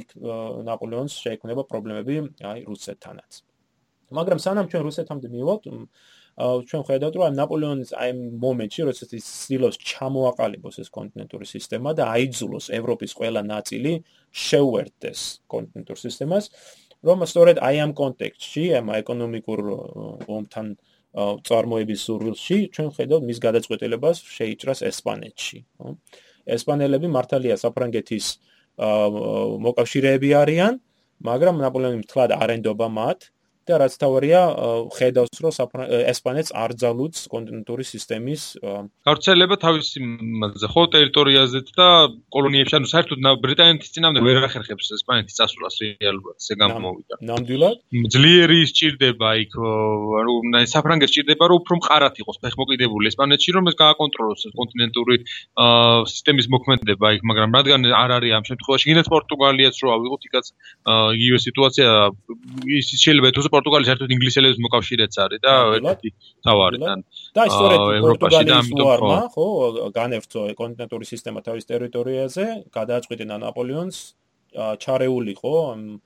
იქ 0.01 0.09
ნაპოლეონს 0.69 1.15
შეექმნება 1.25 1.63
პრობლემები 1.71 2.17
აი 2.45 2.61
რუსეთთანაც. 2.69 3.31
მაგრამ 4.11 4.39
სანამ 4.43 4.67
ჩვენ 4.71 4.83
რუსეთამდე 4.89 5.29
მივიდეთ 5.31 5.63
ჩვენ 6.41 6.83
ხედავთ 6.89 7.15
რომ 7.21 7.35
ნაპოლეონის 7.37 7.91
აი 8.03 8.11
მომენტში 8.45 8.85
როდესაც 8.89 9.11
ის 9.19 9.25
ცდილობს 9.45 9.77
ჩამოაყალიბოს 9.91 10.77
ეს 10.83 10.89
კონტინენტური 10.97 11.47
სისტემა 11.51 11.91
და 11.99 12.05
აიძულოს 12.15 12.67
ევროპის 12.79 13.13
ყველა 13.19 13.43
ნაწილი 13.51 13.93
შეუერთდეს 14.45 15.21
კონტინენტურ 15.55 15.99
სისტემას 16.05 16.45
რომ 17.05 17.25
სწორედ 17.33 17.61
აი 17.65 17.77
ამ 17.85 17.93
კონტექსტში 18.01 18.65
ამ 18.81 18.87
ეკონომიკურ 19.01 19.61
ომთან 20.39 20.67
წარმოების 21.49 22.01
სურვილში 22.07 22.59
ჩვენ 22.75 22.89
ხედავთ 22.97 23.25
მის 23.29 23.39
გადაწყვეტილებას 23.47 24.23
შეიჭრას 24.37 24.81
ესპანეთში 24.91 25.59
ხო 25.81 25.97
ესპანელები 26.57 27.09
მართალია 27.17 27.57
საფრანგეთის 27.61 28.27
მოკავშირეები 29.67 30.31
არიან 30.43 30.79
მაგრამ 31.31 31.61
ნაპოლეონი 31.65 31.99
მთლად 32.05 32.31
არენდობა 32.39 32.89
მათ 32.97 33.29
და 33.71 33.81
რაც 33.83 33.95
თავარია 34.03 34.41
ხედავს 34.97 35.41
რომ 35.45 35.85
ესპანეთს 36.13 36.55
არ 36.63 36.75
ძალუც 36.83 37.15
კონტინენტური 37.35 37.85
სისტემის 37.87 38.43
გავრცელება 39.07 39.57
თავისი 39.65 40.03
მასზე 40.43 40.71
ხო 40.75 40.83
ტერიტორიაზეც 40.95 41.69
და 41.79 41.89
კოლონიებში 42.35 42.77
ანუ 42.81 42.91
საერთოდ 42.91 43.19
ბრიტანეთის 43.45 43.95
წინამდე 43.95 44.25
ვერ 44.27 44.43
ახერხებს 44.49 44.91
ესპანეთის 44.99 45.39
წასვლას 45.41 45.77
რეალურად 45.85 46.37
ესე 46.41 46.57
გამოვიდა 46.61 47.21
ნამდვილად? 47.31 47.77
ძლიერი 48.15 48.61
სჭირდება 48.71 49.31
იქ 49.45 49.53
რომ 49.61 50.59
საფრანგეთს 50.75 51.15
სჭირდება 51.15 51.51
რომ 51.51 51.63
უფრო 51.63 51.79
მყარად 51.81 52.21
იყოს 52.23 52.41
ფეხმოკიდებული 52.45 53.11
ესპანეთში 53.11 53.55
რომ 53.57 53.71
ეს 53.71 53.77
გააკონტროლოს 53.81 54.43
კონტინენტური 54.61 55.17
სისტემის 56.15 56.51
მოქმედება 56.55 57.15
იქ 57.19 57.23
მაგრამ 57.31 57.57
რადგან 57.59 57.81
არ 58.03 58.11
არის 58.19 58.37
ამ 58.39 58.45
შემთხვევაში 58.51 58.91
გინდათ 58.91 59.09
პორტუგალიაც 59.15 59.77
რო 59.85 59.89
ავიღოთ 59.97 60.23
იქაც 60.31 60.47
იგივე 61.17 61.39
სიტუაცია 61.47 61.89
ის 62.81 62.87
შეიძლება 63.05 63.35
თუ 63.37 63.45
პორტუგალი 63.61 63.85
საერთოდ 63.91 64.11
ინგლისელების 64.17 64.59
მოკავშირეც 64.65 65.13
არის 65.25 65.41
და 65.45 65.55
ერთი 65.77 66.11
თავარი 66.49 66.79
თან 66.81 67.05
და 67.37 67.43
ისტორიად 67.53 67.83
პორტუგალიის 68.09 68.73
უარმა 68.81 69.19
ხო. 69.37 69.47
განევრცო 70.01 70.41
კონტინენტური 70.57 71.05
სისტემა 71.13 71.45
თავის 71.45 71.65
ტერიტორიაზე 71.69 72.45
გადააწყვეტინა 72.73 73.37
ნაპოლეონს 73.45 73.99
ჩარეულიყო 74.57 75.55
ხო 75.55 76.01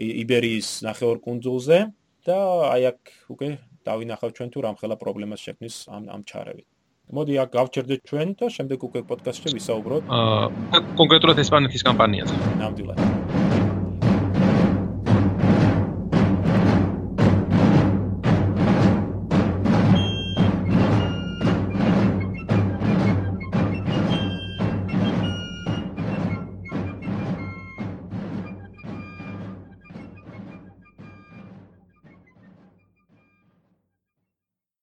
იბერიის 0.00 0.68
ნახევარკუნძულზე 0.86 1.78
და 2.26 2.38
აი 2.72 2.82
აქ 2.92 2.98
უკვე 3.34 3.48
დავინახავ 3.84 4.30
ჩვენ 4.36 4.48
თუ 4.54 4.58
რამხელა 4.66 4.96
პრობლემას 5.02 5.40
შექმნის 5.44 5.76
ამ 5.90 6.08
ამ 6.14 6.22
ჩარევით. 6.24 6.68
მოდი 7.10 7.34
აქ 7.42 7.50
გავჩერდეთ 7.58 8.00
ჩვენ 8.06 8.28
და 8.38 8.46
შემდეგ 8.56 8.78
უკვე 8.86 9.00
პოდკასტში 9.10 9.48
ვისაუბროთ. 9.58 10.02
აა 10.08 10.80
კონკრეტულად 11.00 11.38
ესპანეთის 11.42 11.82
კამპანიაზე. 11.88 12.34
ნამდვილად 12.62 13.49